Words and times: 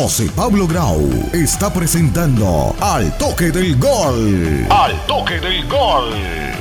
José 0.00 0.30
Pablo 0.36 0.68
Grau 0.68 1.10
está 1.32 1.72
presentando 1.72 2.72
Al 2.78 3.18
Toque 3.18 3.50
del 3.50 3.76
Gol. 3.80 4.64
Al 4.70 5.04
Toque 5.06 5.40
del 5.40 5.66
Gol. 5.66 6.57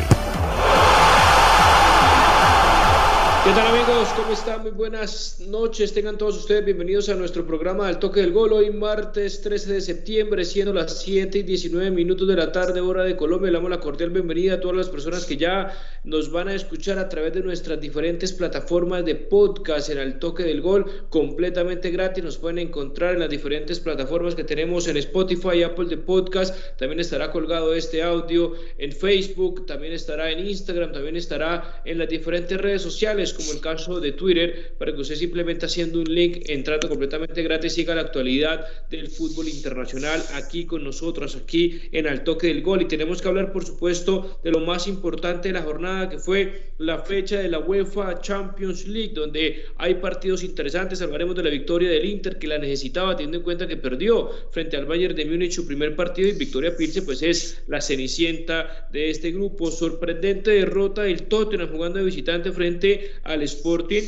¿Qué 3.48 3.54
tal 3.54 3.68
amigos? 3.68 4.10
¿Cómo 4.18 4.34
están? 4.34 4.62
Muy 4.64 4.72
buenas 4.72 5.40
noches. 5.40 5.94
Tengan 5.94 6.18
todos 6.18 6.36
ustedes 6.36 6.66
bienvenidos 6.66 7.08
a 7.08 7.16
nuestro 7.16 7.48
programa 7.48 7.88
Al 7.88 7.98
Toque 7.98 8.20
del 8.20 8.34
Gol. 8.34 8.52
Hoy 8.52 8.72
martes 8.72 9.40
13 9.40 9.72
de 9.72 9.80
septiembre, 9.80 10.44
siendo 10.44 10.74
las 10.74 11.02
7 11.02 11.38
y 11.38 11.44
19 11.44 11.92
minutos 11.92 12.28
de 12.28 12.36
la 12.36 12.52
tarde, 12.52 12.82
hora 12.82 13.06
de 13.06 13.16
Colombia. 13.16 13.50
Le 13.50 13.58
damos 13.58 13.72
la 13.72 13.80
cordial 13.80 14.10
bienvenida 14.10 14.56
a 14.56 14.60
todas 14.60 14.76
las 14.76 14.90
personas 14.90 15.24
que 15.24 15.38
ya 15.38 15.74
nos 16.04 16.30
van 16.30 16.50
a 16.50 16.56
escuchar 16.56 17.00
a 17.00 17.08
través 17.08 17.36
de 17.36 17.42
nuestras 17.42 17.80
diferentes 17.80 18.34
plataformas 18.34 19.06
de 19.06 19.16
podcast 19.16 19.92
en 19.92 20.00
Al 20.00 20.20
Toque 20.20 20.44
del 20.44 20.60
Gol, 20.60 21.08
completamente 21.08 21.90
gratis. 21.90 22.26
Nos 22.26 22.38
pueden 22.38 22.60
encontrar 22.60 23.14
en 23.14 23.22
las 23.22 23.30
diferentes 23.30 23.80
plataformas 23.80 24.36
que 24.36 24.44
tenemos 24.44 24.90
en 24.90 24.98
Spotify, 24.98 25.64
Apple 25.64 25.86
de 25.86 25.96
Podcast. 25.96 26.54
También 26.78 27.00
estará 27.00 27.32
colgado 27.32 27.74
este 27.74 28.04
audio 28.04 28.56
en 28.78 28.92
Facebook, 28.92 29.66
también 29.66 29.94
estará 29.94 30.32
en 30.32 30.46
Instagram, 30.46 30.92
también 30.92 31.16
estará 31.16 31.82
en 31.86 31.98
las 31.98 32.10
diferentes 32.10 32.60
redes 32.60 32.82
sociales 32.82 33.37
como 33.38 33.54
el 33.54 33.62
caso 33.62 34.00
de 34.00 34.12
Twitter, 34.12 34.74
para 34.78 34.94
que 34.94 35.02
usted 35.02 35.16
simplemente 35.16 35.66
haciendo 35.66 36.00
un 36.00 36.14
link, 36.14 36.50
entrando 36.50 36.90
completamente 36.90 37.42
gratis, 37.44 37.74
siga 37.74 37.96
la 37.96 38.02
actualidad 38.02 38.66
del 38.90 39.08
fútbol 39.08 39.48
internacional 39.48 40.22
aquí 40.34 40.66
con 40.66 40.84
nosotros, 40.84 41.36
aquí 41.36 41.80
en 41.92 42.08
Al 42.08 42.24
Toque 42.24 42.48
del 42.48 42.62
Gol. 42.62 42.82
Y 42.82 42.86
tenemos 42.86 43.22
que 43.22 43.28
hablar, 43.28 43.52
por 43.54 43.66
supuesto, 43.66 44.40
de 44.44 44.52
lo 44.52 44.60
más 44.60 44.88
importante 44.88 45.50
de 45.50 45.54
la 45.54 45.62
jornada, 45.62 46.10
que 46.10 46.18
fue 46.18 46.74
la 46.78 47.00
fecha 47.00 47.40
de 47.40 47.50
la 47.50 47.60
UEFA 47.60 48.20
Champions 48.22 48.88
League, 48.88 49.14
donde 49.14 49.64
hay 49.78 49.96
partidos 49.96 50.44
interesantes. 50.44 51.02
Hablaremos 51.02 51.36
de 51.36 51.44
la 51.44 51.50
victoria 51.50 51.90
del 51.90 52.06
Inter, 52.06 52.38
que 52.38 52.48
la 52.48 52.58
necesitaba, 52.58 53.16
teniendo 53.16 53.38
en 53.38 53.44
cuenta 53.44 53.68
que 53.68 53.78
perdió 53.78 54.30
frente 54.52 54.78
al 54.78 54.86
Bayern 54.86 55.16
de 55.16 55.26
Múnich 55.26 55.52
su 55.52 55.68
primer 55.68 55.96
partido, 55.96 56.28
y 56.28 56.34
Victoria 56.34 56.76
Pilce, 56.76 57.02
pues 57.04 57.22
es 57.22 57.64
la 57.68 57.82
cenicienta 57.82 58.88
de 58.92 59.10
este 59.10 59.32
grupo. 59.32 59.72
Sorprendente 59.72 60.52
derrota 60.52 61.04
del 61.04 61.24
Tottenham 61.24 61.70
jugando 61.72 62.00
de 62.00 62.06
visitante 62.06 62.52
frente 62.52 63.12
al 63.28 63.44
Sporting. 63.44 64.04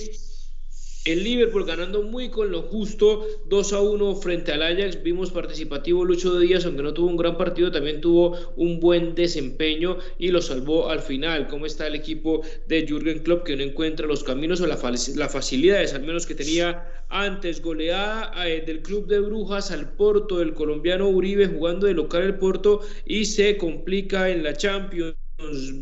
El 1.05 1.23
Liverpool 1.23 1.65
ganando 1.65 2.03
muy 2.03 2.29
con 2.29 2.51
lo 2.51 2.63
justo, 2.63 3.25
2 3.45 3.73
a 3.73 3.79
1 3.79 4.15
frente 4.17 4.51
al 4.51 4.61
Ajax. 4.61 5.01
Vimos 5.01 5.31
participativo 5.31 6.03
Lucho 6.03 6.35
de 6.35 6.45
Díaz, 6.45 6.65
aunque 6.65 6.83
no 6.83 6.93
tuvo 6.93 7.07
un 7.07 7.15
gran 7.15 7.37
partido, 7.37 7.71
también 7.71 8.01
tuvo 8.01 8.37
un 8.57 8.81
buen 8.81 9.15
desempeño 9.15 9.97
y 10.17 10.27
lo 10.27 10.41
salvó 10.41 10.89
al 10.89 10.99
final. 10.99 11.47
¿Cómo 11.47 11.65
está 11.65 11.87
el 11.87 11.95
equipo 11.95 12.41
de 12.67 12.85
Jürgen 12.85 13.23
Klopp 13.23 13.45
que 13.45 13.55
no 13.55 13.63
encuentra 13.63 14.07
los 14.07 14.25
caminos 14.25 14.59
o 14.59 14.67
las 14.67 15.31
facilidades, 15.31 15.93
al 15.93 16.01
menos 16.01 16.27
que 16.27 16.35
tenía 16.35 16.85
antes? 17.07 17.61
Goleada 17.61 18.33
eh, 18.45 18.61
del 18.65 18.81
club 18.81 19.07
de 19.07 19.21
Brujas 19.21 19.71
al 19.71 19.93
Porto, 19.93 20.41
el 20.41 20.53
colombiano 20.53 21.07
Uribe 21.07 21.47
jugando 21.47 21.87
de 21.87 21.93
local 21.93 22.23
el 22.23 22.35
Porto 22.35 22.81
y 23.05 23.23
se 23.23 23.55
complica 23.55 24.29
en 24.29 24.43
la 24.43 24.53
Champions 24.53 25.15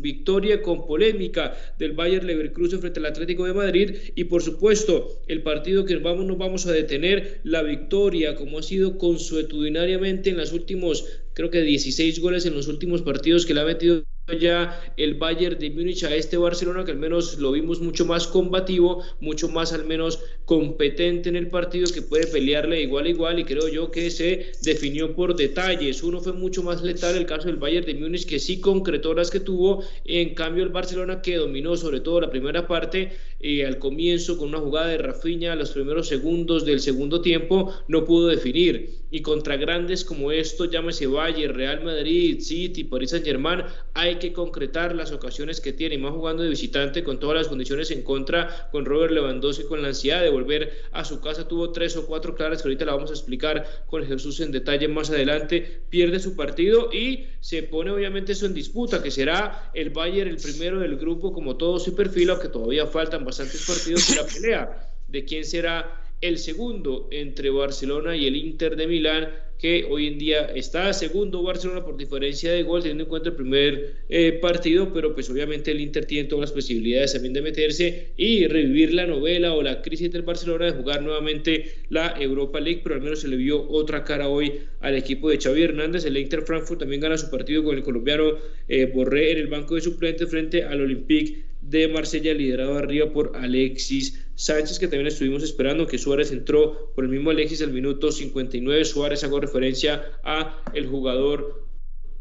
victoria 0.00 0.62
con 0.62 0.86
polémica 0.86 1.56
del 1.78 1.92
Bayern 1.92 2.26
Leverkusen 2.26 2.80
frente 2.80 3.00
al 3.00 3.06
Atlético 3.06 3.44
de 3.44 3.54
Madrid. 3.54 3.96
Y 4.14 4.24
por 4.24 4.42
supuesto 4.42 5.20
el 5.26 5.42
partido 5.42 5.84
que 5.84 5.96
vamos, 5.96 6.26
nos 6.26 6.38
vamos 6.38 6.66
a 6.66 6.72
detener, 6.72 7.40
la 7.44 7.62
victoria 7.62 8.34
como 8.34 8.58
ha 8.58 8.62
sido 8.62 8.98
consuetudinariamente 8.98 10.30
en 10.30 10.36
los 10.36 10.52
últimos, 10.52 11.04
creo 11.38 11.50
que 11.50 11.62
16 11.62 12.18
goles 12.18 12.46
en 12.46 12.54
los 12.54 12.66
últimos 12.66 13.02
partidos 13.02 13.46
que 13.46 13.54
le 13.54 13.60
ha 13.60 13.64
metido 13.64 14.02
ya 14.40 14.92
el 14.96 15.14
Bayern 15.14 15.56
de 15.56 15.70
Múnich 15.70 16.02
a 16.02 16.14
este 16.14 16.36
Barcelona 16.36 16.84
que 16.84 16.90
al 16.90 16.98
menos 16.98 17.38
lo 17.38 17.52
vimos 17.52 17.80
mucho 17.80 18.04
más 18.04 18.26
combativo, 18.26 19.04
mucho 19.20 19.48
más 19.48 19.72
al 19.72 19.84
menos 19.84 20.18
competente 20.44 21.28
en 21.28 21.36
el 21.36 21.48
partido 21.48 21.86
que 21.94 22.02
puede 22.02 22.26
pelearle 22.26 22.82
igual 22.82 23.06
a 23.06 23.08
igual 23.08 23.38
y 23.38 23.44
creo 23.44 23.68
yo 23.68 23.90
que 23.90 24.10
se 24.10 24.52
definió 24.62 25.14
por 25.14 25.36
detalles. 25.36 26.02
Uno 26.02 26.20
fue 26.20 26.32
mucho 26.32 26.64
más 26.64 26.82
letal 26.82 27.16
el 27.16 27.26
caso 27.26 27.46
del 27.46 27.56
Bayern 27.56 27.86
de 27.86 27.94
Múnich 27.94 28.26
que 28.26 28.40
sí 28.40 28.60
concretó 28.60 29.14
las 29.14 29.30
que 29.30 29.40
tuvo, 29.40 29.84
en 30.04 30.34
cambio 30.34 30.64
el 30.64 30.70
Barcelona 30.70 31.22
que 31.22 31.36
dominó 31.36 31.76
sobre 31.76 32.00
todo 32.00 32.20
la 32.20 32.30
primera 32.30 32.66
parte 32.66 33.12
y 33.40 33.62
al 33.62 33.78
comienzo 33.78 34.36
con 34.36 34.48
una 34.48 34.58
jugada 34.58 34.88
de 34.88 34.98
Rafinha 34.98 35.54
los 35.54 35.70
primeros 35.70 36.08
segundos 36.08 36.64
del 36.64 36.80
segundo 36.80 37.22
tiempo 37.22 37.72
no 37.86 38.04
pudo 38.04 38.26
definir 38.26 39.06
y 39.10 39.22
contra 39.22 39.56
grandes 39.56 40.04
como 40.04 40.32
esto, 40.32 40.66
llámese 40.66 41.06
Bayern, 41.06 41.54
Real 41.54 41.82
Madrid, 41.82 42.40
City, 42.40 42.84
Paris 42.84 43.10
Saint-Germain, 43.10 43.62
hay 43.94 44.16
que 44.16 44.32
concretar 44.32 44.94
las 44.94 45.12
ocasiones 45.12 45.60
que 45.60 45.72
tiene, 45.72 45.94
y 45.94 45.98
más 45.98 46.12
jugando 46.12 46.42
de 46.42 46.50
visitante 46.50 47.02
con 47.02 47.18
todas 47.18 47.36
las 47.36 47.48
condiciones 47.48 47.90
en 47.90 48.02
contra, 48.02 48.68
con 48.70 48.84
Robert 48.84 49.12
Lewandowski, 49.12 49.64
con 49.64 49.82
la 49.82 49.88
ansiedad 49.88 50.22
de 50.22 50.30
volver 50.30 50.72
a 50.92 51.04
su 51.04 51.20
casa, 51.20 51.48
tuvo 51.48 51.72
tres 51.72 51.96
o 51.96 52.06
cuatro 52.06 52.34
claras 52.34 52.62
que 52.62 52.68
ahorita 52.68 52.84
la 52.84 52.94
vamos 52.94 53.10
a 53.10 53.14
explicar 53.14 53.84
con 53.86 54.04
Jesús 54.04 54.40
en 54.40 54.52
detalle 54.52 54.88
más 54.88 55.10
adelante, 55.10 55.82
pierde 55.88 56.20
su 56.20 56.36
partido 56.36 56.90
y 56.92 57.26
se 57.40 57.62
pone 57.62 57.90
obviamente 57.90 58.32
eso 58.32 58.46
en 58.46 58.54
disputa, 58.54 59.02
que 59.02 59.10
será 59.10 59.70
el 59.74 59.90
Bayern 59.90 60.28
el 60.30 60.36
primero 60.36 60.80
del 60.80 60.96
grupo 60.96 61.32
como 61.32 61.56
todo 61.56 61.78
su 61.78 61.94
perfil, 61.94 62.30
aunque 62.30 62.48
todavía 62.48 62.86
faltan 62.86 63.24
bastantes 63.24 63.64
partidos 63.66 64.10
en 64.10 64.16
la 64.16 64.26
pelea. 64.26 64.84
De 65.08 65.24
quién 65.24 65.44
será 65.44 66.07
el 66.20 66.38
segundo 66.38 67.08
entre 67.10 67.50
Barcelona 67.50 68.16
y 68.16 68.26
el 68.26 68.36
Inter 68.36 68.76
de 68.76 68.86
Milán 68.86 69.28
que 69.58 69.86
hoy 69.90 70.06
en 70.06 70.18
día 70.18 70.44
está 70.54 70.92
segundo 70.92 71.42
Barcelona 71.42 71.84
por 71.84 71.96
diferencia 71.96 72.52
de 72.52 72.62
gol, 72.62 72.80
teniendo 72.80 73.04
en 73.04 73.10
cuenta 73.10 73.30
el 73.30 73.34
primer 73.34 73.94
eh, 74.08 74.38
partido, 74.40 74.92
pero 74.92 75.14
pues 75.14 75.28
obviamente 75.30 75.72
el 75.72 75.80
Inter 75.80 76.04
tiene 76.06 76.28
todas 76.28 76.42
las 76.42 76.52
posibilidades 76.52 77.12
también 77.12 77.34
de 77.34 77.42
meterse 77.42 78.12
y 78.16 78.46
revivir 78.46 78.94
la 78.94 79.06
novela 79.06 79.54
o 79.54 79.62
la 79.62 79.82
crisis 79.82 80.12
del 80.12 80.22
Barcelona 80.22 80.66
de 80.66 80.72
jugar 80.72 81.02
nuevamente 81.02 81.72
la 81.90 82.14
Europa 82.20 82.60
League, 82.60 82.82
pero 82.84 82.94
al 82.94 83.00
menos 83.00 83.20
se 83.20 83.28
le 83.28 83.36
vio 83.36 83.68
otra 83.68 84.04
cara 84.04 84.28
hoy 84.28 84.60
al 84.80 84.94
equipo 84.94 85.28
de 85.28 85.38
Xavi 85.38 85.62
Hernández. 85.62 86.04
El 86.04 86.16
Inter 86.16 86.42
Frankfurt 86.42 86.80
también 86.80 87.00
gana 87.00 87.18
su 87.18 87.28
partido 87.28 87.64
con 87.64 87.76
el 87.76 87.82
colombiano 87.82 88.34
eh, 88.68 88.86
Borré 88.86 89.32
en 89.32 89.38
el 89.38 89.48
banco 89.48 89.74
de 89.74 89.80
suplentes 89.80 90.30
frente 90.30 90.62
al 90.62 90.80
Olympique 90.80 91.42
de 91.62 91.88
Marsella, 91.88 92.32
liderado 92.32 92.78
arriba 92.78 93.12
por 93.12 93.32
Alexis 93.34 94.27
Sánchez, 94.38 94.78
que 94.78 94.86
también 94.86 95.08
estuvimos 95.08 95.42
esperando, 95.42 95.88
que 95.88 95.98
Suárez 95.98 96.30
entró 96.30 96.92
por 96.94 97.02
el 97.02 97.10
mismo 97.10 97.30
Alexis 97.30 97.60
al 97.60 97.72
minuto 97.72 98.12
59. 98.12 98.84
Suárez 98.84 99.24
hago 99.24 99.40
referencia 99.40 100.20
a 100.22 100.62
el 100.74 100.86
jugador 100.86 101.66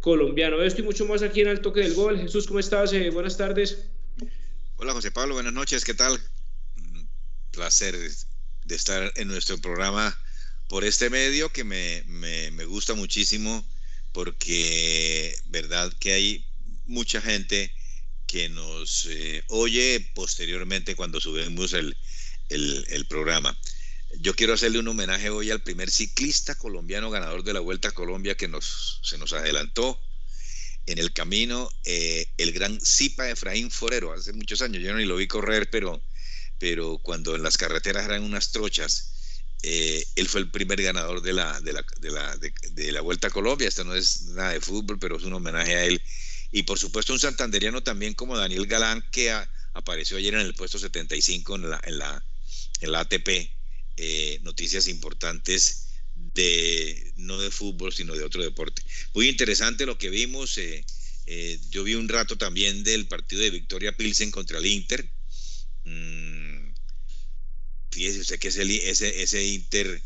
colombiano. 0.02 0.64
Esto 0.64 0.82
y 0.82 0.84
mucho 0.84 1.06
más 1.06 1.22
aquí 1.22 1.42
en 1.42 1.50
el 1.50 1.62
toque 1.62 1.82
del 1.82 1.94
gol. 1.94 2.20
Jesús, 2.20 2.48
¿cómo 2.48 2.60
estás? 2.60 2.92
Eh, 2.94 3.12
buenas 3.12 3.38
tardes. 3.38 3.84
Hola 4.78 4.94
José 4.94 5.12
Pablo, 5.12 5.36
buenas 5.36 5.54
noches, 5.54 5.86
¿qué 5.86 5.94
tal? 5.94 6.20
Placer 7.52 7.96
de 8.66 8.76
estar 8.76 9.14
en 9.16 9.28
nuestro 9.28 9.60
programa 9.60 10.18
por 10.70 10.86
este 10.86 11.12
medio 11.12 11.50
que 11.50 11.64
me, 11.64 12.04
me, 12.08 12.50
me 12.50 12.66
gusta 12.66 12.96
muchísimo 12.96 13.64
porque 14.12 15.36
verdad 15.50 15.94
que 16.00 16.14
hay 16.14 16.46
mucha 16.88 17.22
gente 17.22 17.72
que 18.28 18.50
nos 18.50 19.08
eh, 19.10 19.44
oye 19.48 20.12
posteriormente 20.14 20.96
cuando 20.96 21.20
subimos 21.20 21.74
el, 21.74 21.98
el, 22.50 23.06
programa. 23.08 23.58
Yo 24.20 24.36
quiero 24.36 24.54
hacerle 24.54 24.80
un 24.80 24.88
homenaje 24.88 25.30
hoy 25.30 25.50
al 25.50 25.64
primer 25.64 25.90
ciclista 25.90 26.56
colombiano 26.56 27.10
ganador 27.10 27.44
de 27.44 27.54
la 27.54 27.62
Vuelta 27.62 27.90
a 27.90 27.94
Colombia 27.94 28.36
que 28.36 28.48
nos, 28.48 29.00
se 29.04 29.18
nos 29.18 29.34
adelantó 29.34 30.00
en 30.86 31.00
el 31.00 31.12
camino, 31.12 31.70
eh, 31.84 32.28
el 32.38 32.54
gran 32.54 32.80
Zipa 32.80 33.30
Efraín 33.30 33.72
Forero, 33.72 34.14
hace 34.14 34.32
muchos 34.32 34.62
años, 34.62 34.82
yo 34.82 34.92
no 34.94 35.00
ni 35.00 35.06
lo 35.06 35.18
vi 35.18 35.28
correr, 35.28 35.70
pero, 35.70 36.02
pero 36.60 36.98
cuando 37.00 37.36
en 37.36 37.44
las 37.44 37.58
carreteras 37.58 38.06
eran 38.06 38.24
unas 38.24 38.52
trochas, 38.52 39.14
eh, 39.64 40.06
él 40.16 40.30
fue 40.30 40.40
el 40.42 40.50
primer 40.50 40.82
ganador 40.82 41.22
de 41.22 41.34
la, 41.34 41.60
de 41.60 41.74
la, 41.74 41.86
de 42.00 42.12
la, 42.12 42.38
de 42.38 42.92
la 42.92 43.02
Vuelta 43.02 43.28
a 43.28 43.32
Colombia. 43.32 43.68
Esto 43.68 43.84
no 43.84 43.96
es 43.96 44.22
nada 44.28 44.52
de 44.52 44.62
fútbol, 44.62 44.98
pero 45.00 45.18
es 45.18 45.24
un 45.24 45.34
homenaje 45.34 45.76
a 45.76 45.84
él 45.84 46.02
y 46.52 46.64
por 46.64 46.80
supuesto 46.80 47.14
un 47.14 47.20
santanderiano 47.20 47.84
también 47.84 48.14
como 48.14 48.38
Daniel 48.38 48.68
Galán, 48.68 49.04
que 49.12 49.32
apareció 49.74 50.18
ayer 50.18 50.34
en 50.34 50.42
el 50.42 50.54
puesto 50.54 50.80
75 50.80 51.56
en 51.56 51.70
la, 51.70 51.82
en 51.84 51.98
la, 52.00 52.24
en 52.82 52.92
la 52.92 53.02
ATP. 53.02 53.30
Eh, 54.00 54.40
noticias 54.44 54.88
importantes 54.88 55.88
de 56.14 57.14
no 57.16 57.40
de 57.40 57.50
fútbol, 57.50 57.92
sino 57.92 58.16
de 58.16 58.24
otro 58.24 58.44
deporte. 58.44 58.84
Muy 59.14 59.28
interesante 59.28 59.86
lo 59.86 59.98
que 59.98 60.10
vimos. 60.10 60.58
Eh, 60.60 60.86
eh, 61.26 61.60
yo 61.70 61.84
vi 61.84 61.96
un 61.96 62.08
rato 62.08 62.38
también 62.38 62.84
del 62.84 63.08
partido 63.08 63.42
de 63.42 63.50
Victoria 63.50 63.98
Pilsen 63.98 64.30
contra 64.30 64.60
el 64.60 64.68
Inter. 64.68 65.10
Mm, 65.84 66.74
fíjese 67.92 68.20
usted 68.20 68.40
que 68.40 68.50
ese, 68.50 68.90
ese, 68.90 69.24
ese 69.24 69.46
Inter 69.48 70.04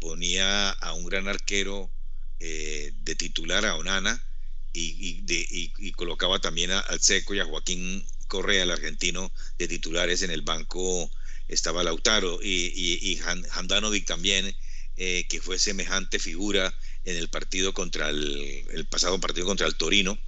ponía 0.00 0.68
a 0.68 0.92
un 0.92 1.06
gran 1.06 1.28
arquero 1.28 1.90
de 2.38 3.14
titular, 3.16 3.64
a 3.64 3.76
Onana, 3.76 4.22
y, 4.72 5.92
colocaba 5.92 6.40
también 6.40 6.70
al 6.70 7.00
Seco 7.00 7.34
y 7.34 7.40
a 7.40 7.44
Joaquín 7.44 8.04
Correa, 8.28 8.62
el 8.62 8.70
argentino, 8.70 9.32
de 9.58 9.68
titulares 9.68 10.22
en 10.22 10.30
el 10.30 10.42
banco 10.42 11.10
estaba 11.48 11.84
Lautaro 11.84 12.40
y, 12.42 12.72
y, 12.74 13.20
Handanovic 13.50 14.06
también, 14.06 14.54
eh, 14.96 15.26
que 15.28 15.40
fue 15.40 15.58
semejante 15.58 16.18
figura 16.18 16.74
en 17.04 17.16
el 17.16 17.28
partido 17.28 17.74
contra 17.74 18.08
el, 18.08 18.86
pasado 18.90 19.20
partido 19.20 19.46
contra 19.46 19.66
el 19.66 19.76
Torino, 19.76 20.18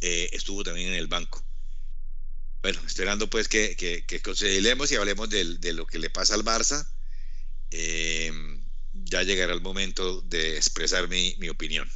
eh, 0.00 0.28
estuvo 0.32 0.62
también 0.62 0.88
en 0.88 0.94
el 0.94 1.06
banco. 1.06 1.44
Bueno, 2.62 2.80
esperando 2.86 3.28
pues 3.28 3.48
que, 3.48 3.76
que, 3.76 4.04
que 4.04 4.22
y 4.26 4.94
hablemos 4.96 5.30
de, 5.30 5.72
lo 5.72 5.86
que 5.86 5.98
le 5.98 6.10
pasa 6.10 6.34
al 6.34 6.44
Barça. 6.44 6.86
Eh, 7.70 8.32
ya 8.92 9.22
llegará 9.22 9.52
el 9.52 9.60
momento 9.60 10.20
de 10.22 10.56
expresar 10.56 11.08
mi, 11.08 11.36
mi 11.38 11.48
opinión. 11.48 11.88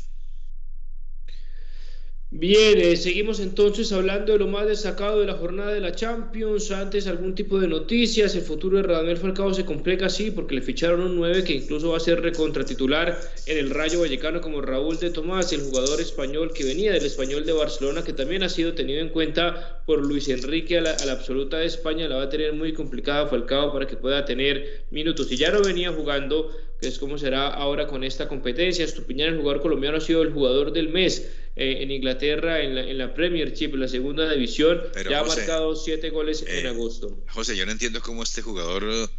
Bien, 2.33 2.79
eh, 2.81 2.95
seguimos 2.95 3.41
entonces 3.41 3.91
hablando 3.91 4.33
de 4.33 4.39
lo 4.39 4.47
más 4.47 4.65
destacado 4.65 5.19
de 5.19 5.27
la 5.27 5.35
jornada 5.35 5.73
de 5.73 5.81
la 5.81 5.91
Champions. 5.91 6.71
Antes, 6.71 7.09
algún 7.09 7.35
tipo 7.35 7.59
de 7.59 7.67
noticias. 7.67 8.37
El 8.37 8.43
futuro 8.43 8.77
de 8.77 8.85
Radamel 8.85 9.17
Falcao 9.17 9.53
se 9.53 9.65
complica 9.65 10.07
así 10.07 10.31
porque 10.31 10.55
le 10.55 10.63
ficharon 10.63 11.01
un 11.01 11.17
9 11.17 11.43
que 11.43 11.55
incluso 11.55 11.91
va 11.91 11.97
a 11.97 12.01
ser 12.01 12.21
recontratitular 12.21 13.19
en 13.47 13.59
el 13.59 13.71
Rayo 13.71 14.03
Vallecano 14.03 14.41
como 14.41 14.61
Raúl 14.61 14.97
de 15.01 15.11
Tomás, 15.11 15.53
el 15.53 15.63
jugador 15.63 16.01
español 16.01 16.53
que 16.55 16.63
venía 16.63 16.93
del 16.93 17.05
español 17.05 17.45
de 17.45 17.53
Barcelona, 17.53 18.05
que 18.05 18.13
también 18.13 18.45
ha 18.45 18.49
sido 18.49 18.75
tenido 18.75 19.01
en 19.01 19.09
cuenta 19.09 19.83
por 19.85 19.99
Luis 20.07 20.29
Enrique 20.29 20.79
a 20.79 20.83
la, 20.83 20.93
a 20.93 21.07
la 21.07 21.13
absoluta 21.13 21.57
de 21.59 21.67
España. 21.67 22.07
La 22.07 22.15
va 22.15 22.23
a 22.23 22.29
tener 22.29 22.53
muy 22.53 22.73
complicada 22.73 23.27
Falcao 23.27 23.73
para 23.73 23.89
que 23.89 23.97
pueda 23.97 24.25
tener 24.25 24.85
minutos. 24.93 25.33
Y 25.33 25.37
ya 25.37 25.51
no 25.51 25.63
venía 25.63 25.91
jugando 25.91 26.49
que 26.81 26.89
es 26.89 26.99
como 26.99 27.19
será 27.19 27.49
ahora 27.49 27.89
con 27.89 28.05
esta 28.05 28.29
competencia. 28.29 28.85
Estupiñán, 28.85 29.35
el 29.35 29.41
jugador 29.41 29.61
colombiano, 29.61 29.99
ha 29.99 30.01
sido 30.01 30.23
el 30.23 30.33
jugador 30.33 30.73
del 30.73 30.89
mes 30.89 31.29
eh, 31.57 31.79
en 31.83 31.91
Inglaterra 31.91 32.61
en 32.61 32.75
la, 32.75 32.83
en 32.83 32.99
la 32.99 33.15
Premiership, 33.15 33.75
en 33.75 33.81
la 33.81 33.89
segunda 33.89 34.31
división. 34.31 34.81
ya 35.09 35.21
ha 35.21 35.25
marcado 35.25 35.75
siete 35.77 36.11
goles 36.11 36.45
en 36.47 36.67
eh, 36.67 36.69
agosto. 36.69 37.25
José, 37.29 37.57
yo 37.57 37.67
no 37.67 37.73
entiendo 37.73 38.01
cómo 38.01 38.23
este 38.23 38.43
jugador, 38.43 39.11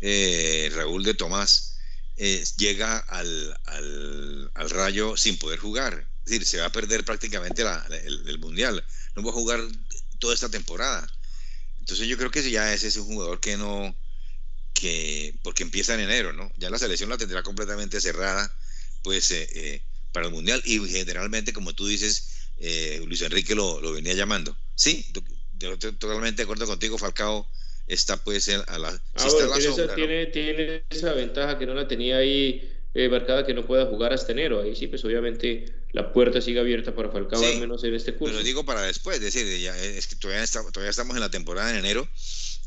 eh, 0.00 0.70
Raúl 0.74 1.04
de 1.04 1.14
Tomás, 1.14 1.78
llega 2.58 2.98
al, 2.98 3.58
al, 3.64 4.50
al, 4.54 4.70
Rayo 4.70 5.16
sin 5.16 5.38
poder 5.38 5.58
jugar. 5.58 6.06
Es 6.24 6.32
decir, 6.32 6.46
se 6.46 6.58
va 6.58 6.66
a 6.66 6.72
perder 6.72 7.04
prácticamente 7.04 7.64
la, 7.64 7.86
el, 8.04 8.28
el, 8.28 8.38
Mundial. 8.38 8.84
No 9.16 9.22
va 9.22 9.30
a 9.30 9.34
jugar 9.34 9.60
toda 10.18 10.34
esta 10.34 10.50
temporada. 10.50 11.06
Entonces 11.80 12.06
yo 12.06 12.18
creo 12.18 12.30
que 12.30 12.48
ya 12.50 12.74
ese 12.74 12.88
es 12.88 12.96
un 12.96 13.06
jugador 13.06 13.40
que 13.40 13.56
no, 13.56 13.96
que 14.74 15.34
porque 15.42 15.62
empieza 15.62 15.94
en 15.94 16.00
enero, 16.00 16.32
¿no? 16.32 16.50
Ya 16.56 16.70
la 16.70 16.78
selección 16.78 17.10
la 17.10 17.18
tendrá 17.18 17.42
completamente 17.42 18.00
cerrada, 18.00 18.54
pues 19.02 19.30
eh, 19.30 19.48
eh, 19.54 19.82
para 20.12 20.26
el 20.26 20.32
mundial 20.32 20.62
y 20.64 20.78
generalmente, 20.88 21.52
como 21.52 21.74
tú 21.74 21.86
dices, 21.86 22.50
eh, 22.58 23.02
Luis 23.06 23.22
Enrique 23.22 23.54
lo, 23.54 23.80
lo, 23.80 23.92
venía 23.92 24.14
llamando. 24.14 24.56
Sí, 24.74 25.06
yo 25.58 25.72
estoy 25.72 25.92
totalmente 25.92 26.38
de 26.38 26.44
acuerdo 26.44 26.66
contigo, 26.66 26.98
Falcao 26.98 27.46
está 27.86 28.16
pues 28.22 28.48
a 28.48 28.78
la, 28.78 28.88
ah, 28.88 29.28
bueno, 29.30 29.52
tiene, 29.52 29.62
sombra, 29.62 29.84
esa, 29.84 29.86
¿no? 29.86 29.94
tiene, 29.94 30.26
tiene, 30.26 30.84
esa 30.90 31.12
ventaja 31.12 31.58
que 31.58 31.66
no 31.66 31.74
la 31.74 31.88
tenía 31.88 32.18
ahí 32.18 32.72
eh, 32.94 33.08
marcada 33.08 33.44
que 33.44 33.52
no 33.52 33.66
pueda 33.66 33.86
jugar 33.86 34.12
hasta 34.12 34.32
enero. 34.32 34.62
Ahí 34.62 34.76
sí, 34.76 34.86
pues 34.86 35.04
obviamente 35.04 35.66
la 35.92 36.12
puerta 36.12 36.40
sigue 36.40 36.60
abierta 36.60 36.94
para 36.94 37.10
Falcao, 37.10 37.40
sí, 37.40 37.46
al 37.46 37.60
menos 37.60 37.82
en 37.84 37.94
este 37.94 38.14
curso. 38.14 38.34
Pero 38.34 38.44
digo 38.44 38.64
para 38.64 38.82
después, 38.82 39.16
es 39.16 39.22
decir, 39.22 39.60
ya, 39.60 39.76
es 39.76 40.06
que 40.06 40.16
todavía, 40.16 40.44
está, 40.44 40.62
todavía 40.70 40.90
estamos 40.90 41.16
en 41.16 41.20
la 41.20 41.30
temporada 41.30 41.72
de 41.72 41.78
enero 41.78 42.08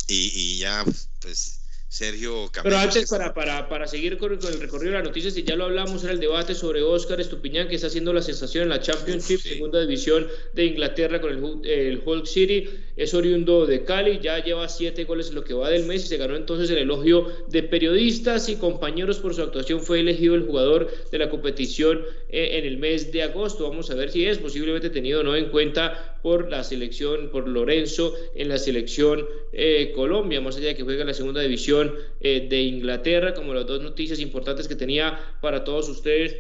y, 0.08 0.32
y 0.34 0.58
ya, 0.60 0.84
pues 1.22 1.63
Sergio. 1.94 2.50
Pero 2.64 2.76
antes, 2.76 3.08
para, 3.08 3.36
para, 3.36 3.70
para 3.70 3.86
seguir 3.86 4.18
con, 4.18 4.36
con, 4.38 4.52
el 4.52 4.60
recorrido 4.60 4.94
de 4.94 4.98
las 4.98 5.08
noticias, 5.08 5.38
y 5.38 5.44
ya 5.44 5.56
lo 5.56 5.66
hablamos, 5.66 6.04
era 6.04 6.14
el 6.14 6.20
debate 6.20 6.56
sobre 6.56 6.82
Oscar 6.82 7.22
Estupiñán, 7.22 7.68
que 7.68 7.76
está 7.76 7.86
haciendo 7.86 8.12
la 8.14 8.24
sensación 8.24 8.64
en 8.64 8.70
la 8.70 8.80
Championship, 8.80 9.40
sí. 9.40 9.50
segunda 9.50 9.80
división 9.80 10.28
de 10.54 10.66
Inglaterra 10.66 11.22
con 11.22 11.32
el, 11.32 11.70
el 11.70 12.02
Hulk 12.04 12.26
City. 12.26 12.68
Es 12.96 13.14
oriundo 13.14 13.68
de 13.68 13.84
Cali, 13.84 14.20
ya 14.24 14.44
lleva 14.44 14.68
siete 14.70 15.04
goles 15.04 15.30
en 15.30 15.36
lo 15.36 15.44
que 15.44 15.54
va 15.54 15.70
del 15.70 15.86
mes 15.86 16.06
y 16.06 16.08
se 16.08 16.18
ganó 16.18 16.36
entonces 16.36 16.68
el 16.72 16.80
elogio 16.80 17.28
de 17.48 17.62
periodistas 17.62 18.50
y 18.50 18.56
compañeros 18.56 19.20
por 19.20 19.36
su 19.36 19.44
actuación. 19.44 19.80
Fue 19.80 20.00
elegido 20.00 20.34
el 20.34 20.48
jugador 20.48 20.92
de 21.12 21.18
la 21.20 21.30
competición 21.30 22.02
eh, 22.30 22.58
en 22.58 22.66
el 22.66 22.80
mes 22.80 23.12
de 23.12 23.22
agosto. 23.22 23.70
Vamos 23.70 23.92
a 23.92 23.94
ver 23.94 24.10
si 24.10 24.26
es 24.26 24.40
posiblemente 24.40 24.90
tenido 24.90 25.22
no 25.22 25.36
en 25.36 25.52
cuenta 25.52 26.13
por 26.24 26.50
la 26.50 26.64
selección, 26.64 27.30
por 27.30 27.48
Lorenzo 27.48 28.16
en 28.34 28.48
la 28.48 28.58
selección 28.58 29.28
eh, 29.52 29.92
Colombia, 29.94 30.42
más 30.42 30.56
allá 30.58 30.70
de 30.70 30.76
que 30.76 30.84
juega 30.84 31.02
en 31.02 31.08
la 31.08 31.14
segunda 31.14 31.42
división 31.42 31.94
eh, 32.22 32.48
de 32.50 32.62
Inglaterra, 32.62 33.34
como 33.34 33.54
las 33.54 33.68
dos 33.68 33.84
noticias 33.84 34.20
importantes 34.20 34.68
que 34.70 34.76
tenía 34.76 35.20
para 35.42 35.66
todos 35.66 35.90
ustedes 35.90 36.38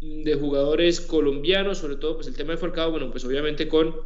de 0.00 0.34
jugadores 0.36 1.00
colombianos, 1.00 1.78
sobre 1.78 1.96
todo 1.96 2.14
pues 2.14 2.28
el 2.28 2.36
tema 2.36 2.52
de 2.52 2.58
Falcao, 2.58 2.92
bueno, 2.92 3.10
pues 3.10 3.24
obviamente 3.24 3.66
con 3.66 3.96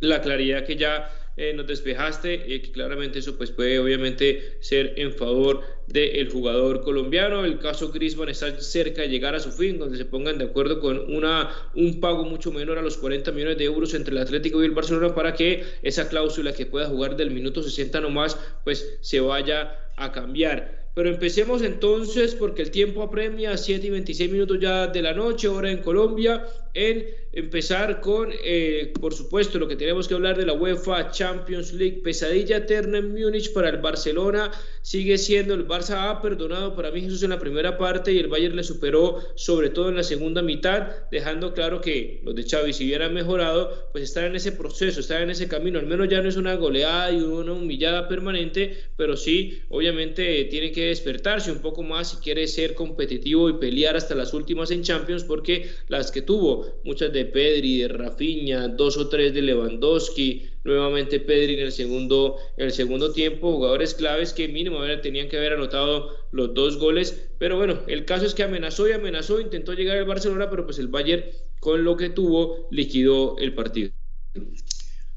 la 0.00 0.22
claridad 0.22 0.64
que 0.64 0.76
ya 0.76 1.10
eh, 1.36 1.52
nos 1.52 1.66
despejaste, 1.66 2.54
eh, 2.54 2.62
que 2.62 2.70
claramente 2.70 3.18
eso 3.18 3.36
pues 3.36 3.50
puede 3.50 3.78
obviamente 3.78 4.58
ser 4.60 4.94
en 4.96 5.12
favor 5.12 5.62
del 5.86 6.28
jugador 6.30 6.82
colombiano. 6.82 7.44
El 7.44 7.58
caso 7.58 7.90
Griezmann 7.90 8.28
está 8.28 8.60
cerca 8.60 9.02
de 9.02 9.08
llegar 9.08 9.34
a 9.34 9.40
su 9.40 9.50
fin, 9.50 9.78
donde 9.78 9.96
se 9.96 10.04
pongan 10.04 10.38
de 10.38 10.44
acuerdo 10.44 10.80
con 10.80 11.12
una, 11.12 11.50
un 11.74 12.00
pago 12.00 12.24
mucho 12.24 12.52
menor 12.52 12.78
a 12.78 12.82
los 12.82 12.96
40 12.98 13.32
millones 13.32 13.58
de 13.58 13.64
euros 13.64 13.94
entre 13.94 14.12
el 14.14 14.22
Atlético 14.22 14.62
y 14.62 14.66
el 14.66 14.72
Barcelona 14.72 15.14
para 15.14 15.34
que 15.34 15.64
esa 15.82 16.08
cláusula 16.08 16.52
que 16.52 16.66
pueda 16.66 16.86
jugar 16.86 17.16
del 17.16 17.30
minuto 17.30 17.62
60 17.62 18.00
nomás 18.00 18.38
pues 18.62 18.98
se 19.00 19.20
vaya 19.20 19.76
a 19.96 20.12
cambiar. 20.12 20.84
Pero 20.94 21.08
empecemos 21.08 21.62
entonces 21.62 22.36
porque 22.36 22.62
el 22.62 22.70
tiempo 22.70 23.02
apremia, 23.02 23.56
7 23.56 23.84
y 23.84 23.90
26 23.90 24.30
minutos 24.30 24.58
ya 24.60 24.86
de 24.86 25.02
la 25.02 25.12
noche, 25.12 25.48
hora 25.48 25.68
en 25.70 25.78
Colombia, 25.78 26.46
en 26.74 27.06
empezar 27.32 28.00
con, 28.00 28.30
eh, 28.44 28.92
por 29.00 29.12
supuesto, 29.12 29.58
lo 29.58 29.66
que 29.66 29.76
tenemos 29.76 30.06
que 30.06 30.14
hablar 30.14 30.36
de 30.36 30.46
la 30.46 30.52
UEFA 30.52 31.10
Champions 31.10 31.72
League. 31.72 32.00
Pesadilla 32.02 32.58
eterna 32.58 32.98
en 32.98 33.12
Múnich 33.12 33.52
para 33.52 33.70
el 33.70 33.78
Barcelona. 33.78 34.52
Sigue 34.82 35.18
siendo 35.18 35.54
el 35.54 35.66
Barça 35.66 36.10
ha 36.10 36.22
perdonado 36.22 36.76
para 36.76 36.90
mí 36.90 37.00
Jesús 37.00 37.22
en 37.22 37.30
la 37.30 37.38
primera 37.38 37.78
parte 37.78 38.12
y 38.12 38.18
el 38.18 38.28
Bayern 38.28 38.54
le 38.54 38.62
superó 38.62 39.20
sobre 39.34 39.70
todo 39.70 39.88
en 39.88 39.96
la 39.96 40.02
segunda 40.02 40.42
mitad, 40.42 40.88
dejando 41.10 41.54
claro 41.54 41.80
que 41.80 42.20
los 42.22 42.34
de 42.34 42.44
Xavi, 42.44 42.72
si 42.72 42.84
hubieran 42.84 43.14
mejorado, 43.14 43.88
pues 43.92 44.04
están 44.04 44.26
en 44.26 44.36
ese 44.36 44.52
proceso, 44.52 45.00
están 45.00 45.22
en 45.22 45.30
ese 45.30 45.48
camino. 45.48 45.78
Al 45.78 45.86
menos 45.86 46.08
ya 46.08 46.20
no 46.20 46.28
es 46.28 46.36
una 46.36 46.54
goleada 46.54 47.10
y 47.10 47.16
una 47.16 47.52
humillada 47.52 48.08
permanente, 48.08 48.76
pero 48.96 49.16
sí, 49.16 49.62
obviamente 49.70 50.44
tiene 50.44 50.70
que 50.70 50.86
despertarse 50.86 51.50
un 51.50 51.60
poco 51.60 51.82
más 51.82 52.10
si 52.10 52.16
quiere 52.18 52.46
ser 52.46 52.74
competitivo 52.74 53.48
y 53.48 53.54
pelear 53.54 53.96
hasta 53.96 54.14
las 54.14 54.34
últimas 54.34 54.70
en 54.70 54.82
Champions, 54.82 55.24
porque 55.24 55.70
las 55.88 56.10
que 56.10 56.22
tuvo, 56.22 56.63
muchas 56.84 57.12
de 57.12 57.24
Pedri, 57.24 57.78
de 57.78 57.88
Rafinha, 57.88 58.68
dos 58.68 58.96
o 58.96 59.08
tres 59.08 59.34
de 59.34 59.42
Lewandowski, 59.42 60.50
nuevamente 60.64 61.20
Pedri 61.20 61.54
en 61.54 61.60
el 61.60 61.72
segundo, 61.72 62.36
en 62.56 62.66
el 62.66 62.72
segundo 62.72 63.12
tiempo, 63.12 63.52
jugadores 63.52 63.94
claves 63.94 64.32
que 64.32 64.48
mínimo 64.48 64.80
tenían 65.02 65.28
que 65.28 65.36
haber 65.36 65.54
anotado 65.54 66.28
los 66.32 66.54
dos 66.54 66.78
goles, 66.78 67.28
pero 67.38 67.56
bueno, 67.56 67.82
el 67.86 68.04
caso 68.04 68.26
es 68.26 68.34
que 68.34 68.42
amenazó 68.42 68.88
y 68.88 68.92
amenazó, 68.92 69.40
intentó 69.40 69.74
llegar 69.74 69.98
al 69.98 70.04
Barcelona, 70.04 70.50
pero 70.50 70.64
pues 70.64 70.78
el 70.78 70.88
Bayern 70.88 71.24
con 71.60 71.84
lo 71.84 71.96
que 71.96 72.10
tuvo 72.10 72.68
liquidó 72.70 73.38
el 73.38 73.54
partido. 73.54 73.92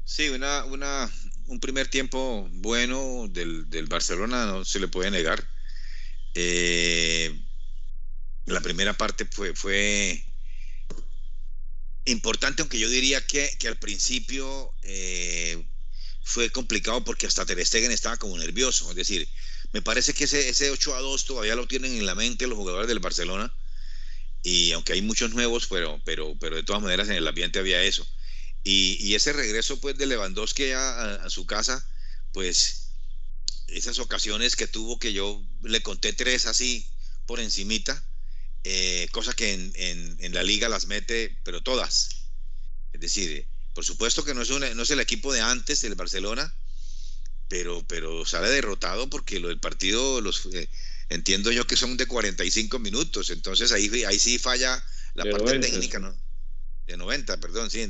Sí, 0.04 0.28
una, 0.30 0.64
un 1.46 1.60
primer 1.60 1.88
tiempo 1.88 2.48
bueno 2.52 3.26
del, 3.28 3.68
del 3.68 3.86
Barcelona, 3.86 4.46
no 4.46 4.64
se 4.64 4.80
le 4.80 4.88
puede 4.88 5.10
negar. 5.10 5.46
Eh, 6.34 7.30
la 8.46 8.60
primera 8.60 8.94
parte 8.94 9.26
fue 9.54 10.24
importante, 12.10 12.62
aunque 12.62 12.78
yo 12.78 12.88
diría 12.88 13.24
que, 13.26 13.56
que 13.58 13.68
al 13.68 13.78
principio 13.78 14.72
eh, 14.82 15.64
fue 16.22 16.50
complicado 16.50 17.04
porque 17.04 17.26
hasta 17.26 17.46
Ter 17.46 17.64
Stegen 17.64 17.90
estaba 17.90 18.16
como 18.16 18.36
nervioso. 18.38 18.90
Es 18.90 18.96
decir, 18.96 19.28
me 19.72 19.82
parece 19.82 20.14
que 20.14 20.24
ese, 20.24 20.48
ese 20.48 20.70
8 20.70 20.94
a 20.94 21.00
2 21.00 21.24
todavía 21.24 21.54
lo 21.54 21.66
tienen 21.66 21.96
en 21.96 22.06
la 22.06 22.14
mente 22.14 22.46
los 22.46 22.58
jugadores 22.58 22.88
del 22.88 23.00
Barcelona. 23.00 23.52
Y 24.42 24.72
aunque 24.72 24.92
hay 24.92 25.02
muchos 25.02 25.32
nuevos, 25.34 25.66
pero, 25.68 26.00
pero, 26.04 26.36
pero 26.38 26.56
de 26.56 26.62
todas 26.62 26.82
maneras 26.82 27.08
en 27.08 27.16
el 27.16 27.26
ambiente 27.26 27.58
había 27.58 27.82
eso. 27.82 28.06
Y, 28.64 28.98
y 29.00 29.14
ese 29.14 29.32
regreso 29.32 29.80
pues 29.80 29.96
de 29.96 30.06
Lewandowski 30.06 30.72
a, 30.72 31.14
a, 31.14 31.30
su 31.30 31.46
casa, 31.46 31.86
pues 32.32 32.92
esas 33.68 33.98
ocasiones 33.98 34.56
que 34.56 34.66
tuvo 34.66 34.98
que 34.98 35.12
yo 35.12 35.42
le 35.62 35.82
conté 35.82 36.12
tres 36.12 36.46
así 36.46 36.86
por 37.26 37.40
encimita, 37.40 38.02
eh, 38.64 39.08
cosa 39.12 39.32
que 39.32 39.52
en, 39.52 39.72
en, 39.76 40.16
en, 40.20 40.34
la 40.34 40.42
liga 40.42 40.68
las 40.68 40.86
mete, 40.86 41.36
pero 41.44 41.62
todas. 41.62 42.08
Es 42.92 43.00
decir, 43.00 43.46
por 43.74 43.84
supuesto 43.84 44.24
que 44.24 44.34
no 44.34 44.42
es, 44.42 44.50
una, 44.50 44.72
no 44.74 44.82
es 44.82 44.90
el 44.90 45.00
equipo 45.00 45.32
de 45.32 45.40
antes 45.40 45.80
del 45.80 45.94
Barcelona, 45.94 46.52
pero, 47.48 47.84
pero 47.86 48.26
sale 48.26 48.50
derrotado 48.50 49.08
porque 49.08 49.40
lo 49.40 49.48
del 49.48 49.60
partido, 49.60 50.20
los, 50.20 50.46
eh, 50.52 50.68
entiendo 51.08 51.52
yo 51.52 51.66
que 51.66 51.76
son 51.76 51.96
de 51.96 52.06
45 52.06 52.78
minutos, 52.78 53.30
entonces 53.30 53.72
ahí, 53.72 54.04
ahí 54.04 54.18
sí 54.18 54.38
falla 54.38 54.82
la 55.14 55.24
de 55.24 55.30
parte 55.30 55.46
90. 55.46 55.66
técnica, 55.66 55.98
¿no? 55.98 56.14
De 56.86 56.96
90, 56.96 57.38
perdón, 57.38 57.70
sí, 57.70 57.88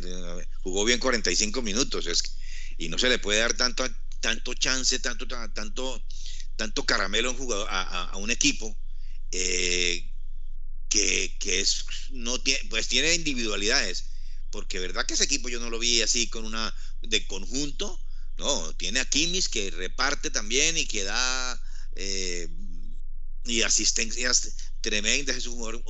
jugó 0.63 0.85
bien 0.85 0.99
45 0.99 1.63
minutos, 1.63 2.07
es 2.07 2.23
que, 2.23 2.31
y 2.79 2.89
no 2.89 2.99
se 2.99 3.09
le 3.09 3.19
puede 3.19 3.41
dar 3.41 3.55
tanto, 3.55 3.89
tanto 4.21 4.55
chance, 4.55 4.99
tanto, 4.99 5.27
tanto, 5.27 6.05
tanto 6.57 6.85
caramelo 6.85 7.31
a 7.31 7.33
un, 7.33 7.39
jugador, 7.39 7.69
a, 7.71 7.83
a, 7.83 8.05
a 8.11 8.17
un 8.17 8.31
equipo 8.31 8.77
eh, 9.31 10.11
que, 10.89 11.37
que, 11.39 11.61
es, 11.61 11.85
no 12.11 12.41
tiene, 12.41 12.61
pues 12.71 12.89
tiene 12.89 13.15
individualidades, 13.15 14.07
porque 14.51 14.79
verdad 14.79 15.07
que 15.07 15.15
ese 15.15 15.25
equipo 15.25 15.49
yo 15.49 15.61
no 15.61 15.71
lo 15.71 15.79
vi 15.79 16.03
así 16.03 16.29
con 16.29 16.45
una 16.45 16.75
de 17.03 17.27
conjunto, 17.27 18.01
no, 18.39 18.75
tiene 18.77 19.01
a 19.01 19.05
Kimis 19.05 19.49
que 19.49 19.71
reparte 19.71 20.31
también 20.31 20.77
y 20.79 20.87
que 20.87 21.05
da 21.05 21.61
eh, 21.97 22.49
y 23.45 23.63
asistencias 23.63 24.55
tremendas, 24.81 25.37
es 25.37 25.47
un 25.47 25.57
jugador, 25.57 25.83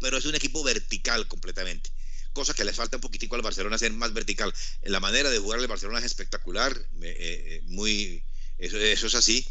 pero 0.00 0.16
es 0.16 0.24
un 0.24 0.34
equipo 0.34 0.62
vertical 0.64 1.28
completamente, 1.28 1.90
cosa 2.32 2.54
que 2.54 2.64
le 2.64 2.72
falta 2.72 2.96
un 2.96 3.02
poquitico 3.02 3.36
al 3.36 3.42
Barcelona 3.42 3.78
ser 3.78 3.92
más 3.92 4.12
vertical. 4.12 4.52
La 4.82 5.00
manera 5.00 5.30
de 5.30 5.38
jugar 5.38 5.60
al 5.60 5.68
Barcelona 5.68 6.00
es 6.00 6.06
espectacular, 6.06 6.76
eh, 7.02 7.16
eh, 7.20 7.62
muy, 7.66 8.24
eso, 8.58 8.78
es 8.78 9.14
así, 9.14 9.46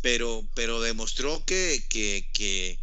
pero, 0.00 0.48
pero 0.54 0.80
demostró 0.80 1.44
que, 1.44 1.84
que 1.88 2.81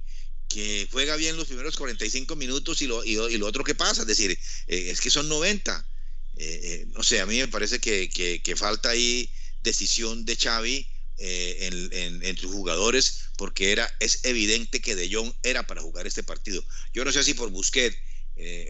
que 0.50 0.88
juega 0.92 1.16
bien 1.16 1.38
los 1.38 1.48
primeros 1.48 1.78
45 1.78 2.36
minutos 2.36 2.82
y 2.82 2.88
lo, 2.88 3.04
y 3.06 3.38
lo, 3.38 3.48
otro 3.48 3.64
que 3.64 3.76
pasa, 3.76 4.02
es 4.02 4.08
decir, 4.08 4.32
eh, 4.68 4.90
es 4.90 5.00
que 5.00 5.10
son 5.10 5.30
90. 5.30 5.88
Eh, 6.36 6.86
no 6.90 7.04
sé, 7.04 7.22
a 7.22 7.26
mí 7.26 7.38
me 7.38 7.48
parece 7.48 7.80
que, 7.80 8.10
que, 8.10 8.56
falta 8.56 8.90
ahí 8.90 9.30
decisión 9.62 10.26
de 10.26 10.36
Xavi 10.36 10.88
en, 11.18 12.24
en, 12.24 12.38
sus 12.38 12.52
jugadores, 12.52 13.26
porque 13.38 13.74
era, 13.74 13.94
es 14.00 14.22
evidente 14.24 14.82
que 14.82 14.96
De 14.96 15.14
Jong 15.14 15.34
era 15.44 15.68
para 15.68 15.82
jugar 15.82 16.08
este 16.08 16.24
partido. 16.24 16.64
Yo 16.94 17.06
no 17.06 17.12
sé 17.12 17.24
si 17.24 17.34
por 17.34 17.50
Busquets 17.50 17.98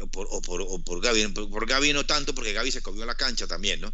o, 0.02 0.08
por, 0.08 0.28
o, 0.32 0.42
por, 0.42 0.62
o 0.62 0.84
por 0.84 1.02
Gaby, 1.02 1.28
por, 1.28 1.68
Gaby 1.68 1.94
no 1.94 2.06
tanto, 2.06 2.34
porque 2.34 2.54
Gaby 2.54 2.72
se 2.72 2.82
comió 2.82 3.06
la 3.06 3.16
cancha 3.16 3.48
también, 3.48 3.80
¿no? 3.82 3.94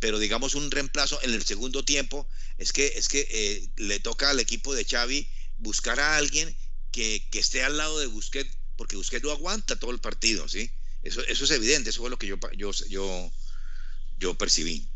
pero 0.00 0.18
digamos 0.18 0.54
un 0.54 0.70
reemplazo 0.70 1.18
en 1.22 1.32
el 1.32 1.44
segundo 1.44 1.84
tiempo, 1.84 2.28
es 2.58 2.72
que, 2.72 2.86
es 2.96 3.08
que 3.08 3.26
eh, 3.30 3.68
le 3.76 4.00
toca 4.00 4.30
al 4.30 4.40
equipo 4.40 4.74
de 4.74 4.84
Xavi 4.84 5.28
buscar 5.58 6.00
a 6.00 6.16
alguien 6.16 6.54
que, 6.96 7.38
esté 7.38 7.62
al 7.62 7.76
lado 7.76 7.98
de 7.98 8.06
Busquets, 8.06 8.56
porque 8.76 8.96
Busquets 8.96 9.22
no 9.22 9.30
aguanta 9.30 9.78
todo 9.78 9.90
el 9.90 9.98
partido, 9.98 10.48
¿sí? 10.48 10.70
Eso, 11.02 11.22
eso 11.26 11.44
es 11.44 11.50
evidente, 11.50 11.90
eso 11.90 12.00
fue 12.00 12.10
lo 12.10 12.18
que 12.18 12.26
yo, 12.26 12.38
yo, 12.56 12.72
yo, 12.88 13.32
yo 14.18 14.34
percibí. 14.38 14.88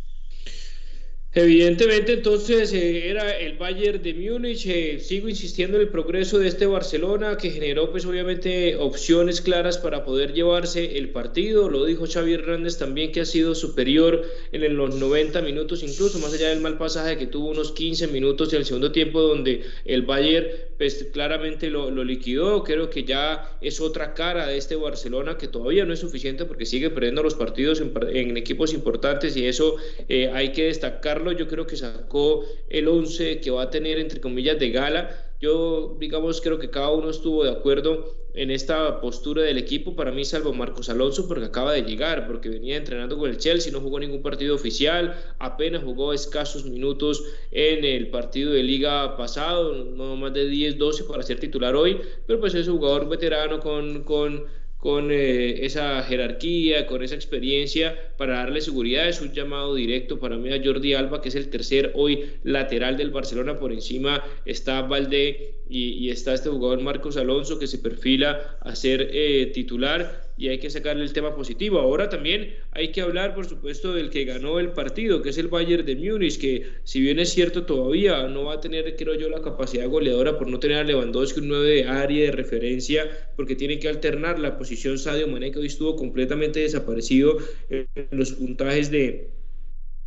Evidentemente 1.33 2.15
entonces 2.15 2.73
eh, 2.73 3.09
era 3.09 3.39
el 3.39 3.57
Bayern 3.57 4.03
de 4.03 4.15
Múnich, 4.15 4.67
eh, 4.67 4.99
sigo 4.99 5.29
insistiendo 5.29 5.77
en 5.77 5.83
el 5.83 5.89
progreso 5.89 6.41
de 6.41 6.49
este 6.49 6.67
Barcelona 6.67 7.37
que 7.37 7.53
generó 7.53 7.93
pues 7.93 8.05
obviamente 8.05 8.75
opciones 8.75 9.41
claras 9.41 9.79
para 9.79 10.05
poder 10.05 10.33
llevarse 10.33 10.99
el 10.99 11.11
partido, 11.11 11.69
lo 11.69 11.85
dijo 11.85 12.05
Xavi 12.05 12.33
Hernández 12.33 12.79
también 12.79 13.13
que 13.13 13.21
ha 13.21 13.25
sido 13.25 13.55
superior 13.55 14.25
en 14.51 14.77
los 14.77 14.97
90 14.97 15.41
minutos 15.43 15.85
incluso, 15.85 16.19
más 16.19 16.33
allá 16.33 16.49
del 16.49 16.61
mal 16.61 16.77
pasaje 16.79 17.17
que 17.17 17.29
tuvo 17.29 17.51
unos 17.51 17.71
15 17.71 18.09
minutos 18.09 18.53
en 18.53 18.59
el 18.59 18.67
segundo 18.67 18.91
tiempo 18.91 19.21
donde 19.21 19.65
el 19.85 20.03
Bayern 20.03 20.49
pues 20.81 21.05
claramente 21.13 21.69
lo, 21.69 21.91
liquidó, 22.03 22.65
creo 22.65 22.89
que 22.89 23.05
ya 23.05 23.55
es 23.61 23.83
otra 23.83 24.15
cara 24.15 24.47
de 24.47 24.57
este 24.57 24.77
Barcelona 24.77 25.37
que 25.37 25.47
todavía 25.47 25.85
no 25.85 25.93
es 25.93 25.99
suficiente 26.01 26.47
porque 26.47 26.65
sigue 26.65 26.89
perdiendo 26.89 27.23
los 27.23 27.35
partidos 27.35 27.83
en, 27.83 28.35
equipos 28.39 28.73
importantes 28.73 29.37
y 29.37 29.47
eso 29.47 29.77
eh, 30.09 30.31
hay 30.33 30.53
que 30.53 30.65
destacar 30.65 31.21
yo 31.37 31.49
creo 31.49 31.67
que 31.67 31.77
sacó 31.77 32.47
el 32.71 32.89
11 32.89 33.41
que 33.41 33.51
va 33.51 33.65
a 33.65 33.71
tener, 33.71 33.99
entre 33.99 34.23
comillas, 34.23 34.59
de 34.59 34.71
gala. 34.71 35.30
Yo, 35.41 35.97
digamos, 35.99 36.41
creo 36.43 36.59
que 36.59 36.71
cada 36.71 36.91
uno 36.91 37.09
estuvo 37.09 37.45
de 37.45 37.51
acuerdo 37.51 38.15
en 38.35 38.51
esta 38.51 39.01
postura 39.01 39.43
del 39.43 39.57
equipo, 39.59 39.97
para 39.97 40.13
mí, 40.13 40.25
salvo 40.25 40.53
Marcos 40.53 40.89
Alonso, 40.89 41.27
porque 41.27 41.47
acaba 41.47 41.73
de 41.73 41.83
llegar, 41.83 42.27
porque 42.27 42.49
venía 42.49 42.77
entrenando 42.77 43.19
con 43.19 43.31
el 43.31 43.39
Chelsea, 43.39 43.73
no 43.73 43.81
jugó 43.81 43.99
ningún 43.99 44.23
partido 44.23 44.55
oficial, 44.55 45.19
apenas 45.39 45.83
jugó 45.83 46.13
escasos 46.13 46.65
minutos 46.65 47.25
en 47.51 47.85
el 47.85 48.11
partido 48.11 48.53
de 48.53 48.63
liga 48.63 49.17
pasado, 49.17 49.85
no 49.85 50.15
más 50.17 50.33
de 50.35 50.47
10, 50.47 50.79
12 50.79 51.05
para 51.05 51.23
ser 51.23 51.41
titular 51.41 51.75
hoy, 51.75 52.01
pero 52.27 52.39
pues 52.39 52.55
es 52.55 52.69
un 52.69 52.77
jugador 52.77 53.09
veterano 53.09 53.61
con, 53.61 54.05
con 54.05 54.45
con 54.81 55.11
eh, 55.11 55.65
esa 55.67 56.03
jerarquía, 56.03 56.87
con 56.87 57.03
esa 57.03 57.15
experiencia 57.15 57.97
para 58.17 58.39
darle 58.39 58.61
seguridad. 58.63 59.09
Es 59.09 59.21
un 59.21 59.33
llamado 59.33 59.75
directo 59.75 60.19
para 60.19 60.37
mí 60.37 60.53
a 60.53 60.61
Jordi 60.63 60.95
Alba, 60.95 61.21
que 61.21 61.29
es 61.29 61.35
el 61.35 61.51
tercer 61.51 61.93
hoy 61.95 62.33
lateral 62.43 62.97
del 62.97 63.11
Barcelona. 63.11 63.59
Por 63.59 63.73
encima 63.73 64.25
está 64.47 64.81
Valdé 64.83 65.55
y, 65.69 66.11
está 66.11 66.35
este 66.35 66.49
jugador 66.49 66.81
Marcos 66.81 67.17
Alonso 67.17 67.59
que 67.59 67.67
se 67.67 67.79
perfila 67.79 68.59
a 68.61 68.75
ser 68.75 69.11
eh, 69.13 69.51
titular 69.55 70.30
y 70.41 70.49
hay 70.49 70.59
que 70.59 70.71
sacarle 70.71 71.05
el 71.05 71.13
tema 71.13 71.37
positivo. 71.37 71.79
Ahora 71.79 72.09
también 72.09 72.55
hay 72.73 72.93
que 72.93 73.03
hablar, 73.03 73.35
por 73.35 73.45
supuesto, 73.45 73.93
del 73.93 74.09
que 74.09 74.25
ganó 74.25 74.59
el 74.59 74.73
partido, 74.73 75.21
que 75.21 75.29
es 75.29 75.37
el 75.37 75.49
Bayern 75.49 75.85
de 75.85 75.95
Múnich, 75.97 76.41
que 76.41 76.67
si 76.83 77.03
bien 77.03 77.19
es 77.19 77.29
cierto 77.29 77.67
todavía 77.67 78.27
no 78.27 78.45
va 78.45 78.55
a 78.55 78.61
tener, 78.61 78.97
creo 78.97 79.15
yo, 79.15 79.29
la 79.29 79.43
capacidad 79.43 79.87
goleadora 79.87 80.39
por 80.39 80.49
no 80.49 80.59
tener 80.59 80.79
a 80.79 80.85
Lewandowski 80.85 81.41
un 81.41 81.49
9 81.49 81.69
de 81.69 81.85
área 81.85 82.25
de 82.25 82.33
referencia, 82.33 83.07
porque 83.37 83.55
tiene 83.55 83.79
que 83.79 83.89
alternar 83.89 84.39
la 84.39 84.57
posición 84.57 84.99
Sadio 84.99 85.29
Mané, 85.29 85.53
que 85.53 85.59
hoy 85.59 85.67
estuvo 85.67 85.95
completamente 85.95 86.61
desaparecido 86.61 87.37
en 87.69 87.87
los 88.11 88.33
puntajes 88.33 88.91
de 88.91 89.29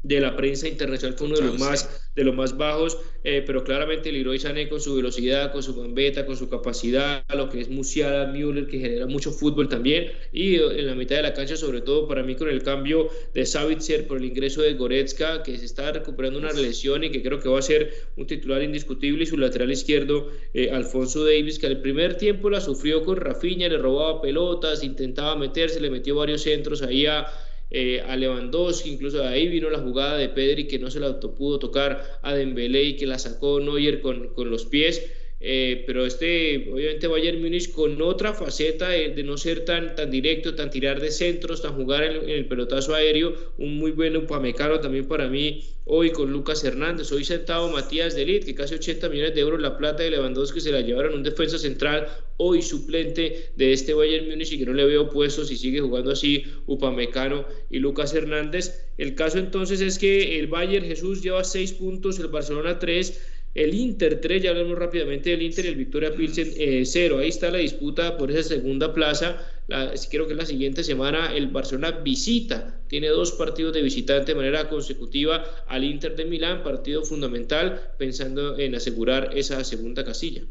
de 0.03 0.19
la 0.19 0.35
prensa 0.35 0.67
internacional 0.67 1.17
fue 1.17 1.27
uno 1.27 1.37
de 1.37 1.45
los 1.45 1.57
más, 1.57 2.11
de 2.13 2.23
los 2.25 2.35
más 2.35 2.57
bajos, 2.57 2.97
eh, 3.23 3.41
pero 3.45 3.63
claramente 3.63 4.11
Leroy 4.11 4.37
Sané 4.37 4.67
con 4.67 4.81
su 4.81 4.95
velocidad, 4.95 5.53
con 5.53 5.63
su 5.63 5.73
gambeta, 5.73 6.25
con 6.25 6.35
su 6.35 6.49
capacidad, 6.49 7.23
lo 7.33 7.49
que 7.49 7.61
es 7.61 7.69
Musiala, 7.69 8.27
Müller, 8.27 8.67
que 8.67 8.79
genera 8.79 9.07
mucho 9.07 9.31
fútbol 9.31 9.69
también, 9.69 10.11
y 10.33 10.55
en 10.55 10.87
la 10.87 10.95
mitad 10.95 11.15
de 11.15 11.21
la 11.21 11.33
cancha, 11.33 11.55
sobre 11.55 11.79
todo 11.81 12.07
para 12.07 12.21
mí 12.21 12.35
con 12.35 12.49
el 12.49 12.61
cambio 12.63 13.09
de 13.33 13.45
Savitzer 13.45 14.05
por 14.05 14.17
el 14.17 14.25
ingreso 14.25 14.61
de 14.61 14.73
Goretzka, 14.73 15.41
que 15.41 15.57
se 15.57 15.65
está 15.65 15.93
recuperando 15.93 16.37
una 16.37 16.51
lesión 16.51 17.05
y 17.05 17.09
que 17.09 17.23
creo 17.23 17.39
que 17.39 17.47
va 17.47 17.59
a 17.59 17.61
ser 17.61 17.93
un 18.17 18.27
titular 18.27 18.61
indiscutible, 18.61 19.23
y 19.23 19.27
su 19.27 19.37
lateral 19.37 19.71
izquierdo, 19.71 20.29
eh, 20.53 20.69
Alfonso 20.69 21.23
Davis, 21.23 21.59
que 21.59 21.67
al 21.67 21.81
primer 21.81 22.17
tiempo 22.17 22.49
la 22.49 22.59
sufrió 22.59 23.05
con 23.05 23.15
Rafinha, 23.15 23.69
le 23.69 23.77
robaba 23.77 24.21
pelotas, 24.21 24.83
intentaba 24.83 25.37
meterse, 25.37 25.79
le 25.79 25.89
metió 25.89 26.15
varios 26.15 26.41
centros 26.41 26.81
ahí 26.81 27.05
a 27.05 27.25
eh, 27.73 28.01
a 28.07 28.15
Lewandowski, 28.15 28.91
incluso 28.91 29.17
de 29.17 29.27
ahí 29.27 29.47
vino 29.47 29.69
la 29.69 29.79
jugada 29.79 30.17
de 30.17 30.29
Pedri 30.29 30.67
que 30.67 30.77
no 30.79 30.91
se 30.91 30.99
la 30.99 31.19
pudo 31.19 31.57
tocar 31.57 32.19
a 32.21 32.33
Dembélé 32.33 32.83
y 32.83 32.95
que 32.95 33.07
la 33.07 33.17
sacó 33.17 33.59
Neuer 33.59 33.99
con, 33.99 34.33
con 34.35 34.49
los 34.51 34.65
pies. 34.65 35.01
Eh, 35.45 35.83
pero 35.85 36.05
este, 36.05 36.69
obviamente 36.71 37.05
Bayern 37.05 37.41
Múnich 37.41 37.69
con 37.73 38.01
otra 38.01 38.33
faceta 38.33 38.87
de, 38.87 39.23
no 39.23 39.35
ser 39.35 39.65
tan, 39.65 39.93
tan 39.93 40.09
directo, 40.09 40.55
tan 40.55 40.69
tirar 40.69 41.01
de 41.01 41.11
centros, 41.11 41.61
tan 41.61 41.75
jugar 41.75 42.01
en, 42.05 42.29
el 42.29 42.45
pelotazo 42.47 42.95
aéreo, 42.95 43.35
un 43.57 43.75
muy 43.75 43.91
buen 43.91 44.15
upamecano 44.15 44.79
también 44.79 45.05
para 45.05 45.27
mí 45.27 45.61
hoy 45.83 46.11
con 46.11 46.31
Lucas 46.31 46.63
Hernández, 46.63 47.11
hoy 47.11 47.25
sentado 47.25 47.69
Matías 47.69 48.15
Delit, 48.15 48.45
que 48.45 48.55
casi 48.55 48.75
80 48.75 49.09
millones 49.09 49.35
de 49.35 49.41
euros 49.41 49.59
la 49.59 49.77
plata 49.77 50.03
de 50.03 50.11
Lewandowski 50.11 50.61
se 50.61 50.71
la 50.71 50.79
llevaron 50.79 51.13
un 51.13 51.23
defensa 51.23 51.57
central, 51.57 52.07
hoy 52.37 52.61
suplente 52.61 53.49
de 53.57 53.73
este 53.73 53.93
Bayern 53.93 54.29
Múnich 54.29 54.53
y 54.53 54.59
que 54.59 54.65
no 54.65 54.71
le 54.71 54.85
veo 54.85 55.09
puesto 55.09 55.43
si 55.43 55.57
sigue 55.57 55.81
jugando 55.81 56.11
así 56.11 56.45
Upamecano 56.67 57.45
y 57.69 57.79
Lucas 57.79 58.13
Hernández. 58.13 58.87
El 58.97 59.15
caso 59.15 59.39
entonces 59.39 59.81
es 59.81 59.99
que 59.99 60.39
el 60.39 60.47
Bayern 60.47 60.85
Jesús 60.85 61.21
lleva 61.21 61.43
6 61.43 61.73
puntos, 61.73 62.17
el 62.19 62.27
Barcelona 62.27 62.79
3, 62.79 63.32
el 63.53 63.73
Inter 63.75 64.19
3, 64.19 64.43
ya 64.43 64.49
hablamos 64.49 64.77
rápidamente 64.77 65.29
del 65.29 65.43
Inter 65.43 65.65
y 65.65 65.67
el 65.67 65.75
Victoria 65.75 66.15
Pilsen 66.15 66.53
0. 66.85 67.19
Eh, 67.19 67.23
Ahí 67.23 67.29
está 67.29 67.51
la 67.51 67.59
disputa 67.59 68.17
por 68.17 68.31
esa 68.31 68.47
segunda 68.47 68.93
plaza. 68.93 69.37
La, 69.67 69.93
creo 70.09 70.27
que 70.27 70.33
la 70.33 70.45
siguiente 70.45 70.83
semana 70.83 71.33
el 71.35 71.47
Barcelona 71.47 71.91
visita, 71.91 72.81
tiene 72.87 73.07
dos 73.09 73.33
partidos 73.33 73.73
de 73.73 73.81
visitante 73.81 74.31
de 74.31 74.35
manera 74.35 74.69
consecutiva 74.69 75.45
al 75.67 75.83
Inter 75.83 76.15
de 76.15 76.25
Milán, 76.25 76.63
partido 76.63 77.03
fundamental 77.05 77.93
pensando 77.99 78.57
en 78.57 78.73
asegurar 78.75 79.37
esa 79.37 79.63
segunda 79.63 80.03
casilla. 80.03 80.41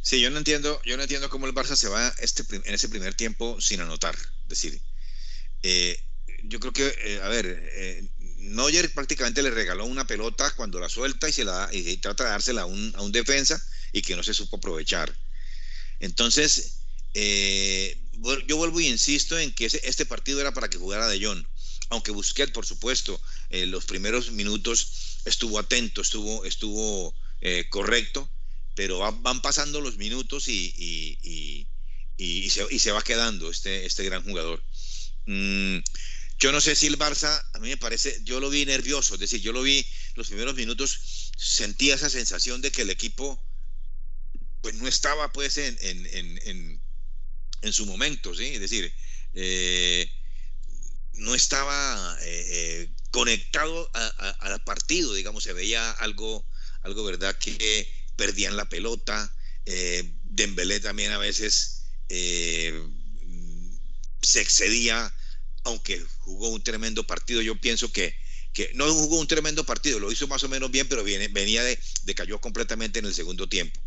Sí, 0.00 0.20
yo 0.20 0.30
no 0.30 0.38
entiendo, 0.38 0.80
yo 0.84 0.96
no 0.96 1.02
entiendo 1.02 1.28
cómo 1.28 1.46
el 1.46 1.54
Barça 1.54 1.76
se 1.76 1.88
va 1.88 2.14
este, 2.20 2.44
en 2.56 2.74
ese 2.74 2.88
primer 2.88 3.14
tiempo 3.14 3.60
sin 3.60 3.80
anotar. 3.80 4.14
Es 4.14 4.48
decir, 4.48 4.80
eh, 5.62 5.98
yo 6.44 6.60
creo 6.60 6.72
que, 6.72 6.86
eh, 6.86 7.20
a 7.22 7.28
ver, 7.28 7.46
Neuer 8.46 8.92
prácticamente 8.92 9.42
le 9.42 9.50
regaló 9.50 9.84
una 9.86 10.06
pelota 10.06 10.52
cuando 10.56 10.78
la 10.78 10.88
suelta 10.88 11.28
y, 11.28 11.32
se 11.32 11.44
la, 11.44 11.68
y 11.72 11.96
trata 11.98 12.24
de 12.24 12.30
dársela 12.30 12.62
a 12.62 12.66
un, 12.66 12.92
a 12.96 13.02
un 13.02 13.12
defensa 13.12 13.62
y 13.92 14.02
que 14.02 14.16
no 14.16 14.22
se 14.22 14.34
supo 14.34 14.56
aprovechar. 14.56 15.14
Entonces, 16.00 16.80
eh, 17.14 17.98
yo 18.46 18.56
vuelvo 18.56 18.80
y 18.80 18.88
insisto 18.88 19.38
en 19.38 19.54
que 19.54 19.66
este 19.66 20.06
partido 20.06 20.40
era 20.40 20.52
para 20.52 20.68
que 20.68 20.78
jugara 20.78 21.08
De 21.08 21.24
Jong, 21.24 21.44
aunque 21.90 22.10
Busquets, 22.10 22.52
por 22.52 22.66
supuesto, 22.66 23.20
en 23.50 23.70
los 23.70 23.84
primeros 23.84 24.30
minutos 24.32 25.20
estuvo 25.24 25.58
atento, 25.58 26.00
estuvo, 26.00 26.44
estuvo 26.44 27.14
eh, 27.40 27.66
correcto, 27.70 28.28
pero 28.74 28.98
van, 28.98 29.42
pasando 29.42 29.80
los 29.80 29.96
minutos 29.96 30.48
y, 30.48 30.74
y, 30.76 31.66
y, 32.16 32.50
se, 32.50 32.66
y, 32.70 32.78
se, 32.78 32.92
va 32.92 33.02
quedando 33.02 33.50
este, 33.50 33.86
este 33.86 34.04
gran 34.04 34.22
jugador. 34.22 34.62
Mm, 35.26 35.78
yo 36.38 36.52
no 36.52 36.60
sé 36.60 36.76
si 36.76 36.86
el 36.86 36.98
Barça, 36.98 37.42
a 37.54 37.58
mí 37.60 37.68
me 37.68 37.76
parece, 37.76 38.20
yo 38.22 38.40
lo 38.40 38.50
vi 38.50 38.66
nervioso, 38.66 39.14
es 39.14 39.20
decir, 39.20 39.40
yo 39.40 39.52
lo 39.52 39.62
vi 39.62 39.86
los 40.14 40.28
primeros 40.28 40.54
minutos, 40.54 41.32
sentía 41.36 41.94
esa 41.94 42.10
sensación 42.10 42.60
de 42.60 42.70
que 42.70 42.82
el 42.82 42.90
equipo 42.90 43.42
pues 44.60 44.74
no 44.74 44.88
estaba 44.88 45.32
pues 45.32 45.58
en, 45.58 45.78
en, 45.80 46.82
en, 47.62 47.72
su 47.72 47.86
momento, 47.86 48.34
¿sí? 48.34 48.46
Es 48.46 48.60
decir, 48.60 48.92
eh, 49.34 50.10
no 51.14 51.34
estaba 51.34 52.18
eh, 52.22 52.46
eh, 52.48 52.94
conectado 53.10 53.90
al 53.94 54.62
partido, 54.64 55.14
digamos, 55.14 55.44
se 55.44 55.52
veía 55.52 55.90
algo, 55.92 56.46
algo 56.82 57.04
verdad, 57.04 57.38
que 57.38 57.88
perdían 58.16 58.56
la 58.56 58.68
pelota, 58.68 59.32
Dembélé 60.24 60.80
también 60.80 61.12
a 61.12 61.18
veces 61.18 61.84
se 62.08 62.74
excedía 64.40 65.14
aunque 65.66 66.00
jugó 66.18 66.48
un 66.48 66.62
tremendo 66.62 67.06
partido, 67.06 67.42
yo 67.42 67.60
pienso 67.60 67.92
que, 67.92 68.14
no 68.74 68.90
jugó 68.90 69.18
un 69.18 69.26
tremendo 69.26 69.66
partido, 69.66 69.98
lo 69.98 70.10
hizo 70.10 70.26
más 70.28 70.42
o 70.44 70.48
menos 70.48 70.70
bien, 70.70 70.88
pero 70.88 71.04
venía 71.04 71.62
de, 71.62 71.78
cayó 72.14 72.40
completamente 72.40 73.00
en 73.00 73.04
el 73.04 73.14
segundo 73.14 73.48
tiempo. 73.48 73.78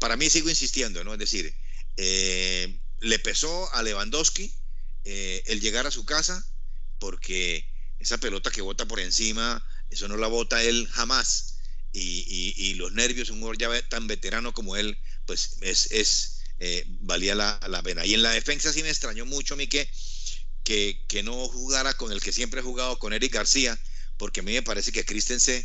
Para 0.00 0.16
mí 0.16 0.28
sigo 0.28 0.48
insistiendo, 0.50 1.04
¿no? 1.04 1.12
Es 1.12 1.20
decir, 1.20 1.54
eh, 1.96 2.80
le 3.00 3.18
pesó 3.20 3.72
a 3.74 3.82
Lewandowski 3.82 4.52
eh, 5.04 5.42
el 5.46 5.60
llegar 5.60 5.86
a 5.86 5.92
su 5.92 6.04
casa, 6.04 6.44
porque 6.98 7.64
esa 8.00 8.18
pelota 8.18 8.50
que 8.50 8.62
bota 8.62 8.86
por 8.86 8.98
encima, 8.98 9.64
eso 9.90 10.08
no 10.08 10.16
la 10.16 10.26
bota 10.26 10.62
él 10.62 10.88
jamás. 10.90 11.58
y, 11.92 12.74
los 12.74 12.92
nervios, 12.92 13.30
un 13.30 13.38
jugador 13.38 13.58
ya 13.58 13.88
tan 13.88 14.08
veterano 14.08 14.52
como 14.52 14.76
él, 14.76 14.98
pues 15.26 15.58
es, 15.60 15.92
es 15.92 16.34
eh, 16.60 16.84
valía 17.00 17.34
la, 17.34 17.82
pena. 17.82 18.06
Y 18.06 18.14
en 18.14 18.22
la 18.22 18.30
defensa 18.30 18.72
sí 18.72 18.82
me 18.82 18.88
extrañó 18.88 19.26
mucho 19.26 19.54
a 19.54 19.56
mí 19.56 19.66
que, 19.66 19.88
que, 20.64 21.22
no 21.22 21.48
jugara 21.48 21.94
con 21.94 22.10
el 22.10 22.20
que 22.20 22.32
siempre 22.32 22.60
he 22.60 22.64
jugado, 22.64 22.98
con 22.98 23.12
Eric 23.12 23.32
García, 23.32 23.78
porque 24.16 24.40
a 24.40 24.42
mí 24.42 24.52
me 24.52 24.62
parece 24.62 24.90
que 24.90 25.04
Christensen, 25.04 25.64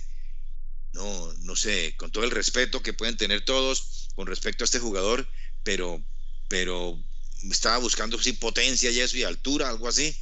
no, 0.94 1.34
no 1.40 1.56
sé, 1.56 1.96
con 1.98 2.12
todo 2.12 2.24
el 2.24 2.32
respeto 2.32 2.84
que 2.84 2.94
pueden 2.94 3.18
tener 3.18 3.46
todos 3.46 4.10
con 4.16 4.28
respecto 4.28 4.64
a 4.64 4.66
este 4.66 4.80
jugador, 4.80 5.28
pero, 5.64 6.04
pero 6.48 7.02
estaba 7.50 7.78
buscando 7.78 8.22
sí, 8.22 8.34
potencia 8.34 8.92
y 8.92 9.00
eso 9.00 9.18
y 9.18 9.24
altura, 9.24 9.70
algo 9.70 9.88
así, 9.88 10.16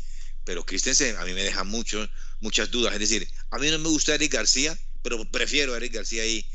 pero 0.43 0.65
Christensen 0.65 1.17
a 1.17 1.25
mí 1.25 1.33
me 1.33 1.43
deja 1.43 1.63
mucho, 1.63 2.07
muchas 2.39 2.69
dudas. 2.71 2.93
Es 2.93 2.99
decir, 2.99 3.27
a 3.49 3.57
mí 3.57 3.69
no 3.69 3.79
me 3.79 3.89
gusta 3.89 4.15
Eric 4.15 4.33
García, 4.33 4.77
pero 5.01 5.29
prefiero 5.31 5.75
Eric 5.75 5.93
García 5.93 6.23
ahí. 6.23 6.45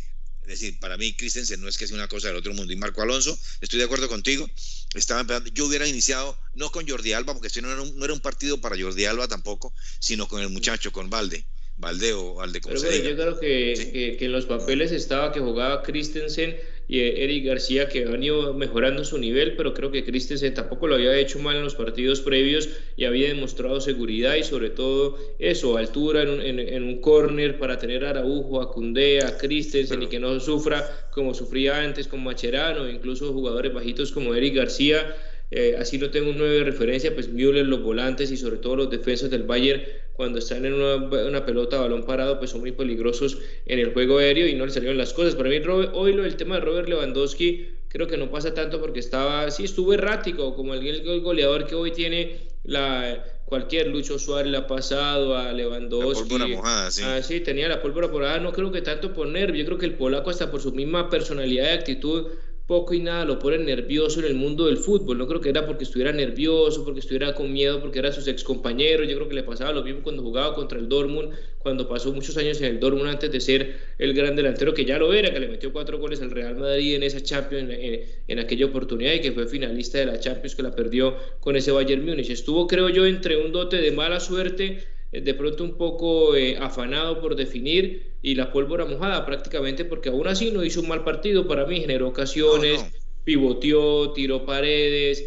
Es 0.42 0.49
decir, 0.49 0.78
para 0.80 0.96
mí 0.96 1.14
Christensen 1.14 1.61
no 1.61 1.68
es 1.68 1.78
que 1.78 1.87
sea 1.87 1.96
una 1.96 2.08
cosa 2.08 2.28
del 2.28 2.37
otro 2.37 2.52
mundo. 2.52 2.72
Y 2.72 2.76
Marco 2.76 3.00
Alonso, 3.00 3.38
estoy 3.61 3.78
de 3.78 3.84
acuerdo 3.84 4.08
contigo, 4.08 4.49
estaba 4.94 5.25
yo 5.52 5.66
hubiera 5.66 5.87
iniciado 5.87 6.38
no 6.54 6.70
con 6.70 6.88
Jordi 6.88 7.12
Alba, 7.12 7.34
porque 7.34 7.49
no 7.61 7.70
era, 7.70 7.80
un, 7.80 7.96
no 7.96 8.04
era 8.04 8.14
un 8.14 8.20
partido 8.20 8.61
para 8.61 8.76
Jordi 8.80 9.04
Alba 9.04 9.28
tampoco, 9.28 9.72
sino 10.00 10.26
con 10.26 10.42
el 10.42 10.49
muchacho, 10.49 10.90
con 10.90 11.11
Valde. 11.11 11.46
Valde 11.83 12.12
o 12.12 12.35
Valde, 12.35 12.61
como 12.61 12.75
Pero 12.75 12.89
bueno, 12.89 13.05
yo 13.05 13.17
creo 13.17 13.41
que, 13.41 14.17
que, 14.17 14.25
en 14.25 14.33
los 14.33 14.47
papeles 14.47 14.93
estaba 14.93 15.33
que 15.33 15.41
jugaba 15.41 15.83
Christensen 15.83 16.57
y 16.87 17.01
Eric 17.01 17.45
García 17.45 17.89
que 17.89 18.05
han 18.05 18.23
ido 18.23 18.55
mejorando 18.55 19.05
su 19.05 19.19
nivel, 19.19 19.57
pero 19.57 19.75
creo 19.75 19.91
que 19.91 20.05
Christensen 20.05 20.55
tampoco 20.55 20.87
lo 20.87 20.95
había 20.95 21.17
hecho 21.19 21.41
mal 21.41 21.57
en 21.57 21.65
los 21.65 21.75
partidos 21.75 22.21
previos 22.21 22.69
y 22.97 23.05
había 23.05 23.29
demostrado 23.29 23.81
seguridad 23.81 24.37
y 24.37 24.45
sobre 24.45 24.71
todo 24.71 25.19
eso, 25.41 25.77
altura 25.77 26.23
en 26.23 26.29
un, 26.29 26.41
en, 26.41 26.83
un 26.85 27.01
córner 27.01 27.59
para 27.59 27.79
tener 27.79 28.05
a 28.05 28.11
Araujo, 28.11 28.62
a 28.62 28.71
Cundé, 28.71 29.25
a 29.25 29.37
Christensen 29.37 30.05
y 30.05 30.07
que 30.07 30.21
no 30.21 30.39
sufra 30.39 31.09
como 31.11 31.35
sufría 31.35 31.83
antes 31.83 32.07
con 32.07 32.23
Macherano, 32.23 32.89
incluso 32.89 33.33
jugadores 33.33 33.75
bajitos 33.75 34.12
como 34.12 34.35
Eric 34.37 34.55
García. 34.55 35.17
Eh, 35.51 35.77
así 35.79 35.99
no 35.99 36.11
tengo 36.11 36.31
un 36.31 36.39
nueve 36.39 36.62
referencia, 36.65 37.12
pues 37.12 37.29
Müller, 37.29 37.67
los 37.67 37.83
volantes 37.83 38.31
y 38.31 38.39
sobre 38.39 38.57
todo 38.57 38.77
los 38.77 38.91
defensas 38.91 39.29
del 39.31 39.43
Bayern 39.43 39.83
cuando 40.12 40.38
están 40.38 40.64
en 40.64 40.75
una, 40.75 41.45
pelota 41.45 41.81
balón 41.81 42.04
parado, 42.04 42.38
pues 42.38 42.50
son 42.50 42.61
muy 42.61 42.73
peligrosos 42.73 43.38
en 43.66 43.78
el 43.78 43.92
juego 43.92 44.19
aéreo 44.19 44.47
y 44.47 44.54
no 44.54 44.66
le 44.66 44.73
salieron 44.73 44.99
las 44.99 45.12
cosas. 45.12 45.35
Para 45.35 45.49
mí, 45.49 45.57
hoy 45.95 46.12
lo, 46.12 46.25
el 46.25 46.37
tema 46.37 46.57
de 46.57 46.61
Robert 46.61 46.88
Lewandowski 46.88 47.69
creo 47.88 48.07
que 48.07 48.16
no 48.16 48.31
pasa 48.31 48.54
tanto 48.54 48.81
porque 48.81 49.00
estaba, 49.00 49.50
sí, 49.50 49.64
estuvo 49.64 49.92
errático, 49.92 50.54
como 50.54 50.75
el, 50.75 50.87
el 50.87 51.21
goleador 51.21 51.66
que 51.66 51.75
hoy 51.75 51.92
tiene 51.92 52.49
la, 52.64 53.25
cualquier 53.52 53.88
Lucho 53.88 54.19
Suárez 54.19 54.50
le 54.50 54.57
ha 54.57 54.66
pasado 54.66 55.37
a 55.37 55.52
Lewandowski. 55.52 56.23
La 56.23 56.28
pólvora 56.28 56.47
mojada, 56.47 56.90
sí. 56.90 57.02
Ah, 57.04 57.23
sí, 57.23 57.40
tenía 57.40 57.69
la 57.69 57.83
pólvora 57.83 58.09
mojada, 58.09 58.40
no 58.40 58.50
creo 58.50 58.73
que 58.73 58.81
tanto 58.81 59.12
por 59.12 59.28
nervio, 59.28 59.61
yo 59.61 59.66
creo 59.66 59.78
que 59.78 59.85
el 59.85 59.95
polaco 59.95 60.31
hasta 60.31 60.50
por 60.50 60.62
su 60.62 60.73
misma 60.73 61.11
personalidad 61.11 61.64
y 61.64 61.76
actitud 61.76 62.28
poco 62.66 62.95
y 62.95 63.00
nada 63.00 63.25
lo 63.25 63.38
pone 63.38 63.59
nervioso 63.59 64.21
en 64.21 64.26
el 64.26 64.35
mundo 64.35 64.66
del 64.66 64.76
fútbol. 64.76 65.19
No 65.19 65.26
creo 65.26 65.40
que 65.40 65.49
era 65.49 65.66
porque 65.66 65.85
estuviera 65.85 66.12
nervioso, 66.12 66.85
porque 66.85 67.00
estuviera 67.00 67.35
con 67.35 67.52
miedo, 67.52 67.81
porque 67.81 67.99
eran 67.99 68.12
sus 68.12 68.28
excompañeros. 68.28 69.09
Yo 69.09 69.16
creo 69.16 69.28
que 69.28 69.35
le 69.35 69.42
pasaba 69.42 69.73
lo 69.73 69.83
mismo 69.83 70.02
cuando 70.02 70.23
jugaba 70.23 70.54
contra 70.54 70.78
el 70.78 70.88
Dortmund, 70.88 71.35
cuando 71.59 71.88
pasó 71.88 72.12
muchos 72.12 72.37
años 72.37 72.61
en 72.61 72.66
el 72.66 72.81
Dortmund 72.81 73.09
antes 73.09 73.31
de 73.31 73.40
ser 73.40 73.77
el 73.98 74.14
gran 74.14 74.37
delantero 74.37 74.75
que 74.75 74.85
ya 74.85 74.98
lo 74.98 75.12
era, 75.12 75.33
que 75.33 75.40
le 75.40 75.48
metió 75.48 75.72
cuatro 75.72 75.98
goles 75.98 76.20
al 76.22 76.31
Real 76.31 76.57
Madrid 76.57 76.94
en 76.94 77.03
esa 77.03 77.22
Champions, 77.22 77.70
en, 77.72 78.38
aquella 78.38 78.66
oportunidad 78.66 79.12
y 79.14 79.20
que 79.20 79.33
fue 79.33 79.46
finalista 79.46 79.98
de 79.98 80.07
la 80.07 80.18
Champions 80.18 80.55
que 80.55 80.62
la 80.62 80.75
perdió 80.75 81.16
con 81.40 81.57
ese 81.57 81.72
Bayern 81.72 82.05
Múnich. 82.05 82.31
Estuvo, 82.31 82.66
creo 82.66 82.88
yo, 82.88 83.07
entre 83.07 83.37
un 83.37 83.53
dote 83.53 83.77
de 83.79 83.92
mala 83.92 84.20
suerte, 84.20 84.79
eh, 85.12 85.20
de 85.20 85.35
pronto 85.35 85.64
un 85.64 85.77
poco 85.77 86.35
eh, 86.35 86.57
afanado 86.59 87.20
por 87.20 87.37
definir 87.37 88.12
y 88.22 88.37
la 88.37 88.52
pólvora 88.52 88.85
mojada 88.85 89.26
prácticamente 89.26 89.85
porque 89.85 90.08
aún 90.08 90.28
así 90.28 90.52
no 90.52 90.64
hizo 90.64 90.80
un 90.80 90.88
mal 90.88 91.04
partido 91.04 91.46
para 91.48 91.66
mí, 91.66 91.80
generó 91.80 92.08
ocasiones, 92.08 92.85
pivoteó, 93.24 94.12
tiró 94.12 94.46
paredes, 94.46 95.24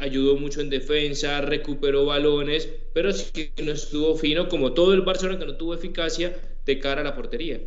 ayudó 0.00 0.36
mucho 0.36 0.60
en 0.60 0.70
defensa, 0.70 1.40
recuperó 1.40 2.04
balones, 2.04 2.68
pero 2.92 3.12
sí 3.12 3.50
no 3.62 3.72
estuvo 3.72 4.16
fino 4.16 4.48
como 4.48 4.74
todo 4.74 4.92
el 4.92 5.00
Barcelona 5.00 5.38
que 5.38 5.46
no 5.46 5.56
tuvo 5.56 5.74
eficacia 5.74 6.38
de 6.64 6.78
cara 6.78 7.00
a 7.00 7.04
la 7.04 7.16
portería. 7.16 7.60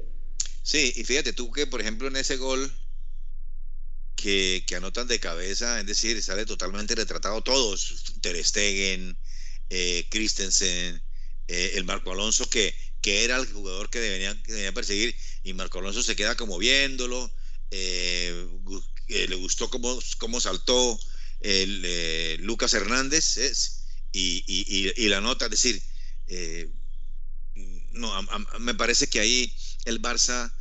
Sí, 0.62 0.94
y 0.96 1.04
fíjate 1.04 1.34
tú 1.34 1.52
que 1.52 1.66
por 1.66 1.82
ejemplo 1.82 2.08
en 2.08 2.16
ese 2.16 2.38
gol 2.38 2.72
que, 4.16 4.64
que 4.68 4.76
anotan 4.76 5.08
de 5.08 5.20
cabeza, 5.20 5.80
es 5.80 5.88
decir, 5.88 6.22
sale 6.22 6.46
totalmente 6.46 6.94
retratado 6.94 7.42
todos, 7.42 8.14
Ter 8.22 8.44
Stegen, 8.46 9.18
eh, 9.72 10.06
Christensen, 10.12 11.02
eh, 11.48 11.72
el 11.76 11.84
Marco 11.86 12.12
Alonso 12.12 12.48
que 12.48 12.76
que 13.02 13.24
era 13.24 13.38
el 13.38 13.52
jugador 13.52 13.90
que 13.90 14.00
debía, 14.00 14.74
perseguir, 14.74 15.16
y 15.44 15.54
Marco 15.54 15.80
Alonso 15.80 16.04
se 16.04 16.16
queda 16.16 16.36
como 16.36 16.58
viéndolo, 16.58 17.32
eh, 17.72 18.48
eh, 19.08 19.28
le 19.28 19.36
gustó 19.36 19.70
cómo, 19.70 20.00
cómo 20.18 20.40
saltó 20.40 21.00
el, 21.40 21.82
eh, 21.86 22.38
Lucas 22.42 22.74
Hernández 22.74 23.38
y, 24.12 25.08
la 25.08 25.22
nota, 25.22 25.46
es 25.46 25.52
decir, 25.52 25.82
no, 27.94 28.14
me 28.60 28.76
parece 28.76 29.08
que 29.08 29.20
ahí 29.20 29.54
el 29.86 30.02
Barça 30.02 30.54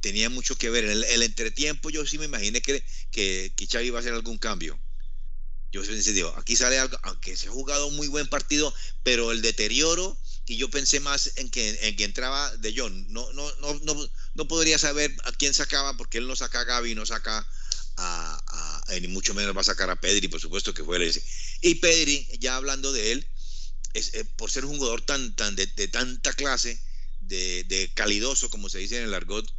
tenía 0.00 0.28
mucho 0.28 0.56
que 0.56 0.70
ver. 0.70 0.84
En 0.84 0.90
el, 1.04 1.22
entretiempo 1.22 1.88
yo 1.90 2.04
sí 2.04 2.18
me 2.18 2.26
imaginé 2.26 2.60
que, 2.60 2.84
que, 3.10 3.52
que 3.56 3.66
Xavi 3.66 3.86
iba 3.86 3.98
a 3.98 4.00
hacer 4.00 4.12
algún 4.12 4.38
cambio. 4.38 4.78
Yo 5.72 5.82
pensé, 5.82 6.12
digo, 6.12 6.32
aquí 6.36 6.54
sale 6.54 6.78
algo, 6.78 6.96
aunque 7.02 7.36
se 7.36 7.48
ha 7.48 7.50
jugado 7.50 7.88
un 7.88 7.96
muy 7.96 8.06
buen 8.06 8.28
partido, 8.28 8.72
pero 9.02 9.32
el 9.32 9.42
deterioro 9.42 10.16
y 10.46 10.56
yo 10.56 10.68
pensé 10.68 11.00
más 11.00 11.32
en 11.36 11.50
que, 11.50 11.78
en 11.82 11.96
que 11.96 12.04
entraba 12.04 12.54
de 12.58 12.74
John. 12.76 13.06
No, 13.08 13.32
no, 13.32 13.50
no, 13.60 13.74
no, 13.80 14.10
no 14.34 14.48
podría 14.48 14.78
saber 14.78 15.14
a 15.24 15.32
quién 15.32 15.54
sacaba, 15.54 15.96
porque 15.96 16.18
él 16.18 16.26
no 16.26 16.36
saca 16.36 16.60
a 16.60 16.64
Gaby, 16.64 16.94
no 16.94 17.06
saca 17.06 17.46
a, 17.96 18.84
ni 19.00 19.08
mucho 19.08 19.34
menos 19.34 19.56
va 19.56 19.62
a 19.62 19.64
sacar 19.64 19.90
a 19.90 20.00
Pedri, 20.00 20.28
por 20.28 20.40
supuesto 20.40 20.74
que 20.74 20.84
fue 20.84 20.96
él. 20.96 21.22
Y 21.62 21.76
Pedri, 21.76 22.28
ya 22.38 22.56
hablando 22.56 22.92
de 22.92 23.12
él, 23.12 23.26
es, 23.94 24.14
eh, 24.14 24.24
por 24.36 24.50
ser 24.50 24.64
un 24.64 24.76
jugador 24.76 25.02
tan, 25.02 25.34
tan 25.34 25.56
de, 25.56 25.66
tanta 25.66 26.32
clase, 26.32 26.80
de, 27.20 27.64
de, 27.64 27.90
calidoso, 27.94 28.50
como 28.50 28.68
se 28.68 28.78
dice 28.78 28.98
en 28.98 29.04
el 29.04 29.14
argot, 29.14 29.50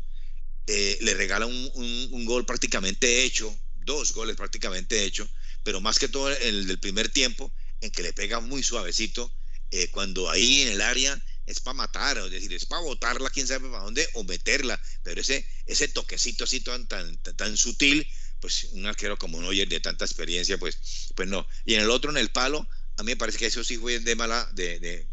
eh, 0.67 0.97
le 1.01 1.13
regala 1.13 1.45
un, 1.45 1.71
un, 2.11 2.25
gol 2.25 2.45
prácticamente 2.45 3.23
hecho, 3.23 3.55
dos 3.85 4.13
goles 4.13 4.35
prácticamente 4.35 5.03
hechos, 5.03 5.29
pero 5.63 5.81
más 5.81 5.99
que 5.99 6.07
todo 6.07 6.29
el 6.29 6.67
del 6.67 6.79
primer 6.79 7.09
tiempo, 7.09 7.51
en 7.81 7.91
que 7.91 8.03
le 8.03 8.13
pega 8.13 8.39
muy 8.39 8.63
suavecito 8.63 9.31
eh, 9.75 9.89
cuando 9.91 10.29
ahí 10.29 10.61
en 10.61 10.69
el 10.69 10.81
área 10.81 11.21
es 11.45 11.59
para 11.59 11.75
matar, 11.75 12.17
es 12.17 12.31
decir, 12.31 12.53
es 12.53 12.65
para 12.65 12.81
botarla, 12.81 13.29
quién 13.29 13.47
sabe 13.47 13.69
para 13.69 13.83
dónde, 13.83 14.07
o 14.13 14.23
meterla, 14.23 14.81
pero 15.03 15.21
ese, 15.21 15.45
ese 15.65 15.87
toquecito 15.87 16.43
así 16.43 16.61
tan, 16.61 16.87
tan, 16.87 17.17
tan, 17.17 17.57
sutil, 17.57 18.07
pues 18.39 18.69
un 18.71 18.85
arquero 18.85 19.17
como 19.17 19.39
Neuer 19.41 19.67
de 19.67 19.79
tanta 19.79 20.05
experiencia, 20.05 20.57
pues, 20.57 20.79
pues 21.15 21.27
no. 21.27 21.47
Y 21.65 21.75
en 21.75 21.81
el 21.81 21.89
otro, 21.91 22.09
en 22.09 22.17
el 22.17 22.29
palo, 22.29 22.67
a 22.97 23.03
mí 23.03 23.11
me 23.11 23.17
parece 23.17 23.37
que 23.37 23.45
eso 23.47 23.63
sí 23.63 23.77
fue 23.77 23.99
de 23.99 24.15
mala, 24.15 24.49
de, 24.53 24.79
de 24.79 25.07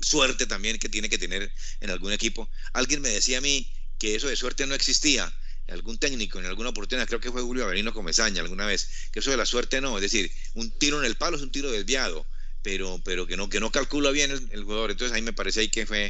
suerte 0.00 0.46
también 0.46 0.78
que 0.78 0.88
tiene 0.88 1.08
que 1.08 1.18
tener 1.18 1.52
en 1.80 1.90
algún 1.90 2.12
equipo. 2.12 2.48
Alguien 2.72 3.00
me 3.00 3.08
decía 3.08 3.38
a 3.38 3.40
mí 3.40 3.72
que 3.98 4.14
eso 4.14 4.28
de 4.28 4.36
suerte 4.36 4.66
no 4.66 4.74
existía, 4.74 5.34
algún 5.68 5.98
técnico 5.98 6.38
en 6.38 6.46
alguna 6.46 6.70
oportunidad, 6.70 7.06
creo 7.06 7.20
que 7.20 7.32
fue 7.32 7.42
Julio 7.42 7.64
Avelino 7.64 7.94
Comesaña 7.94 8.42
alguna 8.42 8.66
vez, 8.66 9.08
que 9.12 9.20
eso 9.20 9.30
de 9.30 9.36
la 9.36 9.46
suerte 9.46 9.80
no, 9.80 9.96
es 9.96 10.02
decir, 10.02 10.30
un 10.54 10.70
tiro 10.78 10.98
en 10.98 11.06
el 11.06 11.16
palo 11.16 11.36
es 11.36 11.42
un 11.42 11.50
tiro 11.50 11.70
desviado, 11.70 12.26
pero, 12.64 12.98
pero 13.04 13.26
que, 13.26 13.36
no, 13.36 13.48
que 13.48 13.60
no 13.60 13.70
calcula 13.70 14.10
bien 14.10 14.30
el, 14.32 14.64
jugador. 14.64 14.90
Entonces 14.90 15.14
ahí 15.14 15.22
me 15.22 15.34
parece 15.34 15.60
ahí 15.60 15.68
que 15.68 15.84
fue, 15.84 16.06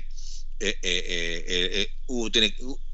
eh, 0.60 0.76
eh, 0.82 1.44
eh, 1.48 1.88
hubo, 2.06 2.30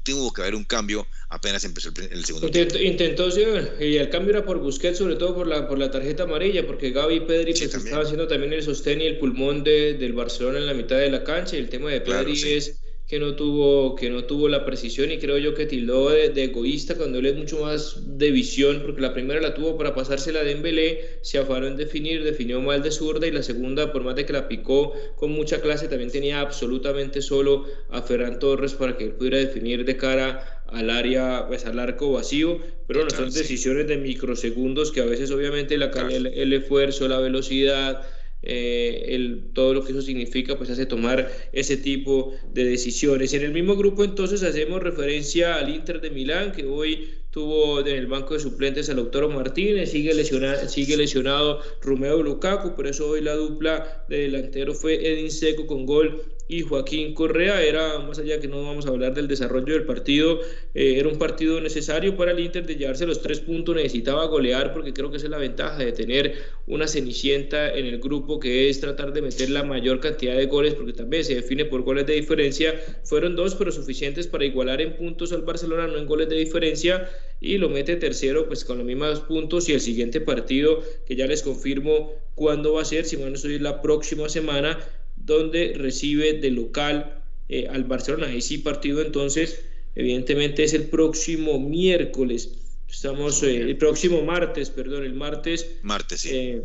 tuvo 0.03 0.33
que 0.33 0.41
haber 0.41 0.55
un 0.55 0.63
cambio 0.63 1.07
apenas 1.29 1.63
empezó 1.63 1.89
el, 1.89 2.25
segundo 2.25 2.47
Intentó, 2.47 2.81
intentó 2.81 3.29
sí, 3.29 3.43
y 3.79 3.97
el 3.97 4.09
cambio 4.09 4.31
era 4.31 4.43
por 4.43 4.57
Busquets, 4.57 4.97
sobre 4.97 5.15
todo 5.15 5.35
por 5.35 5.47
la, 5.47 5.67
por 5.67 5.77
la 5.77 5.91
tarjeta 5.91 6.23
amarilla, 6.23 6.65
porque 6.65 6.89
Gaby 6.89 7.15
y 7.15 7.19
Pedri 7.21 7.51
pues, 7.51 7.61
estaban 7.61 8.03
haciendo 8.03 8.27
también 8.27 8.51
el 8.51 8.63
sostén 8.63 8.99
y 8.99 9.05
el 9.05 9.19
pulmón 9.19 9.63
de, 9.63 9.93
del 9.93 10.13
Barcelona 10.13 10.57
en 10.57 10.65
la 10.65 10.73
mitad 10.73 10.97
de 10.97 11.11
la 11.11 11.23
cancha, 11.23 11.55
y 11.55 11.59
el 11.59 11.69
tema 11.69 11.91
de 11.91 12.01
Pedri 12.01 12.33
es 12.51 12.80
que 13.11 13.19
no 13.19 13.35
tuvo, 13.35 13.93
que 13.97 14.09
no 14.09 14.23
tuvo 14.23 14.47
la 14.47 14.63
precisión 14.63 15.11
y 15.11 15.17
creo 15.17 15.37
yo 15.37 15.53
que 15.53 15.65
tildó 15.65 16.11
de, 16.11 16.31
egoísta 16.45 16.95
cuando 16.95 17.19
él 17.19 17.25
es 17.25 17.35
mucho 17.35 17.59
más 17.59 17.97
de 18.17 18.31
visión, 18.31 18.83
porque 18.85 19.01
la 19.01 19.13
primera 19.13 19.41
la 19.41 19.53
tuvo 19.53 19.77
para 19.77 19.93
pasársela 19.93 20.45
de 20.45 20.53
Dembélé, 20.53 21.19
se 21.21 21.37
afanó 21.37 21.67
en 21.67 21.75
definir, 21.75 22.23
definió 22.23 22.61
mal 22.61 22.81
de 22.81 22.89
zurda 22.89 23.27
y 23.27 23.31
la 23.31 23.43
segunda, 23.43 23.91
por 23.91 24.05
más 24.05 24.15
de 24.15 24.25
que 24.25 24.31
la 24.31 24.47
picó 24.47 24.93
con 25.17 25.31
mucha 25.31 25.59
clase, 25.59 25.89
también 25.89 26.09
tenía 26.09 26.39
absolutamente 26.39 27.21
solo 27.21 27.65
a 27.89 28.01
Ferran 28.01 28.39
Torres 28.39 28.75
para 28.75 28.95
que 28.95 29.03
él 29.03 29.11
pudiera 29.11 29.39
definir 29.39 29.83
de 29.83 29.97
cara 29.97 30.63
al 30.67 30.89
área, 30.89 31.47
pues 31.49 31.65
al 31.65 31.79
arco 31.79 32.13
vacío, 32.13 32.59
pero 32.87 33.03
no 33.03 33.09
son 33.09 33.29
decisiones 33.29 33.87
de 33.87 33.97
microsegundos 33.97 34.89
que 34.89 35.01
a 35.01 35.05
veces 35.05 35.31
obviamente 35.31 35.77
la, 35.77 35.91
el 36.09 36.53
esfuerzo, 36.53 37.09
la 37.09 37.19
velocidad, 37.19 38.07
eh, 38.43 39.05
el, 39.09 39.51
todo 39.53 39.73
lo 39.73 39.83
que 39.83 39.91
eso 39.91 40.01
significa, 40.01 40.57
pues 40.57 40.69
hace 40.69 40.85
tomar 40.85 41.31
ese 41.53 41.77
tipo 41.77 42.33
de 42.53 42.65
decisiones. 42.65 43.33
En 43.33 43.43
el 43.43 43.51
mismo 43.51 43.75
grupo 43.75 44.03
entonces 44.03 44.43
hacemos 44.43 44.81
referencia 44.81 45.55
al 45.55 45.73
Inter 45.73 46.01
de 46.01 46.09
Milán, 46.09 46.51
que 46.51 46.65
hoy 46.65 47.09
tuvo 47.31 47.79
en 47.79 47.95
el 47.95 48.07
banco 48.07 48.33
de 48.33 48.41
suplentes 48.41 48.89
al 48.89 48.97
Lautaro 48.97 49.29
Martínez, 49.29 49.91
sigue 49.91 50.13
lesionado, 50.13 50.67
sigue 50.67 50.97
lesionado 50.97 51.61
Romeo 51.81 52.21
Lukaku, 52.21 52.75
por 52.75 52.87
eso 52.87 53.07
hoy 53.09 53.21
la 53.21 53.35
dupla 53.35 54.05
de 54.09 54.19
delantero 54.19 54.73
fue 54.73 54.95
Edin 54.95 55.31
Seco 55.31 55.65
con 55.65 55.85
gol 55.85 56.21
y 56.51 56.63
Joaquín 56.63 57.13
Correa. 57.13 57.63
Era, 57.63 57.99
más 57.99 58.19
allá 58.19 58.39
que 58.39 58.47
no 58.47 58.61
vamos 58.61 58.85
a 58.85 58.89
hablar 58.89 59.13
del 59.13 59.27
desarrollo 59.27 59.73
del 59.73 59.85
partido, 59.85 60.41
eh, 60.73 60.95
era 60.97 61.07
un 61.07 61.17
partido 61.17 61.61
necesario 61.61 62.17
para 62.17 62.31
el 62.31 62.39
Inter 62.39 62.65
de 62.65 62.75
llevarse 62.75 63.07
los 63.07 63.21
tres 63.21 63.39
puntos, 63.39 63.73
necesitaba 63.73 64.25
golear 64.25 64.73
porque 64.73 64.93
creo 64.93 65.09
que 65.09 65.17
esa 65.17 65.27
es 65.27 65.31
la 65.31 65.37
ventaja 65.37 65.77
de 65.77 65.93
tener 65.93 66.33
una 66.67 66.87
cenicienta 66.87 67.73
en 67.73 67.85
el 67.85 67.99
grupo 67.99 68.39
que 68.39 68.69
es 68.69 68.81
tratar 68.81 69.13
de 69.13 69.21
meter 69.21 69.49
la 69.49 69.63
mayor 69.63 70.01
cantidad 70.01 70.35
de 70.35 70.45
goles 70.47 70.75
porque 70.75 70.91
también 70.91 71.23
se 71.23 71.35
define 71.35 71.63
por 71.65 71.83
goles 71.83 72.05
de 72.05 72.13
diferencia. 72.15 72.75
Fueron 73.03 73.37
dos, 73.37 73.55
pero 73.55 73.71
suficientes 73.71 74.27
para 74.27 74.43
igualar 74.43 74.81
en 74.81 74.97
puntos 74.97 75.31
al 75.31 75.43
Barcelona, 75.43 75.87
no 75.87 75.97
en 75.97 76.05
goles 76.05 76.27
de 76.27 76.35
diferencia 76.35 77.09
y 77.39 77.57
lo 77.57 77.69
mete 77.69 77.95
tercero 77.95 78.45
pues 78.47 78.65
con 78.65 78.77
los 78.77 78.85
mismos 78.85 79.21
puntos 79.21 79.69
y 79.69 79.73
el 79.73 79.79
siguiente 79.79 80.19
partido 80.19 80.83
que 81.07 81.15
ya 81.15 81.27
les 81.27 81.43
confirmo 81.43 82.11
cuándo 82.35 82.73
va 82.73 82.81
a 82.81 82.85
ser, 82.85 83.05
si 83.05 83.15
bueno, 83.15 83.35
eso 83.35 83.47
es 83.47 83.61
la 83.61 83.81
próxima 83.81 84.29
semana 84.29 84.77
donde 85.25 85.73
recibe 85.75 86.33
de 86.33 86.51
local 86.51 87.23
eh, 87.49 87.67
al 87.69 87.83
Barcelona. 87.83 88.27
Ahí 88.27 88.41
sí 88.41 88.59
partido 88.59 89.01
entonces, 89.01 89.61
evidentemente 89.95 90.63
es 90.63 90.73
el 90.73 90.85
próximo 90.89 91.59
miércoles. 91.59 92.49
Estamos 92.89 93.41
eh, 93.43 93.57
el 93.57 93.77
próximo 93.77 94.21
martes, 94.23 94.69
perdón, 94.69 95.05
el 95.05 95.13
martes. 95.13 95.67
Martes, 95.83 96.21
sí. 96.21 96.29
Eh, 96.33 96.63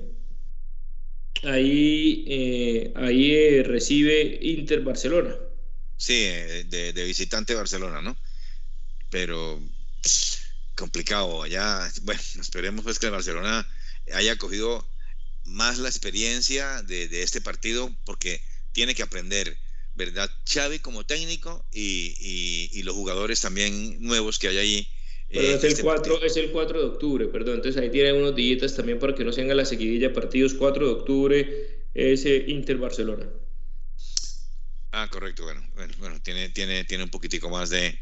ahí 1.42 2.92
ahí 2.96 3.62
recibe 3.62 4.38
Inter 4.42 4.80
Barcelona. 4.80 5.36
Sí, 5.96 6.14
de, 6.14 6.92
de, 6.92 7.04
visitante 7.04 7.54
Barcelona, 7.54 8.02
¿no? 8.02 8.16
Pero 9.10 9.62
complicado 10.74 11.42
allá. 11.42 11.90
Bueno, 12.02 12.20
esperemos 12.40 12.84
pues 12.84 12.98
que 12.98 13.06
el 13.06 13.12
Barcelona 13.12 13.66
haya 14.12 14.36
cogido 14.36 14.86
más 15.46 15.78
la 15.78 15.88
experiencia 15.88 16.82
de, 16.82 17.22
este 17.22 17.40
partido 17.40 17.94
porque 18.04 18.40
tiene 18.72 18.94
que 18.94 19.02
aprender, 19.02 19.56
¿verdad? 19.94 20.30
Xavi 20.46 20.80
como 20.80 21.04
técnico 21.04 21.64
y, 21.72 22.82
los 22.82 22.94
jugadores 22.94 23.40
también 23.40 24.02
nuevos 24.02 24.38
que 24.38 24.48
hay 24.48 24.58
ahí. 24.58 24.88
Pero 25.28 25.56
es, 25.56 25.64
el 25.64 25.82
4, 25.82 26.14
este 26.14 26.26
es 26.26 26.36
el 26.36 26.52
4 26.52 26.78
de 26.78 26.86
octubre, 26.86 27.26
perdón. 27.26 27.56
Entonces 27.56 27.82
ahí 27.82 27.90
tienen 27.90 28.16
unos 28.16 28.36
días 28.36 28.76
también 28.76 28.98
para 28.98 29.14
que 29.14 29.24
no 29.24 29.32
se 29.32 29.42
haga 29.42 29.54
la 29.54 29.64
seguidilla 29.64 30.12
partidos. 30.12 30.54
4 30.54 30.86
de 30.86 30.92
octubre 30.92 31.86
es 31.94 32.24
Inter 32.26 32.76
Barcelona. 32.76 33.28
Ah, 34.92 35.08
correcto. 35.10 35.44
Bueno, 35.44 35.62
bueno, 35.98 36.22
tiene, 36.22 36.48
tiene, 36.50 36.84
tiene 36.84 37.04
un 37.04 37.10
poquitico 37.10 37.50
más 37.50 37.68
de, 37.68 37.98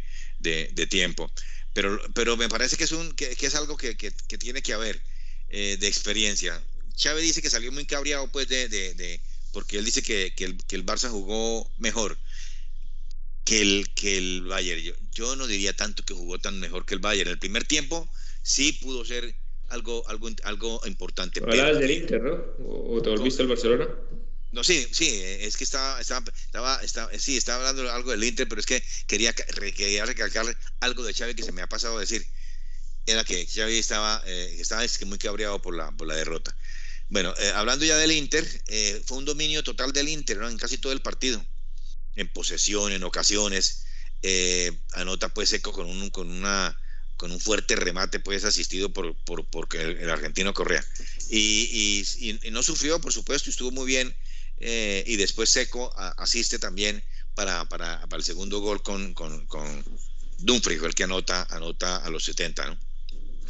tiempo. 0.89 1.31
Pero, 1.73 1.99
pero 2.15 2.37
me 2.37 2.49
parece 2.49 2.77
que 2.77 2.85
es, 2.85 2.93
un, 2.93 3.13
que, 3.15 3.33
es 3.33 3.55
algo 3.57 3.77
que, 3.77 3.95
tiene 4.39 4.63
que 4.63 4.73
haber 4.75 5.03
eh, 5.49 5.77
de 5.79 5.89
experiencia. 5.89 6.63
Chávez 6.97 7.23
dice 7.23 7.43
que 7.43 7.51
salió 7.51 7.73
muy 7.73 7.87
cabreado 7.87 8.31
pues 8.31 8.49
de, 8.49 8.69
de, 8.69 9.21
porque 9.53 9.79
él 9.79 9.85
dice 9.85 10.03
que, 10.03 10.33
el, 10.37 10.59
que, 10.65 10.77
el, 10.77 10.87
Barça 10.87 11.09
jugó 11.09 11.71
mejor 11.79 12.19
que 13.45 13.61
el, 13.61 13.91
que 13.95 14.19
el 14.19 14.43
Bayern. 14.43 14.97
Yo, 15.13 15.37
no 15.37 15.47
diría 15.47 15.75
tanto 15.75 16.05
que 16.05 16.15
jugó 16.15 16.39
tan 16.39 16.59
mejor 16.61 16.87
que 16.87 16.95
el 16.95 17.01
Bayern. 17.01 17.31
El 17.31 17.39
primer 17.39 17.65
tiempo 17.65 18.09
sí 18.43 18.73
pudo 18.73 19.05
ser 19.05 19.35
algo, 19.69 20.07
algo, 20.09 20.29
algo 20.45 20.81
importante. 20.87 21.41
Hablabas 21.41 21.79
del 21.79 21.91
Inter, 21.91 22.23
¿no? 22.23 22.45
¿O, 22.65 23.01
te 23.03 23.11
volviste 23.11 23.43
al 23.43 23.49
Barcelona? 23.49 23.89
No, 24.53 24.63
sí, 24.63 24.87
sí, 24.93 25.09
es 25.41 25.57
que 25.57 25.65
estaba, 25.65 26.01
estaba, 26.01 26.25
estaba, 26.83 27.11
sí, 27.19 27.37
estaba 27.37 27.69
hablando 27.69 27.91
algo 27.91 28.13
del 28.13 28.23
Inter, 28.23 28.49
pero 28.49 28.61
es 28.61 28.67
que 28.67 28.85
quería, 29.09 29.33
quería 29.33 30.07
recalcar 30.07 30.47
algo 30.79 31.03
de 31.03 31.13
Chávez 31.13 31.35
que 31.35 31.43
se 31.43 31.51
me 31.51 31.63
ha 31.63 31.67
pasado 31.67 31.97
a 31.97 32.01
decir. 32.01 32.25
Era 33.07 33.25
que 33.25 33.47
Xavi 33.47 33.77
estaba, 33.77 34.23
eh, 34.25 34.57
estaba 34.59 34.83
muy 35.07 35.19
cabreado 35.19 35.61
por 35.61 35.77
la, 35.77 35.91
por 35.91 36.07
la 36.07 36.15
derrota. 36.15 36.57
Bueno, 37.09 37.35
eh, 37.39 37.53
hablando 37.55 37.85
ya 37.85 37.97
del 37.97 38.13
Inter, 38.13 38.47
eh, 38.67 39.03
fue 39.07 39.19
un 39.19 39.25
dominio 39.25 39.63
total 39.63 39.93
del 39.93 40.09
Inter 40.09 40.43
en 40.43 40.57
casi 40.57 40.79
todo 40.79 40.93
el 40.93 41.01
partido, 41.01 41.45
en 42.17 42.29
posesión, 42.33 42.93
en 42.93 43.05
ocasiones. 43.05 43.85
Eh, 44.23 44.73
anota 44.95 45.29
pues 45.29 45.51
Seco 45.51 45.73
con 45.73 45.87
un, 45.87 46.09
con 46.11 46.31
una, 46.31 46.79
con 47.17 47.31
un 47.31 47.41
fuerte 47.41 47.77
remate 47.77 48.21
pues 48.21 48.45
asistido 48.45 48.91
por, 48.93 49.15
por, 49.25 49.69
el, 49.77 50.09
argentino 50.09 50.55
Correa. 50.55 50.85
Y, 51.31 52.05
no 52.51 52.63
sufrió, 52.63 53.01
por 53.01 53.13
supuesto, 53.13 53.51
estuvo 53.51 53.71
muy 53.71 53.87
bien. 53.87 54.15
y 54.59 55.17
después 55.17 55.51
Seco 55.51 55.93
asiste 56.17 56.59
también 56.59 57.05
para, 57.35 57.69
para, 57.69 58.01
para, 58.07 58.19
el 58.19 58.25
segundo 58.25 58.61
gol 58.61 58.83
con, 58.83 59.13
con, 59.13 59.47
con 59.47 59.85
Dumfries, 60.39 60.83
el 60.83 60.95
que 60.95 61.05
anota, 61.05 61.47
anota 61.51 61.97
a 61.99 62.09
los 62.09 62.25
70, 62.25 62.67
¿no? 62.67 62.79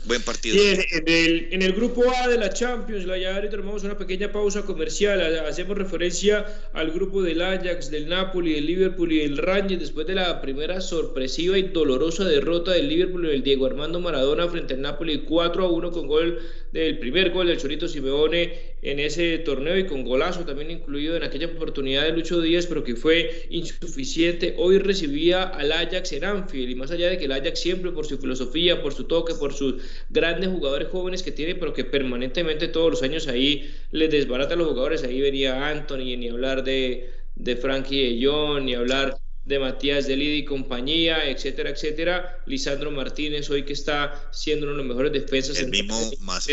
Buen 0.07 0.21
partido. 0.21 0.57
En 0.57 1.09
el, 1.09 1.49
en 1.51 1.63
el 1.63 1.73
grupo 1.73 2.03
A 2.23 2.29
de 2.29 2.37
la 2.37 2.53
Champions, 2.53 3.07
la 3.07 3.17
llave, 3.17 3.49
tomamos 3.49 3.85
una 3.85 3.97
pequeña 3.97 4.31
pausa 4.31 4.63
comercial. 4.63 5.21
Hacemos 5.47 5.79
referencia 5.79 6.45
al 6.75 6.91
grupo 6.91 7.23
del 7.23 7.41
Ajax, 7.41 7.91
del 7.91 8.09
Napoli, 8.09 8.53
del 8.53 8.67
Liverpool 8.67 9.13
y 9.13 9.21
del 9.21 9.39
Rangers 9.39 9.81
después 9.81 10.07
de 10.07 10.15
la 10.15 10.43
primera 10.43 10.83
sorpresiva 10.83 11.57
y 11.57 11.63
dolorosa 11.69 12.25
derrota 12.25 12.73
del 12.73 12.89
Liverpool 12.89 13.25
y 13.25 13.31
del 13.31 13.43
Diego 13.43 13.65
Armando 13.65 13.99
Maradona 13.99 14.47
frente 14.49 14.75
al 14.75 14.83
Napoli 14.83 15.21
4 15.21 15.65
a 15.65 15.71
1 15.71 15.91
con 15.91 16.07
gol 16.07 16.39
del 16.75 16.99
primer 16.99 17.31
gol 17.31 17.47
del 17.47 17.57
Chorito 17.57 17.87
Simeone 17.87 18.75
en 18.83 18.99
ese 18.99 19.39
torneo 19.39 19.79
y 19.79 19.87
con 19.87 20.03
golazo 20.03 20.45
también 20.45 20.73
incluido 20.73 21.17
en 21.17 21.23
aquella 21.23 21.47
oportunidad 21.47 22.03
de 22.03 22.11
Lucho 22.11 22.41
Díaz, 22.41 22.67
pero 22.67 22.83
que 22.83 22.97
fue 22.97 23.47
insuficiente. 23.51 24.55
Hoy 24.59 24.79
recibía 24.79 25.45
al 25.45 25.71
Ajax 25.71 26.13
en 26.15 26.25
Anfield 26.25 26.71
y 26.71 26.75
más 26.75 26.91
allá 26.91 27.11
de 27.11 27.17
que 27.17 27.27
el 27.27 27.33
Ajax 27.33 27.61
siempre 27.61 27.93
por 27.93 28.07
su 28.07 28.19
filosofía, 28.19 28.83
por 28.83 28.93
su 28.93 29.05
toque, 29.05 29.35
por 29.35 29.53
sus 29.53 29.77
grandes 30.11 30.51
jugadores 30.51 30.89
jóvenes 30.89 31.23
que 31.23 31.31
tiene, 31.31 31.55
pero 31.55 31.73
que 31.73 31.85
permanentemente 31.85 32.67
todos 32.67 32.91
los 32.91 33.03
años 33.05 33.29
ahí 33.29 33.73
les 33.93 34.11
desbarata 34.11 34.55
a 34.55 34.57
los 34.57 34.67
jugadores. 34.67 35.05
Ahí 35.05 35.21
venía 35.21 35.69
Anthony, 35.69 36.17
ni 36.19 36.29
hablar 36.29 36.65
de, 36.65 37.09
de 37.37 37.55
Frankie 37.55 38.19
de 38.19 38.27
Jong, 38.27 38.65
ni 38.65 38.75
hablar 38.75 39.17
de 39.45 39.59
Matías 39.59 40.07
Delidi 40.07 40.39
y 40.39 40.45
compañía, 40.45 41.29
etcétera, 41.29 41.71
etcétera. 41.71 42.39
Lisandro 42.47 42.91
Martínez, 42.91 43.51
hoy 43.51 43.65
que 43.65 43.75
está 43.75 44.29
siendo 44.33 44.67
uno 44.67 44.73
de 44.73 44.79
los 44.79 44.87
mejores 44.87 45.13
defensas. 45.13 45.59
El 45.59 45.71
mismo 45.71 45.99
más, 46.21 46.49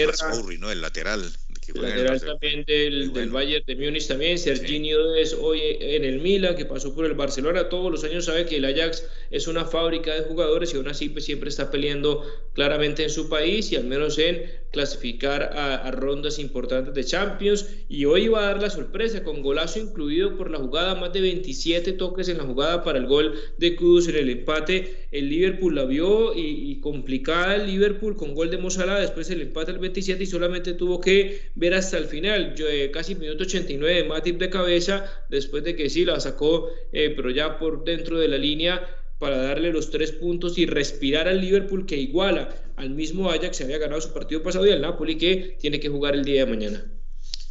¿no? 0.60 0.72
El 0.72 0.82
lateral. 0.82 1.32
el 1.74 1.82
lateral 1.82 2.22
también 2.22 2.66
del, 2.66 3.14
del, 3.14 3.30
Bayern 3.30 3.64
de 3.66 3.76
Múnich 3.78 4.08
también. 4.08 4.38
Serginho 4.38 5.16
es 5.16 5.34
hoy 5.34 5.62
en 5.80 6.04
el 6.04 6.20
Milan, 6.20 6.56
que 6.56 6.66
pasó 6.66 6.94
por 6.94 7.06
el 7.06 7.14
Barcelona. 7.14 7.70
Todos 7.70 7.92
los 7.92 8.04
años 8.04 8.26
sabe 8.26 8.46
que 8.46 8.58
el 8.58 8.66
Ajax 8.66 9.04
es 9.32 9.48
una 9.48 9.66
fábrica 9.66 10.14
de 10.14 10.22
jugadores 10.22 10.74
y 10.74 10.78
aún 10.78 10.90
así 10.90 11.10
pues, 11.10 11.26
siempre 11.26 11.50
está 11.50 11.72
peleando 11.72 12.24
claramente 12.54 13.04
en 13.04 13.10
su 13.10 13.30
país 13.30 13.72
y 13.72 13.78
al 13.78 13.86
menos 13.86 14.20
en 14.20 14.44
clasificar 14.72 15.52
a, 15.54 15.92
rondas 15.92 16.40
importantes 16.40 16.94
de 16.94 17.04
Champions 17.04 17.68
y 17.90 18.06
hoy 18.06 18.30
va 18.30 18.44
a 18.44 18.46
dar 18.48 18.62
la 18.62 18.70
sorpresa 18.70 19.24
con 19.24 19.42
golazo 19.42 19.80
incluido 19.80 20.38
por 20.38 20.50
la 20.50 20.60
jugada, 20.60 20.96
más 20.96 21.12
de 21.12 21.22
27 21.22 21.94
toques 21.94 22.30
en 22.30 22.38
la 22.38 22.44
jugada 22.44 22.84
para 22.84 22.98
el 22.98 23.06
gol 23.06 23.36
de 23.58 23.76
Kudus 23.76 24.08
en 24.08 24.16
el 24.16 24.30
empate. 24.30 25.08
El 25.12 25.30
Liverpool 25.30 25.76
la 25.76 25.86
vio 25.86 26.34
y, 26.36 26.80
complicada 26.80 27.56
el 27.56 27.68
Liverpool 27.68 28.16
con 28.16 28.34
gol 28.34 28.50
de 28.50 28.58
Mozala, 28.58 29.00
después 29.00 29.30
el 29.30 29.42
empate 29.42 29.72
al 29.72 29.80
27 29.80 30.24
y 30.24 30.26
solamente 30.26 30.74
tuvo 30.74 31.02
que 31.02 31.52
ver 31.56 31.74
hasta 31.74 31.98
el 31.98 32.06
final, 32.06 32.56
Yo, 32.56 32.68
eh, 32.68 32.92
casi 32.92 33.16
minuto 33.16 33.44
89 33.44 33.96
de 33.96 34.04
Matip 34.06 34.40
de 34.40 34.50
cabeza, 34.50 35.06
después 35.30 35.64
de 35.64 35.76
que 35.76 35.90
sí 35.90 36.06
la 36.06 36.20
sacó, 36.20 36.70
eh, 36.94 37.14
pero 37.16 37.30
ya 37.30 37.60
por 37.60 37.84
dentro 37.84 38.20
de 38.20 38.28
la 38.30 38.38
línea 38.38 39.01
para 39.22 39.38
darle 39.38 39.72
los 39.72 39.92
tres 39.92 40.14
puntos 40.14 40.58
y 40.58 40.66
respirar 40.66 41.28
al 41.28 41.42
Liverpool 41.42 41.86
que 41.86 41.96
iguala 41.96 42.56
al 42.76 42.90
mismo 42.90 43.30
Ajax 43.30 43.60
que 43.60 43.64
había 43.66 43.78
ganado 43.78 44.02
su 44.02 44.12
partido 44.14 44.42
pasado 44.42 44.66
y 44.66 44.72
al 44.72 44.82
Napoli 44.82 45.16
que 45.16 45.58
tiene 45.62 45.80
que 45.80 45.90
jugar 45.90 46.16
el 46.16 46.26
día 46.26 46.44
de 46.44 46.52
mañana. 46.52 46.92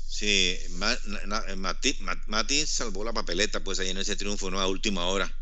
Sí, 0.08 0.58
Mati, 2.26 2.66
salvó 2.66 3.04
la 3.04 3.12
papeleta 3.12 3.62
pues 3.62 3.78
ahí 3.78 3.90
en 3.90 3.98
ese 3.98 4.16
triunfo 4.16 4.50
¿no? 4.50 4.58
a 4.58 4.66
última 4.66 5.06
hora. 5.06 5.32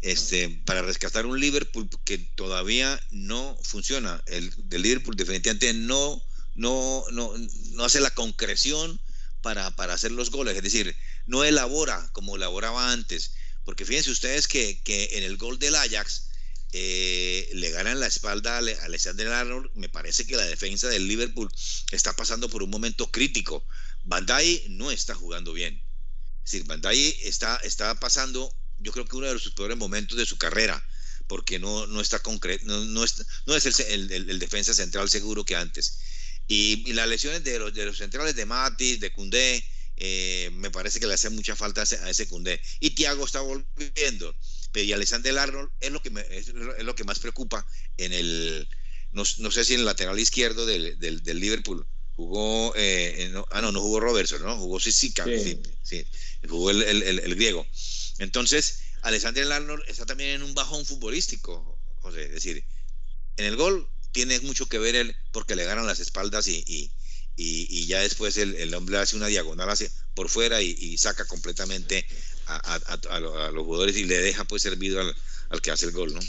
Este, 0.00 0.48
para 0.64 0.80
rescatar 0.80 1.26
un 1.26 1.38
Liverpool 1.38 1.86
que 2.02 2.16
todavía 2.16 2.98
no 3.10 3.58
funciona. 3.62 4.22
El 4.28 4.50
del 4.70 4.80
Liverpool 4.80 5.16
definitivamente 5.16 5.74
no, 5.74 6.22
no, 6.54 7.04
no, 7.12 7.30
no 7.72 7.84
hace 7.84 8.00
la 8.00 8.10
concreción 8.14 8.98
para, 9.42 9.70
para 9.72 9.92
hacer 9.92 10.12
los 10.12 10.30
goles, 10.30 10.56
es 10.56 10.62
decir, 10.62 10.96
no 11.26 11.44
elabora 11.44 12.08
como 12.14 12.36
elaboraba 12.36 12.90
antes 12.90 13.34
porque 13.64 13.84
fíjense 13.84 14.10
ustedes 14.10 14.48
que, 14.48 14.80
en 15.12 15.22
el 15.22 15.36
gol 15.36 15.58
del 15.58 15.74
Ajax 15.74 16.28
eh, 16.72 17.50
le 17.52 17.70
ganan 17.70 18.00
la 18.00 18.06
espalda 18.06 18.56
a 18.56 18.58
Alexander 18.58 19.28
Arnold. 19.28 19.70
Me 19.74 19.88
parece 19.88 20.26
que 20.26 20.36
la 20.36 20.44
defensa 20.44 20.88
del 20.88 21.06
Liverpool 21.06 21.52
está 21.90 22.14
pasando 22.16 22.48
por 22.48 22.62
un 22.62 22.70
momento 22.70 23.10
crítico. 23.10 23.66
Bandai 24.04 24.64
no 24.70 24.90
está 24.90 25.14
jugando 25.14 25.52
bien. 25.52 25.82
Es 26.44 26.52
decir, 26.52 26.66
Bandai 26.66 27.16
está, 27.22 27.56
está 27.58 27.94
pasando, 28.00 28.52
yo 28.78 28.90
creo 28.90 29.04
que 29.04 29.16
uno 29.16 29.32
de 29.32 29.38
sus 29.38 29.54
peores 29.54 29.76
momentos 29.76 30.18
de 30.18 30.26
su 30.26 30.38
carrera, 30.38 30.84
porque 31.28 31.58
no, 31.60 31.86
no 31.86 32.00
está 32.00 32.18
concreto, 32.18 32.64
no, 32.66 33.04
es, 33.04 33.24
no 33.46 33.54
es 33.54 33.80
el, 33.80 34.38
defensa 34.40 34.74
central 34.74 35.08
seguro 35.08 35.44
que 35.44 35.54
antes. 35.54 36.00
Y, 36.48 36.92
las 36.94 37.08
lesiones 37.08 37.44
de 37.44 37.60
los, 37.60 37.72
de 37.72 37.86
los 37.86 37.98
centrales 37.98 38.34
de 38.34 38.44
Matis, 38.44 38.98
de 38.98 39.12
Cundé, 39.12 39.64
eh, 40.04 40.50
me 40.54 40.68
parece 40.72 40.98
que 40.98 41.06
le 41.06 41.14
hace 41.14 41.30
mucha 41.30 41.54
falta 41.54 41.82
a 41.82 42.10
ese, 42.10 42.26
Cundé. 42.26 42.60
Y 42.80 42.90
Thiago 42.90 43.24
está 43.24 43.40
volviendo. 43.40 44.34
Y 44.74 44.90
Alexander 44.90 45.38
Arnold 45.38 45.70
es 45.78 45.92
lo 45.92 46.02
que, 46.02 46.10
es, 46.30 46.48
lo 46.82 46.96
que 46.96 47.04
más 47.04 47.20
preocupa 47.20 47.64
en 47.98 48.12
el, 48.12 48.68
no, 49.12 49.24
sé 49.24 49.64
si 49.64 49.74
en 49.74 49.80
el 49.80 49.86
lateral 49.86 50.18
izquierdo 50.18 50.66
del, 50.66 50.98
del, 50.98 51.38
Liverpool. 51.38 51.86
Jugó, 52.16 52.72
eh, 52.74 53.32
ah, 53.52 53.60
no, 53.60 53.70
no 53.70 53.80
jugó 53.80 54.00
Robertson, 54.00 54.42
¿no? 54.42 54.56
Jugó 54.56 54.80
Sisica, 54.80 55.24
sí. 55.24 55.60
sí, 55.84 56.04
jugó 56.48 56.72
el, 56.72 56.82
el, 56.82 57.34
griego. 57.36 57.64
Entonces, 58.18 58.80
Alexander 59.02 59.52
Arnold 59.52 59.84
está 59.86 60.04
también 60.04 60.30
en 60.30 60.42
un 60.42 60.52
bajón 60.52 60.84
futbolístico, 60.84 61.78
José. 62.00 62.24
Es 62.24 62.32
decir, 62.32 62.64
en 63.36 63.44
el 63.44 63.54
gol 63.54 63.88
tiene 64.10 64.40
mucho 64.40 64.66
que 64.66 64.80
ver 64.80 64.96
él 64.96 65.14
porque 65.30 65.54
le 65.54 65.64
ganan 65.64 65.86
las 65.86 66.00
espaldas 66.00 66.48
y, 66.48 66.64
y, 66.66 66.90
y, 67.42 67.86
ya 67.86 68.00
después 68.00 68.36
el, 68.36 68.54
el, 68.56 68.74
hombre 68.74 68.98
hace 68.98 69.16
una 69.16 69.26
diagonal 69.26 69.68
hacia, 69.68 69.90
por 70.14 70.28
fuera 70.28 70.60
y, 70.62 70.96
saca 70.98 71.24
completamente 71.26 72.06
a, 72.46 72.74
a, 73.10 73.20
los 73.20 73.64
jugadores 73.64 73.96
y 73.96 74.04
le 74.04 74.18
deja 74.18 74.44
pues 74.44 74.62
servido 74.62 75.00
al, 75.00 75.14
al 75.50 75.60
que 75.60 75.70
hace 75.70 75.86
el 75.86 75.92
gol, 75.92 76.14
¿no? 76.14 76.20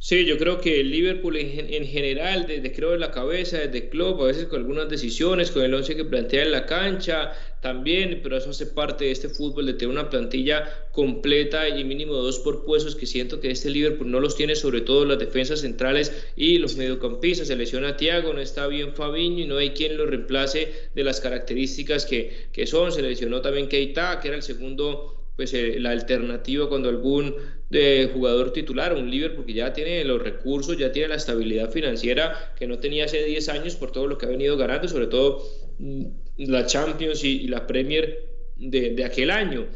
Sí, 0.00 0.24
yo 0.26 0.38
creo 0.38 0.60
que 0.60 0.80
el 0.80 0.92
Liverpool 0.92 1.36
en, 1.36 1.84
general, 1.84 2.46
desde 2.46 2.72
creo 2.72 2.94
en 2.94 3.00
la 3.00 3.10
cabeza, 3.10 3.58
desde 3.58 3.88
club, 3.88 4.22
a 4.22 4.26
veces 4.26 4.44
con 4.44 4.60
algunas 4.60 4.88
decisiones, 4.88 5.50
con 5.50 5.64
el 5.64 5.74
once 5.74 5.96
que 5.96 6.04
plantea 6.04 6.44
en 6.44 6.52
la 6.52 6.66
cancha, 6.66 7.32
también, 7.60 8.20
pero 8.22 8.36
eso 8.36 8.50
hace 8.50 8.66
parte 8.66 9.06
de 9.06 9.10
este 9.10 9.28
fútbol, 9.28 9.66
de 9.66 9.72
tener 9.72 9.88
una 9.92 10.08
plantilla 10.08 10.88
completa 10.92 11.68
y 11.68 11.82
mínimo 11.82 12.14
dos 12.14 12.38
por 12.38 12.64
puestos, 12.64 12.94
que 12.94 13.06
siento 13.06 13.40
que 13.40 13.50
este 13.50 13.70
Liverpool 13.70 14.08
no 14.08 14.20
los 14.20 14.36
tiene, 14.36 14.54
sobre 14.54 14.82
todo 14.82 15.04
las 15.04 15.18
defensas 15.18 15.62
centrales 15.62 16.12
y 16.36 16.58
los 16.58 16.76
mediocampistas. 16.76 17.48
Se 17.48 17.56
lesiona 17.56 17.88
a 17.88 17.96
Thiago, 17.96 18.32
no 18.32 18.40
está 18.40 18.68
bien 18.68 18.94
Fabiño 18.94 19.42
y 19.42 19.46
no 19.48 19.56
hay 19.56 19.70
quien 19.70 19.96
lo 19.96 20.06
reemplace 20.06 20.72
de 20.94 21.04
las 21.04 21.20
características 21.20 22.06
que, 22.06 22.46
que 22.52 22.68
son. 22.68 22.92
Se 22.92 23.02
lesionó 23.02 23.40
también 23.40 23.68
Keita, 23.68 24.20
que 24.20 24.28
era 24.28 24.36
el 24.36 24.44
segundo 24.44 25.18
pues 25.38 25.54
eh, 25.54 25.76
la 25.78 25.90
alternativa 25.90 26.68
cuando 26.68 26.88
algún 26.88 27.32
de 27.70 28.10
jugador 28.12 28.52
titular, 28.52 28.94
un 28.94 29.10
Liverpool 29.10 29.44
que 29.44 29.52
ya 29.52 29.72
tiene 29.72 30.02
los 30.04 30.22
recursos, 30.22 30.76
ya 30.78 30.90
tiene 30.90 31.08
la 31.08 31.16
estabilidad 31.16 31.70
financiera 31.70 32.54
que 32.58 32.66
no 32.66 32.78
tenía 32.78 33.04
hace 33.04 33.22
10 33.24 33.48
años 33.50 33.76
por 33.76 33.92
todo 33.92 34.06
lo 34.06 34.16
que 34.16 34.26
ha 34.26 34.30
venido 34.30 34.56
ganando, 34.56 34.88
sobre 34.88 35.06
todo 35.06 35.44
mm, 35.78 36.04
la 36.38 36.66
Champions 36.66 37.24
y, 37.24 37.46
la 37.48 37.66
Premier 37.66 38.26
de, 38.56 38.90
de, 38.90 39.04
aquel 39.04 39.30
año. 39.30 39.66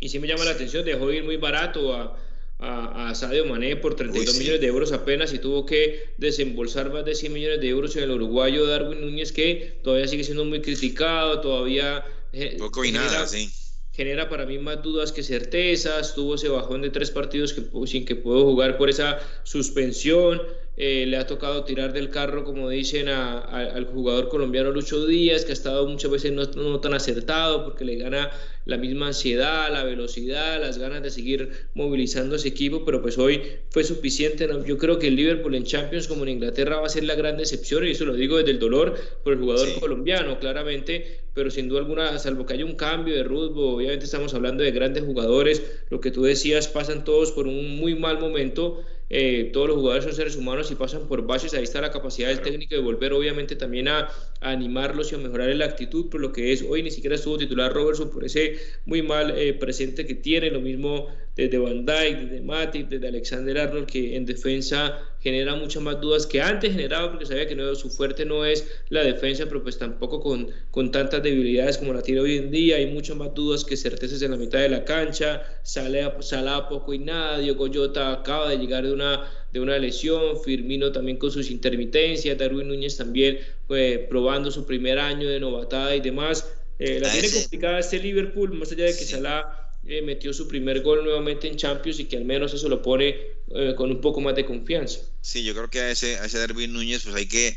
Y 0.00 0.10
sí 0.10 0.18
me 0.18 0.28
llama 0.28 0.44
la 0.44 0.50
atención, 0.50 0.84
dejó 0.84 1.10
ir 1.10 1.24
muy 1.24 1.38
barato 1.38 1.94
a, 1.94 2.18
a, 2.58 3.14
Sadio 3.14 3.46
Mané 3.46 3.76
por 3.76 3.96
32 3.96 4.38
millones 4.38 4.60
de 4.60 4.66
euros 4.66 4.92
apenas 4.92 5.32
y 5.32 5.38
tuvo 5.38 5.64
que 5.64 6.10
desembolsar 6.18 6.92
más 6.92 7.06
de 7.06 7.14
100 7.14 7.32
millones 7.32 7.60
de 7.60 7.68
euros 7.68 7.96
en 7.96 8.02
el 8.02 8.10
uruguayo 8.10 8.66
Darwin 8.66 9.00
Núñez 9.00 9.32
que 9.32 9.78
todavía 9.82 10.08
sigue 10.08 10.24
siendo 10.24 10.44
muy 10.44 10.60
criticado, 10.60 11.40
todavía... 11.40 12.04
Eh, 12.34 12.56
Poco 12.58 12.84
y 12.84 12.92
nada, 12.92 13.26
sí 13.26 13.50
genera 13.96 14.28
para 14.28 14.44
mí 14.44 14.58
más 14.58 14.82
dudas 14.82 15.10
que 15.10 15.22
certezas, 15.22 16.14
tuvo 16.14 16.34
ese 16.34 16.50
bajón 16.50 16.82
de 16.82 16.90
tres 16.90 17.10
partidos 17.10 17.54
que, 17.54 17.62
sin 17.86 18.04
que 18.04 18.14
pudo 18.14 18.44
jugar 18.44 18.76
por 18.76 18.90
esa 18.90 19.18
suspensión, 19.42 20.42
eh, 20.76 21.06
le 21.06 21.16
ha 21.16 21.26
tocado 21.26 21.64
tirar 21.64 21.94
del 21.94 22.10
carro, 22.10 22.44
como 22.44 22.68
dicen, 22.68 23.08
al 23.08 23.86
jugador 23.86 24.28
colombiano 24.28 24.70
Lucho 24.70 25.06
Díaz, 25.06 25.46
que 25.46 25.52
ha 25.52 25.54
estado 25.54 25.88
muchas 25.88 26.10
veces 26.10 26.32
no, 26.32 26.44
no, 26.44 26.80
tan 26.80 26.92
acertado 26.92 27.64
porque 27.64 27.86
le 27.86 27.96
gana 27.96 28.30
la 28.66 28.76
misma 28.76 29.06
ansiedad, 29.06 29.72
la 29.72 29.84
velocidad, 29.84 30.60
las 30.60 30.76
ganas 30.76 31.02
de 31.02 31.10
seguir 31.10 31.50
movilizando 31.74 32.34
ese 32.34 32.48
equipo, 32.48 32.84
pero 32.84 33.00
pues 33.00 33.16
hoy 33.16 33.40
fue 33.70 33.84
suficiente. 33.84 34.48
Yo 34.66 34.76
creo 34.76 34.98
que 34.98 35.06
el 35.06 35.16
Liverpool 35.16 35.54
en 35.54 35.64
Champions 35.64 36.08
como 36.08 36.24
en 36.24 36.30
Inglaterra 36.30 36.80
va 36.80 36.86
a 36.86 36.90
ser 36.90 37.04
la 37.04 37.14
gran 37.14 37.36
decepción, 37.36 37.86
y 37.86 37.92
eso 37.92 38.04
lo 38.04 38.14
digo 38.14 38.36
desde 38.36 38.50
el 38.50 38.58
dolor 38.58 38.94
por 39.22 39.32
el 39.32 39.38
jugador 39.38 39.68
colombiano, 39.80 40.38
claramente, 40.40 41.20
pero 41.32 41.50
sin 41.50 41.68
duda 41.68 41.80
alguna, 41.80 42.18
salvo 42.18 42.44
que 42.44 42.54
haya 42.54 42.64
un 42.64 42.74
cambio 42.74 43.14
de 43.14 43.22
rumbo, 43.22 43.76
obviamente 43.76 44.04
estamos 44.04 44.34
hablando 44.34 44.64
de 44.64 44.72
grandes 44.72 45.04
jugadores, 45.04 45.62
lo 45.88 46.00
que 46.00 46.10
tú 46.10 46.24
decías, 46.24 46.66
pasan 46.66 47.04
todos 47.04 47.30
por 47.30 47.46
un 47.46 47.76
muy 47.78 47.94
mal 47.94 48.18
momento 48.18 48.82
eh, 49.08 49.50
todos 49.52 49.68
los 49.68 49.76
jugadores 49.76 50.04
son 50.04 50.14
seres 50.14 50.36
humanos 50.36 50.70
y 50.70 50.74
pasan 50.74 51.06
por 51.06 51.26
bases, 51.26 51.54
ahí 51.54 51.62
está 51.62 51.80
la 51.80 51.90
capacidad 51.90 52.28
del 52.28 52.40
técnico 52.40 52.74
de 52.74 52.80
volver 52.80 53.12
obviamente 53.12 53.54
también 53.54 53.88
a, 53.88 54.08
animarlos 54.40 55.12
y 55.12 55.14
a 55.14 55.18
mejorar 55.18 55.54
la 55.54 55.64
actitud 55.64 56.08
por 56.08 56.20
lo 56.20 56.32
que 56.32 56.52
es, 56.52 56.62
hoy 56.62 56.82
ni 56.82 56.90
siquiera 56.90 57.16
estuvo 57.16 57.38
titular 57.38 57.72
Robertson 57.72 58.10
por 58.10 58.24
ese 58.24 58.58
muy 58.84 59.02
mal 59.02 59.36
eh, 59.36 59.54
presente 59.54 60.06
que 60.06 60.14
tiene, 60.14 60.50
lo 60.50 60.60
mismo 60.60 61.08
desde 61.36 61.58
Van 61.58 61.84
Dijk, 61.84 62.18
desde 62.18 62.40
Matic, 62.40 62.88
desde 62.88 63.08
Alexander 63.08 63.58
Arnold, 63.58 63.86
que 63.86 64.16
en 64.16 64.24
defensa 64.24 64.98
genera 65.20 65.54
muchas 65.54 65.82
más 65.82 66.00
dudas 66.00 66.26
que 66.26 66.40
antes 66.40 66.72
generaba 66.72 67.10
porque 67.10 67.26
sabía 67.26 67.46
que 67.46 67.54
no, 67.54 67.74
su 67.74 67.90
fuerte 67.90 68.24
no 68.24 68.46
es 68.46 68.66
la 68.88 69.02
defensa, 69.02 69.44
pero 69.46 69.62
pues 69.62 69.76
tampoco 69.76 70.20
con, 70.20 70.48
con 70.70 70.90
tantas 70.90 71.22
debilidades 71.22 71.76
como 71.76 71.92
la 71.92 72.00
tiene 72.00 72.22
hoy 72.22 72.36
en 72.36 72.50
día, 72.50 72.76
hay 72.76 72.86
muchas 72.86 73.16
más 73.16 73.34
dudas 73.34 73.64
que 73.64 73.76
certezas 73.76 74.22
en 74.22 74.30
la 74.30 74.38
mitad 74.38 74.60
de 74.60 74.70
la 74.70 74.84
cancha, 74.84 75.42
sale 75.62 76.02
a, 76.02 76.16
a 76.16 76.68
poco 76.68 76.94
y 76.94 77.00
nada, 77.00 77.38
Diogo 77.38 77.68
Jota 77.72 78.12
acaba 78.12 78.48
de 78.48 78.56
llegar 78.56 78.86
de 78.86 78.92
una, 78.92 79.30
de 79.52 79.60
una 79.60 79.76
lesión, 79.78 80.40
Firmino 80.42 80.90
también 80.90 81.18
con 81.18 81.30
sus 81.30 81.50
intermitencias, 81.50 82.38
Darwin 82.38 82.68
Núñez 82.68 82.96
también 82.96 83.40
pues, 83.66 83.98
probando 84.08 84.50
su 84.50 84.64
primer 84.64 84.98
año 84.98 85.28
de 85.28 85.38
novatada 85.38 85.94
y 85.94 86.00
demás, 86.00 86.50
eh, 86.78 86.98
la 87.00 87.10
tiene 87.10 87.30
complicada 87.30 87.78
este 87.78 87.98
Liverpool, 87.98 88.54
más 88.54 88.72
allá 88.72 88.84
de 88.84 88.96
que 88.96 89.04
Salah 89.04 89.65
eh, 89.88 90.02
metió 90.02 90.32
su 90.32 90.48
primer 90.48 90.82
gol 90.82 91.04
nuevamente 91.04 91.46
en 91.46 91.56
Champions 91.56 92.00
y 92.00 92.06
que 92.06 92.16
al 92.16 92.24
menos 92.24 92.52
eso 92.52 92.68
lo 92.68 92.82
pone 92.82 93.16
eh, 93.54 93.74
con 93.76 93.90
un 93.90 94.00
poco 94.00 94.20
más 94.20 94.34
de 94.34 94.44
confianza. 94.44 95.00
Sí, 95.20 95.44
yo 95.44 95.54
creo 95.54 95.70
que 95.70 95.80
a 95.80 95.90
ese, 95.90 96.18
a 96.18 96.24
ese 96.24 96.38
Darwin 96.38 96.72
Núñez 96.72 97.04
pues 97.04 97.14
hay 97.14 97.26
que, 97.26 97.56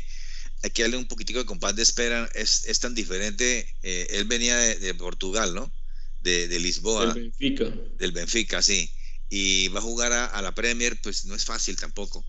hay 0.62 0.70
que 0.70 0.82
darle 0.82 0.96
un 0.96 1.06
poquitico 1.06 1.40
de 1.40 1.46
compás 1.46 1.74
de 1.74 1.82
espera, 1.82 2.28
es, 2.34 2.66
es 2.66 2.78
tan 2.78 2.94
diferente, 2.94 3.66
eh, 3.82 4.06
él 4.10 4.24
venía 4.26 4.56
de, 4.56 4.94
Portugal, 4.94 5.54
¿no? 5.54 5.72
De, 6.20 6.46
de, 6.46 6.60
Lisboa. 6.60 7.12
Del 7.12 7.24
Benfica. 7.24 7.64
Del 7.98 8.12
Benfica, 8.12 8.62
sí. 8.62 8.88
Y 9.28 9.68
va 9.68 9.80
a 9.80 9.82
jugar 9.82 10.12
a, 10.12 10.42
la 10.42 10.54
Premier, 10.54 11.00
pues 11.02 11.24
no 11.24 11.34
es 11.34 11.44
fácil 11.44 11.76
tampoco 11.76 12.24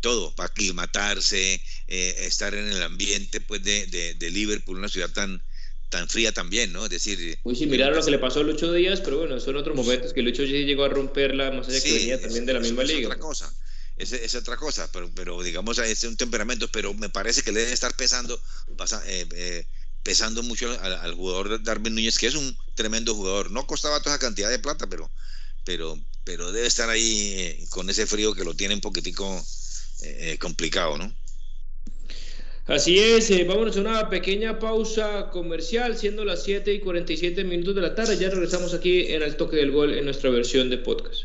todo, 0.00 0.34
para 0.34 0.48
aclimatarse, 0.48 1.62
estar 1.86 2.54
en 2.54 2.66
el 2.68 2.82
ambiente 2.82 3.40
pues 3.40 3.62
de, 3.62 3.86
de, 3.86 4.14
de, 4.14 4.30
Liverpool, 4.30 4.78
una 4.78 4.88
ciudad 4.88 5.10
tan, 5.10 5.42
tan 5.88 6.08
fría 6.08 6.32
también, 6.32 6.72
¿no? 6.72 6.84
Es 6.84 6.90
decir... 6.90 7.38
Muy 7.44 7.54
similar 7.54 7.92
a 7.92 7.96
lo 7.96 8.04
que 8.04 8.10
le 8.10 8.18
pasó 8.18 8.40
a 8.40 8.42
Lucho 8.42 8.72
Díaz, 8.72 9.00
pero 9.00 9.18
bueno, 9.18 9.38
son 9.40 9.56
otros 9.56 9.76
momentos 9.76 10.12
que 10.12 10.22
Lucho 10.22 10.44
sí 10.44 10.64
llegó 10.64 10.84
a 10.84 10.88
romperla, 10.88 11.50
más 11.50 11.68
allá 11.68 11.80
que 11.80 11.92
venía 11.92 12.20
también 12.20 12.46
de 12.46 12.52
la 12.52 12.60
misma 12.60 12.82
liga. 12.82 13.00
Es 13.00 13.06
otra 13.06 13.18
cosa, 13.18 13.54
es, 13.96 14.34
otra 14.34 14.56
cosa, 14.56 14.90
pero, 14.92 15.10
pero 15.14 15.42
digamos, 15.42 15.78
es 15.78 16.02
un 16.04 16.16
temperamento, 16.16 16.68
pero 16.72 16.94
me 16.94 17.08
parece 17.08 17.42
que 17.42 17.52
le 17.52 17.60
debe 17.60 17.72
estar 17.72 17.94
pesando, 17.94 18.40
eh, 19.06 19.26
eh, 19.34 19.66
pesando 20.02 20.42
mucho 20.42 20.68
al, 20.80 21.14
jugador 21.14 21.62
Darwin 21.62 21.94
Núñez, 21.94 22.18
que 22.18 22.26
es 22.26 22.34
un 22.34 22.56
tremendo 22.74 23.14
jugador. 23.14 23.50
No 23.50 23.66
costaba 23.66 24.00
toda 24.00 24.16
esa 24.16 24.20
cantidad 24.20 24.50
de 24.50 24.58
plata, 24.58 24.88
pero, 24.88 25.10
pero, 25.64 25.96
pero 26.24 26.50
debe 26.50 26.66
estar 26.66 26.90
ahí 26.90 27.34
eh, 27.36 27.66
con 27.70 27.88
ese 27.88 28.06
frío 28.06 28.34
que 28.34 28.44
lo 28.44 28.54
tiene 28.54 28.74
un 28.74 28.80
poquitico 28.80 29.44
complicado, 30.38 30.98
¿no? 30.98 31.14
Así 32.66 32.98
es, 32.98 33.30
eh, 33.30 33.44
vámonos 33.44 33.76
a 33.76 33.80
una 33.82 34.08
pequeña 34.08 34.58
pausa 34.58 35.28
comercial, 35.30 35.98
siendo 35.98 36.24
las 36.24 36.44
7 36.44 36.72
y 36.72 36.80
47 36.80 37.44
minutos 37.44 37.74
de 37.74 37.82
la 37.82 37.94
tarde. 37.94 38.16
Ya 38.16 38.30
regresamos 38.30 38.72
aquí 38.72 39.12
en 39.12 39.22
el 39.22 39.36
toque 39.36 39.56
del 39.56 39.70
gol 39.70 39.92
en 39.92 40.06
nuestra 40.06 40.30
versión 40.30 40.70
de 40.70 40.78
podcast. 40.78 41.24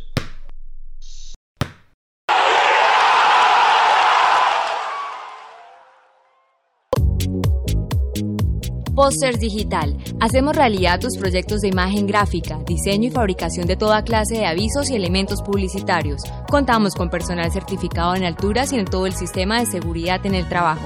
Posters 8.93 9.39
Digital. 9.39 9.95
Hacemos 10.19 10.57
realidad 10.57 10.99
tus 10.99 11.17
proyectos 11.17 11.61
de 11.61 11.69
imagen 11.69 12.05
gráfica, 12.05 12.59
diseño 12.67 13.07
y 13.07 13.11
fabricación 13.11 13.65
de 13.65 13.77
toda 13.77 14.03
clase 14.03 14.35
de 14.35 14.45
avisos 14.45 14.89
y 14.89 14.95
elementos 14.95 15.41
publicitarios. 15.41 16.21
Contamos 16.49 16.95
con 16.95 17.09
personal 17.09 17.49
certificado 17.49 18.13
en 18.15 18.25
alturas 18.25 18.73
y 18.73 18.75
en 18.75 18.83
todo 18.83 19.07
el 19.07 19.13
sistema 19.13 19.61
de 19.61 19.67
seguridad 19.67 20.25
en 20.25 20.35
el 20.35 20.49
trabajo. 20.49 20.85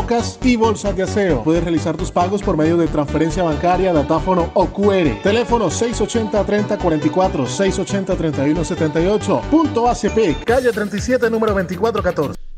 y 0.41 0.55
bolsas 0.55 0.95
de 0.95 1.03
aseo. 1.03 1.43
Puedes 1.43 1.63
realizar 1.63 1.95
tus 1.95 2.11
pagos 2.11 2.41
por 2.41 2.57
medio 2.57 2.75
de 2.77 2.87
transferencia 2.87 3.43
bancaria, 3.43 3.93
datáfono 3.93 4.49
o 4.53 4.65
QR. 4.67 5.21
Teléfono 5.23 5.69
680-3044, 5.69 7.47
680-3178. 7.47 9.41
Punto 9.49 9.87
ACP, 9.87 10.43
calle 10.45 10.71
37, 10.71 11.29
número 11.29 11.53
2414. 11.53 12.50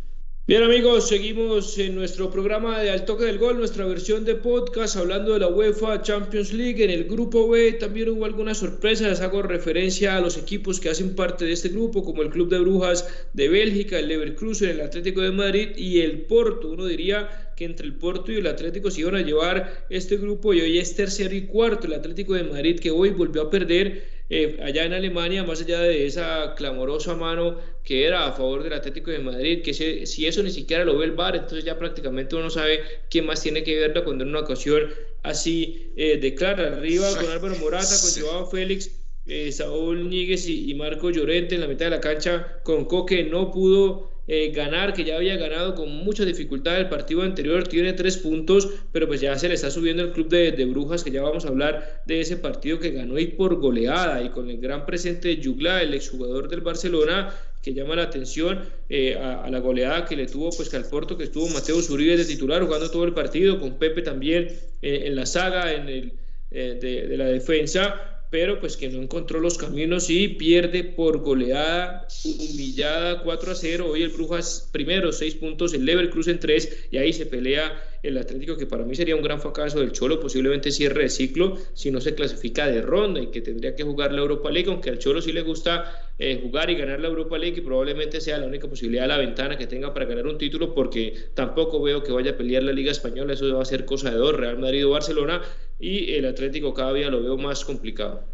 Bien 0.45 0.61
amigos, 0.61 1.07
seguimos 1.07 1.77
en 1.77 1.95
nuestro 1.95 2.29
programa 2.29 2.77
de 2.81 2.91
Al 2.91 3.05
Toque 3.05 3.23
del 3.23 3.37
Gol, 3.37 3.59
nuestra 3.59 3.85
versión 3.85 4.25
de 4.25 4.35
podcast 4.35 4.97
hablando 4.97 5.31
de 5.31 5.39
la 5.39 5.47
UEFA 5.47 6.01
Champions 6.01 6.51
League. 6.51 6.83
En 6.83 6.89
el 6.89 7.05
grupo 7.05 7.47
B 7.47 7.71
también 7.79 8.09
hubo 8.09 8.25
algunas 8.25 8.57
sorpresas, 8.57 9.21
hago 9.21 9.41
referencia 9.41 10.17
a 10.17 10.19
los 10.19 10.37
equipos 10.37 10.81
que 10.81 10.89
hacen 10.89 11.15
parte 11.15 11.45
de 11.45 11.53
este 11.53 11.69
grupo, 11.69 12.03
como 12.03 12.23
el 12.23 12.29
Club 12.29 12.49
de 12.49 12.59
Brujas 12.59 13.07
de 13.31 13.47
Bélgica, 13.47 13.97
el 13.97 14.09
Leverkusen, 14.09 14.71
el 14.71 14.81
Atlético 14.81 15.21
de 15.21 15.31
Madrid 15.31 15.77
y 15.77 16.01
el 16.01 16.23
Porto. 16.23 16.71
Uno 16.71 16.87
diría 16.87 17.53
que 17.55 17.63
entre 17.63 17.85
el 17.85 17.95
Porto 17.95 18.33
y 18.33 18.35
el 18.35 18.47
Atlético 18.47 18.91
se 18.91 18.99
iban 18.99 19.15
a 19.15 19.21
llevar 19.21 19.85
este 19.89 20.17
grupo 20.17 20.53
y 20.53 20.59
hoy 20.59 20.77
es 20.77 20.93
tercero 20.93 21.33
y 21.33 21.45
cuarto. 21.45 21.87
El 21.87 21.93
Atlético 21.93 22.33
de 22.33 22.43
Madrid 22.43 22.81
que 22.81 22.91
hoy 22.91 23.11
volvió 23.11 23.43
a 23.43 23.49
perder 23.49 24.12
eh, 24.29 24.59
allá 24.63 24.85
en 24.85 24.93
Alemania, 24.93 25.43
más 25.43 25.61
allá 25.61 25.81
de 25.81 26.05
esa 26.05 26.55
clamorosa 26.55 27.15
mano 27.15 27.57
que 27.83 28.05
era 28.05 28.27
a 28.27 28.33
favor 28.33 28.63
del 28.63 28.73
Atlético 28.73 29.11
de 29.11 29.19
Madrid, 29.19 29.61
que 29.61 29.73
si, 29.73 30.25
eso 30.25 30.41
ni 30.43 30.51
siquiera 30.51 30.85
lo 30.85 30.97
ve 30.97 31.05
el 31.05 31.11
VAR, 31.11 31.35
entonces 31.35 31.65
ya 31.65 31.77
prácticamente 31.77 32.35
uno 32.35 32.49
sabe 32.49 32.79
quién 33.09 33.25
más 33.25 33.41
tiene 33.41 33.63
que 33.63 33.77
verlo 33.77 34.03
cuando 34.03 34.23
en 34.23 34.29
una 34.29 34.39
ocasión 34.39 34.89
así 35.23 35.91
eh, 35.97 36.17
declara 36.17 36.67
arriba 36.67 37.09
con 37.15 37.29
Álvaro 37.29 37.55
Morata, 37.57 37.95
con 38.01 38.23
Joao 38.23 38.49
Félix, 38.49 38.89
eh, 39.25 39.51
Saúl 39.51 40.09
Níguez 40.09 40.47
y, 40.47 40.73
Marco 40.73 41.09
Llorente 41.09 41.55
en 41.55 41.61
la 41.61 41.67
mitad 41.67 41.85
de 41.85 41.91
la 41.91 42.01
cancha 42.01 42.59
con 42.63 42.85
Coque 42.85 43.23
no 43.23 43.51
pudo 43.51 44.12
eh, 44.27 44.51
ganar, 44.51 44.93
que 44.93 45.03
ya 45.03 45.17
había 45.17 45.35
ganado 45.35 45.75
con 45.75 45.89
mucha 45.89 46.23
dificultad 46.23 46.77
el 46.77 46.87
partido 46.87 47.23
anterior, 47.23 47.67
tiene 47.67 47.91
tres 47.93 48.17
puntos, 48.17 48.69
pero 48.91 49.07
pues 49.07 49.19
ya 49.19 49.37
se 49.37 49.49
le 49.49 49.55
está 49.55 49.69
subiendo 49.69 50.01
el 50.01 50.11
club 50.11 50.29
de, 50.29 50.65
Brujas, 50.65 51.03
que 51.03 51.11
ya 51.11 51.21
vamos 51.21 51.45
a 51.45 51.49
hablar 51.49 52.03
de 52.05 52.21
ese 52.21 52.37
partido 52.37 52.79
que 52.79 52.91
ganó 52.91 53.19
y 53.19 53.27
por 53.27 53.55
goleada 53.59 54.23
y 54.23 54.29
con 54.29 54.49
el 54.49 54.59
gran 54.59 54.85
presente 54.85 55.27
de 55.27 55.37
Yugla, 55.37 55.81
el 55.81 55.93
exjugador 55.93 56.47
del 56.47 56.61
Barcelona, 56.61 57.33
que 57.61 57.73
llama 57.73 57.95
la 57.95 58.03
atención 58.03 58.61
eh, 58.89 59.15
a, 59.15 59.49
la 59.49 59.59
goleada 59.59 60.05
que 60.05 60.15
le 60.15 60.25
tuvo 60.25 60.51
pues 60.51 60.69
que 60.69 60.77
al 60.77 60.85
Porto, 60.85 61.17
que 61.17 61.25
estuvo 61.25 61.47
Mateo 61.49 61.81
Zuribe 61.81 62.15
de 62.17 62.25
titular 62.25 62.63
jugando 62.63 62.89
todo 62.89 63.03
el 63.03 63.13
partido, 63.13 63.59
con 63.59 63.77
Pepe 63.77 64.01
también 64.01 64.47
eh, 64.81 65.03
en 65.05 65.15
la 65.15 65.25
saga, 65.25 65.73
en 65.73 65.89
el, 65.89 66.13
de 66.49 67.17
la 67.17 67.25
defensa 67.25 68.12
pero 68.33 68.59
pues 68.59 68.77
que 68.77 68.89
no 68.89 68.99
encontró 68.99 69.39
los 69.39 69.59
caminos 69.59 70.09
y 70.09 70.27
pierde 70.27 70.83
por 70.83 71.19
goleada 71.19 72.07
humillada 72.25 73.21
4 73.21 73.51
a 73.51 73.53
0. 73.53 73.87
Hoy 73.91 74.01
el 74.01 74.09
Brujas 74.09 74.69
primero 74.71 75.11
6 75.11 75.35
puntos, 75.35 75.71
el 75.75 75.85
Leverkusen 75.85 76.39
3 76.39 76.87
y 76.89 76.97
ahí 76.97 77.13
se 77.13 77.27
pelea 77.27 77.79
el 78.01 78.17
Atlético 78.17 78.57
que 78.57 78.65
para 78.65 78.83
mí 78.83 78.95
sería 78.95 79.15
un 79.15 79.21
gran 79.21 79.39
fracaso 79.39 79.79
del 79.79 79.91
Cholo, 79.91 80.19
posiblemente 80.19 80.71
cierre 80.71 81.03
de 81.03 81.09
ciclo 81.09 81.57
si 81.73 81.89
no 81.89 82.01
se 82.01 82.15
clasifica 82.15 82.67
de 82.67 82.81
ronda 82.81 83.21
y 83.21 83.27
que 83.27 83.39
tendría 83.41 83.75
que 83.75 83.83
jugar 83.83 84.11
la 84.11 84.21
Europa 84.21 84.51
League, 84.51 84.69
aunque 84.69 84.89
al 84.89 84.97
Cholo 84.97 85.21
sí 85.21 85.31
le 85.31 85.41
gusta 85.41 86.09
eh, 86.19 86.39
jugar 86.41 86.69
y 86.69 86.75
ganar 86.75 86.99
la 86.99 87.07
Europa 87.07 87.37
League 87.37 87.57
y 87.59 87.61
probablemente 87.61 88.19
sea 88.19 88.39
la 88.39 88.47
única 88.47 88.67
posibilidad 88.67 89.03
de 89.03 89.07
la 89.09 89.17
ventana 89.17 89.57
que 89.57 89.67
tenga 89.67 89.93
para 89.93 90.05
ganar 90.05 90.27
un 90.27 90.37
título 90.37 90.73
porque 90.73 91.13
tampoco 91.33 91.81
veo 91.81 92.03
que 92.03 92.11
vaya 92.11 92.31
a 92.31 92.37
pelear 92.37 92.63
la 92.63 92.73
Liga 92.73 92.91
Española, 92.91 93.33
eso 93.33 93.55
va 93.55 93.61
a 93.61 93.65
ser 93.65 93.85
cosa 93.85 94.11
de 94.11 94.17
dos, 94.17 94.35
Real 94.35 94.59
Madrid 94.59 94.85
o 94.85 94.89
Barcelona 94.89 95.41
y 95.83 96.13
el 96.13 96.25
Atlético 96.25 96.73
cada 96.73 96.93
día 96.93 97.09
lo 97.09 97.21
veo 97.21 97.37
más 97.37 97.65
complicado. 97.65 98.25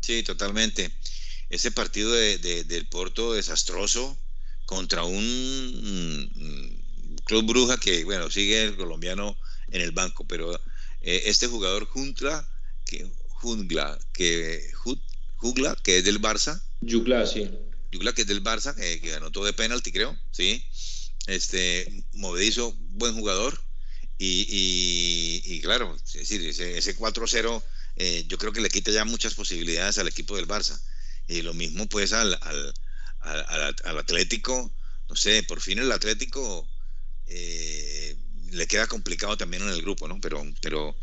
Sí, 0.00 0.22
totalmente. 0.22 0.90
Ese 1.48 1.70
partido 1.70 2.12
de, 2.12 2.64
del 2.64 2.86
Porto 2.86 3.32
desastroso 3.32 4.18
contra 4.66 5.04
un 5.04 5.16
mm, 5.24 7.22
club 7.24 7.46
bruja 7.46 7.78
que, 7.78 8.04
bueno, 8.04 8.30
sigue 8.30 8.62
el 8.62 8.76
colombiano 8.76 9.38
en 9.70 9.80
el 9.80 9.92
banco, 9.92 10.26
pero 10.26 10.54
eh, 11.00 11.22
este 11.24 11.46
jugador 11.46 11.86
Juntla, 11.86 12.46
que, 12.84 13.06
Jungla, 13.40 13.98
que, 14.12 14.70
Jugla, 15.36 15.76
que 15.82 15.98
es 15.98 16.04
del 16.04 16.20
Barça. 16.20 16.60
Jugla, 16.86 17.26
sí. 17.26 17.48
Jugla, 17.90 18.12
que 18.12 18.22
es 18.22 18.28
del 18.28 18.44
Barça, 18.44 18.74
que 18.74 19.08
ganó 19.08 19.30
todo 19.30 19.46
de 19.46 19.54
penalti, 19.54 19.92
creo, 19.92 20.14
sí. 20.30 20.62
Este, 21.26 22.04
movedizo, 22.12 22.74
buen 22.90 23.14
jugador. 23.14 23.58
Y, 24.20 25.42
y, 25.44 25.60
claro, 25.60 25.96
ese, 26.14 26.78
ese 26.78 26.96
4-0 26.96 27.62
eh, 27.96 28.24
yo 28.28 28.38
creo 28.38 28.52
que 28.52 28.60
le 28.60 28.68
quita 28.68 28.90
ya 28.90 29.04
muchas 29.04 29.34
posibilidades 29.34 29.98
al 29.98 30.08
equipo 30.08 30.36
del 30.36 30.48
Barça. 30.48 30.80
Y 31.26 31.42
lo 31.42 31.52
mismo 31.52 31.86
pues 31.88 32.12
al, 32.12 32.38
al, 32.40 32.74
al, 33.84 33.98
Atlético, 33.98 34.72
no 35.08 35.16
sé, 35.16 35.42
por 35.42 35.60
fin 35.60 35.78
el 35.78 35.92
Atlético 35.92 36.68
eh, 37.26 38.16
le 38.52 38.66
queda 38.66 38.86
complicado 38.86 39.36
también 39.36 39.62
en 39.62 39.70
el 39.70 39.82
grupo, 39.82 40.08
¿no? 40.08 40.20
Pero, 40.20 40.42
pero 40.62 40.96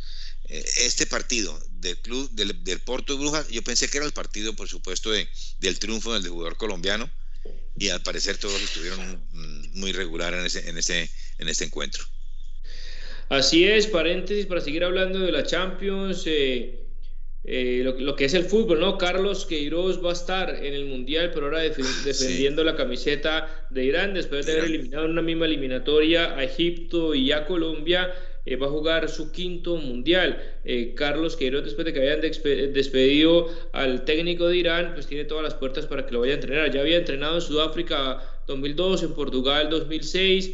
eh, 0.46 0.66
este 0.78 1.06
partido 1.06 1.60
del 1.74 1.98
club 2.00 2.32
del, 2.32 2.64
del 2.64 2.80
Porto 2.80 3.18
Brujas, 3.18 3.48
yo 3.50 3.62
pensé 3.62 3.88
que 3.90 3.98
era 3.98 4.06
el 4.06 4.14
partido, 4.14 4.56
por 4.56 4.68
supuesto, 4.68 5.12
de, 5.12 5.30
del 5.60 5.78
triunfo 5.80 6.14
del 6.14 6.28
jugador 6.28 6.58
colombiano 6.58 7.10
y 7.78 7.90
al 7.90 8.02
parecer 8.02 8.38
todos 8.38 8.62
estuvieron 8.62 9.28
mm, 9.32 9.80
muy 9.80 9.92
regular 9.92 10.34
en 10.34 10.46
ese, 10.46 10.68
en 10.70 10.78
ese, 10.78 11.10
en 11.38 11.50
este 11.50 11.66
encuentro. 11.66 12.06
Así 13.30 13.66
es, 13.66 13.88
paréntesis 13.88 14.46
para 14.46 14.62
seguir 14.62 14.84
hablando 14.84 15.20
de 15.20 15.32
la 15.32 15.44
Champions. 15.44 16.24
Eh, 16.28 16.86
eh, 17.48 17.84
lo, 17.84 18.16
que 18.16 18.26
es 18.26 18.34
el 18.34 18.46
fútbol, 18.46 18.80
¿no? 18.80 18.98
Carlos 18.98 19.46
Queiroz 19.46 20.04
va 20.04 20.10
a 20.10 20.14
estar 20.14 20.50
en 20.50 20.74
el 20.74 20.86
Mundial, 20.86 21.30
pero 21.32 21.46
ahora 21.46 21.60
defendiendo 21.60 22.64
la 22.64 22.76
camiseta 22.76 23.68
de 23.70 23.86
Irán, 23.86 24.16
después 24.16 24.48
de 24.48 24.54
haber 24.54 24.66
eliminado 24.66 25.06
en 25.06 25.12
una 25.12 25.22
misma 25.22 25.46
eliminatoria 25.46 26.36
a 26.36 26.44
Egipto 26.44 27.14
y 27.14 27.32
a 27.32 27.46
Colombia, 27.46 28.12
eh, 28.48 28.56
va 28.56 28.66
a 28.66 28.70
jugar 28.72 29.10
su 29.10 29.32
quinto 29.32 29.76
Mundial. 29.78 30.42
Eh, 30.64 30.94
Carlos 30.96 31.36
Queiroz, 31.36 31.64
después 31.64 31.86
de 31.86 31.94
que 31.94 32.00
habían 32.00 32.22
despedido 32.22 33.48
al 33.74 34.06
técnico 34.06 34.48
de 34.48 34.58
Irán, 34.58 34.94
pues 34.96 35.06
tiene 35.06 35.26
todas 35.26 35.44
las 35.44 35.54
puertas 35.54 35.86
para 35.86 36.08
que 36.08 36.14
lo 36.14 36.22
vaya 36.22 36.34
a 36.34 36.36
entrenar. 36.36 36.72
Ya 36.72 36.82
había 36.82 36.98
entrenado 36.98 37.36
en 37.36 37.42
Sudáfrica 37.42 38.24
2002, 38.48 39.04
en 39.04 39.14
Portugal 39.14 39.70
2006, 39.70 40.52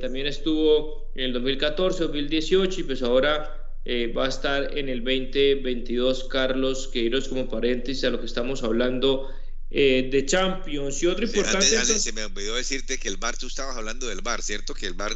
también 0.00 0.26
estuvo 0.26 1.10
en 1.14 1.24
el 1.24 1.32
2014, 1.34 2.04
2018 2.04 2.80
y 2.80 2.82
pues 2.84 3.02
ahora 3.02 3.60
eh, 3.84 4.12
va 4.12 4.26
a 4.26 4.28
estar 4.28 4.76
en 4.76 4.88
el 4.90 5.02
2022 5.02 6.24
Carlos 6.24 6.88
Queiroz 6.92 7.28
como 7.28 7.48
paréntesis 7.48 8.04
a 8.04 8.10
lo 8.10 8.20
que 8.20 8.26
estamos 8.26 8.62
hablando 8.62 9.30
eh, 9.70 10.08
de 10.10 10.26
Champions. 10.26 11.02
Y 11.02 11.06
otro 11.06 11.24
importante... 11.24 11.64
se 11.64 12.12
me 12.12 12.24
olvidó 12.24 12.56
decirte 12.56 12.98
que 12.98 13.08
el 13.08 13.16
Bar, 13.16 13.38
tú 13.38 13.46
estabas 13.46 13.76
hablando 13.76 14.06
del 14.06 14.20
Bar, 14.20 14.42
¿cierto? 14.42 14.74
Que 14.74 14.86
el 14.86 14.94
Bar, 14.94 15.12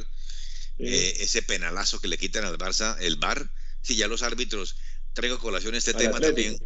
eh, 0.79 1.15
ese 1.21 1.43
penalazo 1.43 2.01
que 2.01 2.09
le 2.09 2.17
quitan 2.17 2.45
al 2.45 2.57
Barça, 2.57 2.97
el 3.01 3.17
Bar, 3.17 3.51
si 3.83 3.97
ya 3.97 4.09
los 4.09 4.23
árbitros, 4.23 4.77
traigo 5.13 5.39
colación 5.39 5.75
este 5.75 5.93
tema 5.93 6.19
también 6.19 6.59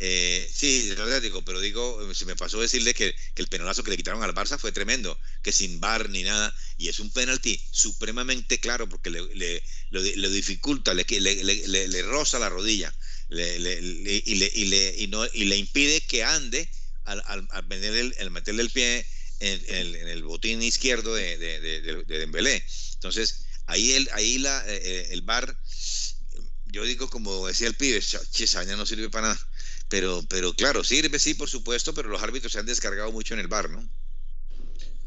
eh, 0.00 0.48
sí, 0.52 0.90
el 0.92 1.00
Atlético, 1.00 1.42
pero 1.44 1.60
digo, 1.60 2.14
se 2.14 2.24
me 2.24 2.36
pasó 2.36 2.60
decirle 2.60 2.94
que, 2.94 3.14
el 3.34 3.48
penalazo 3.48 3.82
que 3.82 3.90
le 3.90 3.96
quitaron 3.96 4.22
al 4.22 4.34
Barça 4.34 4.56
fue 4.58 4.70
tremendo, 4.70 5.18
que 5.42 5.50
sin 5.50 5.80
bar 5.80 6.08
ni 6.08 6.22
nada, 6.22 6.54
y 6.76 6.88
es 6.88 7.00
un 7.00 7.10
penalti 7.10 7.60
supremamente 7.72 8.60
claro 8.60 8.88
porque 8.88 9.10
le, 9.10 9.22
le, 9.34 9.62
lo, 9.90 10.30
dificulta, 10.30 10.94
le, 10.94 11.04
le, 11.08 11.88
le, 11.88 12.02
roza 12.02 12.38
la 12.38 12.48
rodilla 12.48 12.94
y, 13.30 15.06
no, 15.08 15.26
y 15.32 15.44
le 15.44 15.56
impide 15.56 16.00
que 16.02 16.22
ande 16.22 16.70
al, 17.04 17.22
al, 17.26 17.66
meterle, 17.66 18.62
el, 18.62 18.70
pie 18.70 19.04
en, 19.40 20.08
el 20.08 20.22
botín 20.22 20.62
izquierdo 20.62 21.14
de, 21.14 21.38
de, 21.38 21.60
de, 21.60 22.04
Dembélé. 22.04 22.64
Entonces, 22.94 23.46
ahí 23.66 23.92
el, 23.92 24.08
ahí 24.12 24.38
la, 24.38 24.64
eh, 24.68 24.80
eh, 24.82 25.08
el 25.10 25.22
bar, 25.22 25.58
yo 26.66 26.84
digo 26.84 27.10
como 27.10 27.48
decía 27.48 27.66
el 27.66 27.74
pibe, 27.74 28.00
Chisaña 28.30 28.76
no 28.76 28.86
sirve 28.86 29.10
para 29.10 29.28
nada 29.28 29.48
pero, 29.88 30.20
pero 30.28 30.52
claro, 30.52 30.84
sirve, 30.84 31.18
sí, 31.18 31.34
por 31.34 31.48
supuesto, 31.48 31.94
pero 31.94 32.08
los 32.08 32.22
árbitros 32.22 32.52
se 32.52 32.58
han 32.58 32.66
descargado 32.66 33.10
mucho 33.12 33.34
en 33.34 33.40
el 33.40 33.48
bar, 33.48 33.70
¿no? 33.70 33.88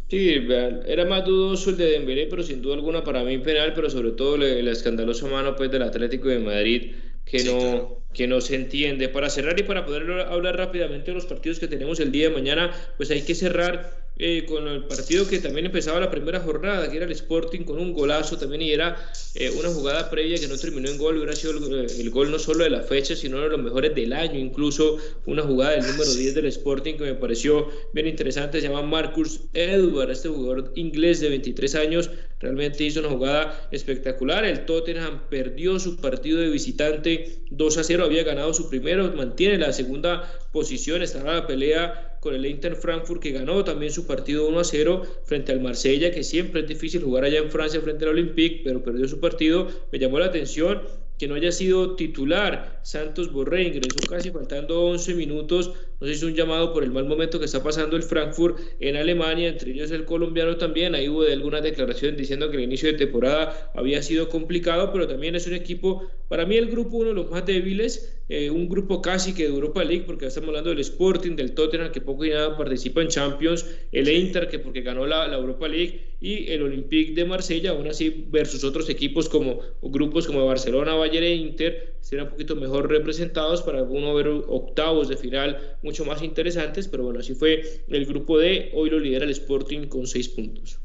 Sí, 0.09 0.45
era 0.85 1.05
más 1.05 1.23
dudoso 1.23 1.69
el 1.69 1.77
de 1.77 1.91
Dembélé, 1.91 2.27
pero 2.27 2.43
sin 2.43 2.61
duda 2.61 2.75
alguna 2.75 3.01
para 3.01 3.23
mí 3.23 3.37
penal, 3.37 3.73
pero 3.73 3.89
sobre 3.89 4.11
todo 4.11 4.35
la 4.37 4.71
escandalosa 4.71 5.25
mano 5.27 5.55
pues 5.55 5.71
del 5.71 5.83
Atlético 5.83 6.27
de 6.27 6.39
Madrid 6.39 6.95
que 7.23 7.45
no 7.45 8.01
que 8.13 8.27
no 8.27 8.41
se 8.41 8.55
entiende. 8.55 9.07
Para 9.07 9.29
cerrar 9.29 9.57
y 9.59 9.63
para 9.63 9.85
poder 9.85 10.09
hablar 10.27 10.57
rápidamente 10.57 11.11
de 11.11 11.15
los 11.15 11.25
partidos 11.25 11.59
que 11.59 11.67
tenemos 11.67 11.99
el 11.99 12.11
día 12.11 12.27
de 12.27 12.35
mañana, 12.35 12.71
pues 12.97 13.09
hay 13.11 13.21
que 13.21 13.35
cerrar 13.35 14.00
eh, 14.23 14.45
con 14.45 14.67
el 14.67 14.83
partido 14.83 15.27
que 15.27 15.39
también 15.39 15.65
empezaba 15.65 15.99
la 15.99 16.11
primera 16.11 16.39
jornada, 16.39 16.91
que 16.91 16.97
era 16.97 17.07
el 17.07 17.11
Sporting 17.11 17.61
con 17.61 17.79
un 17.79 17.91
golazo 17.91 18.37
también 18.37 18.61
y 18.61 18.71
era 18.71 18.95
eh, 19.33 19.49
una 19.57 19.69
jugada 19.69 20.11
previa 20.11 20.37
que 20.37 20.47
no 20.47 20.55
terminó 20.59 20.89
en 20.91 20.99
gol, 20.99 21.17
hubiera 21.17 21.35
sido 21.35 21.53
el, 21.53 22.09
gol 22.11 22.29
no 22.29 22.37
solo 22.37 22.63
de 22.63 22.69
la 22.69 22.83
fecha, 22.83 23.15
sino 23.15 23.41
de 23.41 23.49
los 23.49 23.59
mejores 23.59 23.95
del 23.95 24.13
año, 24.13 24.37
incluso 24.37 24.97
una 25.25 25.41
jugada 25.41 25.71
del 25.71 25.87
número 25.87 26.13
10 26.13 26.35
del 26.35 26.45
Sporting 26.45 26.97
que 26.97 27.03
me 27.05 27.15
pareció 27.15 27.67
bien 27.93 28.05
interesante, 28.05 28.61
se 28.61 28.67
llama 28.67 28.83
Marcus 28.83 29.39
Edward, 29.55 30.11
este 30.11 30.29
jugador 30.29 30.71
inglés 30.75 31.19
de 31.19 31.29
23 31.29 31.73
años, 31.73 32.11
realmente 32.39 32.83
hizo 32.83 32.99
una 32.99 33.09
jugada 33.09 33.69
espectacular, 33.71 34.45
el 34.45 34.65
Tottenham 34.65 35.23
perdió 35.31 35.79
su 35.79 35.97
partido 35.97 36.39
de 36.39 36.49
visitante 36.49 37.39
2 37.49 37.77
a 37.79 37.83
0, 37.83 38.03
había 38.03 38.23
ganado 38.23 38.53
su 38.53 38.69
primero, 38.69 39.11
mantiene 39.15 39.57
la 39.57 39.73
segunda 39.73 40.31
posición, 40.51 41.01
estaba 41.01 41.31
en 41.31 41.35
la 41.37 41.47
pelea 41.47 42.10
con 42.21 42.35
el 42.35 42.45
Inter 42.45 42.75
Frankfurt 42.75 43.19
que 43.19 43.31
ganó 43.31 43.63
también 43.63 43.91
su 43.91 44.05
partido 44.05 44.47
1 44.47 44.59
a 44.59 44.63
0 44.63 45.01
frente 45.25 45.51
al 45.51 45.59
Marsella, 45.59 46.11
que 46.11 46.23
siempre 46.23 46.61
es 46.61 46.67
difícil 46.67 47.01
jugar 47.01 47.23
allá 47.23 47.39
en 47.39 47.49
Francia 47.49 47.81
frente 47.81 48.05
al 48.05 48.11
Olympique, 48.11 48.61
pero 48.63 48.83
perdió 48.83 49.07
su 49.07 49.19
partido. 49.19 49.67
Me 49.91 49.97
llamó 49.97 50.19
la 50.19 50.27
atención 50.27 50.83
que 51.17 51.27
no 51.27 51.33
haya 51.33 51.51
sido 51.51 51.95
titular. 51.95 52.79
Santos 52.83 53.31
Borré 53.31 53.63
ingresó 53.63 54.07
casi 54.07 54.29
faltando 54.29 54.81
11 54.83 55.15
minutos. 55.15 55.73
Nos 56.01 56.09
hizo 56.09 56.25
un 56.25 56.33
llamado 56.33 56.73
por 56.73 56.83
el 56.83 56.89
mal 56.89 57.05
momento 57.05 57.37
que 57.37 57.45
está 57.45 57.61
pasando 57.61 57.95
el 57.95 58.01
Frankfurt 58.01 58.57
en 58.79 58.95
Alemania, 58.95 59.49
entre 59.49 59.69
ellos 59.69 59.91
el 59.91 60.03
colombiano 60.03 60.57
también. 60.57 60.95
Ahí 60.95 61.07
hubo 61.07 61.23
de 61.23 61.33
algunas 61.33 61.61
declaraciones 61.61 62.17
diciendo 62.17 62.49
que 62.49 62.57
el 62.57 62.63
inicio 62.63 62.91
de 62.91 62.97
temporada 62.97 63.71
había 63.75 64.01
sido 64.01 64.27
complicado, 64.27 64.91
pero 64.91 65.07
también 65.07 65.35
es 65.35 65.45
un 65.45 65.53
equipo 65.53 66.09
Para 66.27 66.45
mí 66.45 66.55
el 66.55 66.71
grupo 66.71 66.97
uno 66.97 67.09
de 67.09 67.15
los 67.15 67.29
más 67.29 67.45
débiles, 67.45 68.19
eh, 68.29 68.49
un 68.49 68.67
grupo 68.67 69.01
casi 69.01 69.35
que 69.35 69.43
de 69.43 69.49
Europa 69.49 69.83
League, 69.83 70.05
porque 70.07 70.25
estamos 70.25 70.47
hablando 70.47 70.69
del 70.69 70.79
Sporting, 70.79 71.35
del 71.35 71.51
Tottenham, 71.51 71.91
que 71.91 72.01
poco 72.01 72.25
y 72.25 72.29
nada 72.29 72.57
participa 72.57 73.01
en 73.01 73.09
Champions, 73.09 73.65
el 73.91 74.09
Inter, 74.09 74.47
que 74.47 74.57
porque 74.57 74.81
ganó 74.81 75.05
la, 75.05 75.27
la 75.27 75.35
Europa 75.35 75.67
League, 75.67 76.15
y 76.21 76.49
el 76.51 76.61
Olympique 76.61 77.13
de 77.13 77.25
Marsella, 77.25 77.71
aún 77.71 77.87
así 77.87 78.27
versus 78.29 78.63
otros 78.63 78.89
equipos 78.89 79.27
como 79.27 79.59
grupos 79.81 80.27
como 80.27 80.45
Barcelona, 80.45 80.93
Bayern 80.93 81.25
e 81.25 81.35
Inter, 81.35 81.95
serán 81.99 82.27
un 82.27 82.31
poquito 82.31 82.55
mejor 82.55 82.89
representados 82.89 83.61
para 83.63 83.83
uno 83.83 84.13
ver 84.13 84.27
octavos 84.27 85.09
de 85.09 85.17
final 85.17 85.77
mucho 85.91 86.05
más 86.05 86.21
interesantes, 86.21 86.87
pero 86.87 87.03
bueno, 87.03 87.19
así 87.19 87.35
fue 87.35 87.83
el 87.89 88.05
grupo 88.05 88.39
D, 88.39 88.71
hoy 88.73 88.89
lo 88.89 88.97
lidera 88.97 89.25
el 89.25 89.31
Sporting 89.31 89.87
con 89.87 90.07
seis 90.07 90.29
puntos. 90.29 90.77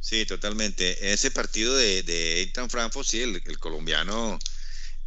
Sí, 0.00 0.24
totalmente. 0.24 1.12
Ese 1.12 1.30
partido 1.30 1.76
de, 1.76 2.02
de 2.02 2.40
Eintracht 2.40 2.70
Frankfurt, 2.70 3.06
sí, 3.06 3.20
el, 3.20 3.42
el 3.44 3.58
colombiano 3.58 4.38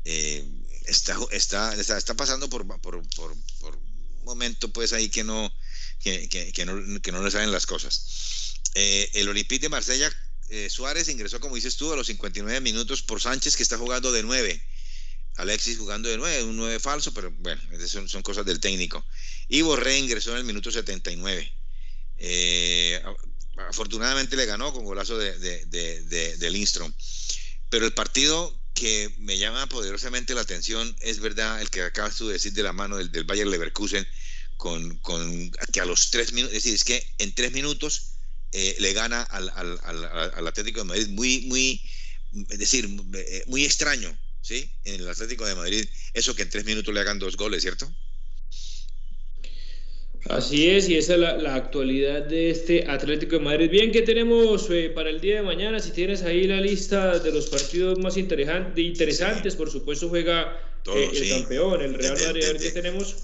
eh, 0.06 0.46
está, 0.86 1.18
está, 1.32 1.74
está, 1.74 2.14
pasando 2.14 2.50
por, 2.50 2.68
por, 2.82 3.02
por, 3.16 3.36
por, 3.60 3.76
un 3.76 4.26
momento 4.26 4.72
pues 4.72 4.94
ahí 4.94 5.10
que 5.10 5.24
no, 5.24 5.52
que, 6.00 6.30
que, 6.30 6.52
que 6.52 6.66
no, 6.66 7.02
que 7.02 7.12
no 7.12 7.24
le 7.24 7.32
saben 7.32 7.52
las 7.52 7.66
cosas. 7.66 8.60
Eh, 8.76 9.10
el 9.14 9.28
Olympique 9.28 9.64
de 9.64 9.70
Marsella, 9.70 10.12
eh, 10.50 10.70
Suárez 10.70 11.10
ingresó, 11.10 11.40
como 11.40 11.56
dices 11.56 11.78
tú, 11.78 11.92
a 11.92 11.96
los 11.96 12.06
59 12.06 12.62
minutos 12.62 13.02
por 13.02 13.20
Sánchez, 13.20 13.56
que 13.56 13.64
está 13.64 13.80
jugando 13.80 14.12
de 14.12 14.22
9. 14.22 14.62
Alexis 15.38 15.78
jugando 15.78 16.10
de 16.10 16.18
9, 16.18 16.44
un 16.44 16.58
9 16.58 16.80
falso, 16.80 17.14
pero 17.14 17.32
bueno, 17.32 17.62
son, 17.88 18.22
cosas 18.22 18.46
del 18.46 18.60
técnico. 18.60 19.04
Y 19.48 19.62
Borré 19.62 19.98
ingresó 19.98 20.32
en 20.32 20.38
el 20.38 20.44
minuto 20.44 20.72
79. 20.72 21.54
Eh, 22.18 23.02
afortunadamente 23.70 24.36
le 24.36 24.46
ganó 24.46 24.74
con 24.74 24.86
golazo 24.86 25.18
de, 25.18 25.38
de, 25.40 26.38
de, 26.38 26.50
Lindstrom. 26.50 26.94
Pero 27.70 27.86
el 27.86 27.94
partido 27.94 28.60
que 28.74 29.14
me 29.20 29.38
llama 29.38 29.68
poderosamente 29.68 30.34
la 30.34 30.42
atención 30.42 30.96
es 31.02 31.20
verdad 31.20 31.62
el 31.62 31.70
que 31.70 31.82
acabas 31.82 32.20
de 32.20 32.26
decir 32.26 32.54
de 32.54 32.64
la 32.64 32.74
mano 32.74 32.98
del, 32.98 33.12
del 33.12 33.24
Bayer 33.24 33.48
Leverkusen 33.48 34.08
con, 34.58 34.98
con, 35.00 35.52
que 35.74 35.82
a 35.82 35.86
los 35.86 36.12
tres 36.12 36.34
minutos, 36.34 36.56
es 36.56 36.64
decir, 36.64 36.76
es 36.76 36.84
que 36.84 37.16
en 37.18 37.34
tres 37.34 37.52
minutos 37.52 38.12
eh, 38.52 38.76
le 38.80 38.94
gana 38.94 39.24
al, 39.24 39.50
al, 39.56 39.80
al, 39.84 40.06
al, 40.06 40.48
Atlético 40.48 40.82
de 40.82 40.86
Madrid 40.86 41.08
muy, 41.10 41.42
muy, 41.48 41.82
es 42.50 42.60
decir, 42.60 42.88
eh, 43.14 43.44
muy 43.48 43.66
extraño, 43.66 44.16
¿sí? 44.42 44.72
En 44.84 45.02
el 45.02 45.10
Atlético 45.10 45.46
de 45.46 45.56
Madrid, 45.56 45.86
eso 46.14 46.36
que 46.36 46.44
en 46.44 46.50
tres 46.50 46.66
minutos 46.66 46.94
le 46.94 47.00
hagan 47.00 47.20
dos 47.20 47.38
goles, 47.38 47.62
¿cierto? 47.62 47.92
Así 50.30 50.70
es, 50.70 50.88
y 50.88 50.98
esa 50.98 51.14
es 51.16 51.20
la, 51.20 51.38
la, 51.38 51.56
actualidad 51.56 52.22
de 52.22 52.52
este 52.52 52.86
Atlético 52.88 53.38
de 53.38 53.42
Madrid. 53.42 53.72
Bien, 53.72 53.92
¿qué 53.92 54.04
tenemos 54.04 54.70
eh, 54.70 54.92
para 54.94 55.10
el 55.10 55.20
día 55.20 55.38
de 55.38 55.42
mañana? 55.42 55.80
Si 55.80 55.92
tienes 55.92 56.22
ahí 56.22 56.46
la 56.46 56.62
lista 56.62 57.18
de 57.18 57.32
los 57.32 57.48
partidos 57.48 57.98
más 57.98 58.18
interesantes, 58.18 59.56
por 59.56 59.72
supuesto 59.72 60.10
juega 60.10 60.60
Todo, 60.84 60.96
eh, 60.96 61.10
el 61.12 61.24
sí. 61.24 61.30
campeón, 61.30 61.82
el 61.82 61.96
Real 61.96 62.20
Madrid. 62.20 62.44
a 62.44 62.54
ver 62.54 62.62
qué 62.62 62.70
tenemos. 62.70 63.16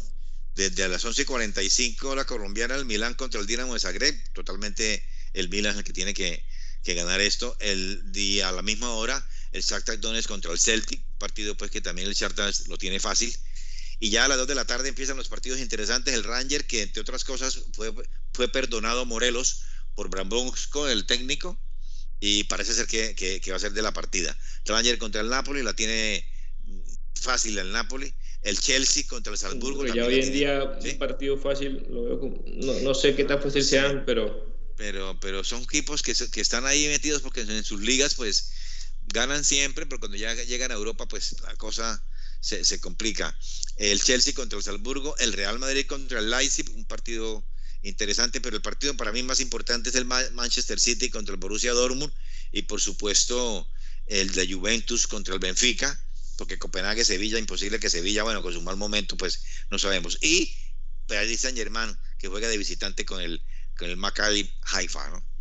Desde 0.56 0.84
a 0.84 0.88
las 0.88 1.06
11.45 1.06 2.16
la 2.16 2.26
colombiana, 2.26 2.76
el 2.76 2.86
Milán 2.86 3.14
contra 3.14 3.40
el 3.40 3.46
Dinamo 3.46 3.76
de 3.76 3.80
Zagreb, 3.80 4.16
totalmente 4.34 5.04
el 5.34 5.50
Milan 5.50 5.78
el 5.78 5.84
que 5.84 5.94
tiene 5.94 6.16
que, 6.16 6.44
que 6.84 6.96
ganar 6.96 7.22
esto. 7.22 7.56
El 7.60 8.12
día 8.12 8.50
a 8.50 8.52
la 8.52 8.64
misma 8.64 8.94
hora, 8.94 9.24
el 9.58 9.64
Shakhtar 9.64 10.00
Donetsk 10.00 10.28
contra 10.28 10.52
el 10.52 10.60
Celtic, 10.60 11.04
partido 11.18 11.56
pues 11.58 11.72
que 11.72 11.82
también 11.82 12.08
el 12.08 12.14
Shakhtar 12.14 12.54
lo 12.68 12.78
tiene 12.78 13.00
fácil 13.00 13.36
y 14.00 14.10
ya 14.10 14.26
a 14.26 14.28
las 14.28 14.38
2 14.38 14.48
de 14.48 14.56
la 14.56 14.66
tarde 14.66 14.90
empiezan 14.90 15.18
los 15.18 15.28
partidos 15.28 15.60
interesantes. 15.60 16.14
El 16.14 16.24
Ranger, 16.24 16.68
que 16.68 16.84
entre 16.84 17.02
otras 17.02 17.24
cosas 17.24 17.66
fue, 17.74 17.92
fue 18.34 18.48
perdonado 18.48 19.06
Morelos 19.06 19.64
por 19.96 20.10
Brambonsco, 20.10 20.88
el 20.88 21.06
técnico, 21.08 21.60
y 22.20 22.44
parece 22.44 22.74
ser 22.74 22.86
que, 22.86 23.16
que, 23.16 23.42
que, 23.42 23.52
va 23.52 23.58
a 23.58 23.60
ser 23.60 23.74
de 23.74 23.82
la 23.82 23.94
partida. 23.94 24.38
Ranger 24.66 24.98
contra 25.00 25.22
el 25.22 25.30
Napoli, 25.30 25.64
la 25.64 25.76
tiene 25.76 26.28
fácil 27.16 27.58
el 27.58 27.72
Napoli. 27.72 28.14
El 28.44 28.60
Chelsea 28.60 29.04
contra 29.08 29.34
el 29.34 29.40
Salzburgo. 29.40 29.82
Pero 29.82 29.96
ya 29.96 30.06
hoy 30.06 30.20
en 30.20 30.32
día 30.32 30.78
¿sí? 30.80 30.90
un 30.90 31.00
partido 31.00 31.38
fácil, 31.38 31.84
lo 31.90 32.04
veo 32.04 32.20
como, 32.20 32.44
no, 32.46 32.80
no 32.82 32.94
sé 32.94 33.16
qué 33.16 33.24
tan 33.24 33.42
fácil 33.42 33.64
sí. 33.64 33.72
sean, 33.72 34.04
pero... 34.06 34.56
Pero, 34.78 35.20
pero 35.20 35.44
son 35.44 35.64
equipos 35.64 36.04
que, 36.04 36.14
que 36.32 36.40
están 36.40 36.68
ahí 36.68 36.88
metidos 36.88 37.24
porque 37.24 37.42
en 37.42 37.64
sus 37.64 37.82
ligas 37.82 38.14
pues 38.14 38.52
ganan 39.08 39.44
siempre, 39.44 39.86
pero 39.86 40.00
cuando 40.00 40.18
ya 40.18 40.34
llegan 40.34 40.72
a 40.72 40.76
Europa 40.76 41.08
pues 41.08 41.36
la 41.42 41.56
cosa 41.56 42.04
se, 42.40 42.64
se, 42.66 42.80
complica. 42.80 43.38
El 43.78 44.02
Chelsea 44.02 44.34
contra 44.34 44.58
el 44.58 44.64
Salzburgo, 44.64 45.18
el 45.18 45.34
Real 45.34 45.60
Madrid 45.60 45.86
contra 45.88 46.20
el 46.20 46.30
Leipzig, 46.30 46.70
un 46.76 46.86
partido 46.86 47.46
interesante, 47.84 48.42
pero 48.42 48.56
el 48.56 48.62
partido 48.62 48.96
para 48.96 49.12
mí 49.12 49.24
más 49.24 49.40
importante 49.40 49.90
es 49.90 49.96
el 49.96 50.06
Manchester 50.06 50.80
City 50.80 51.10
contra 51.10 51.34
el 51.34 51.40
Borussia 51.40 51.74
Dortmund 51.74 52.14
y 52.52 52.64
por 52.64 52.82
supuesto 52.82 53.70
el 54.08 54.32
de 54.32 54.52
Juventus 54.52 55.08
contra 55.08 55.34
el 55.34 55.40
Benfica, 55.40 56.00
porque 56.38 56.58
Copenhague, 56.58 57.04
Sevilla, 57.04 57.40
imposible 57.40 57.80
que 57.80 57.90
Sevilla, 57.90 58.24
bueno, 58.24 58.42
con 58.42 58.54
su 58.54 58.62
mal 58.62 58.78
momento, 58.78 59.18
pues 59.18 59.44
no 59.70 59.80
sabemos. 59.80 60.18
Y 60.22 60.56
Paris 61.08 61.42
Saint 61.42 61.58
Germain, 61.58 61.98
que 62.20 62.28
juega 62.28 62.48
de 62.48 62.58
visitante 62.58 63.06
con 63.06 63.22
el, 63.22 63.42
con 63.78 63.90
el 63.90 63.98
Maccabi 63.98 64.50
Haifa, 64.62 65.10
¿no? 65.10 65.37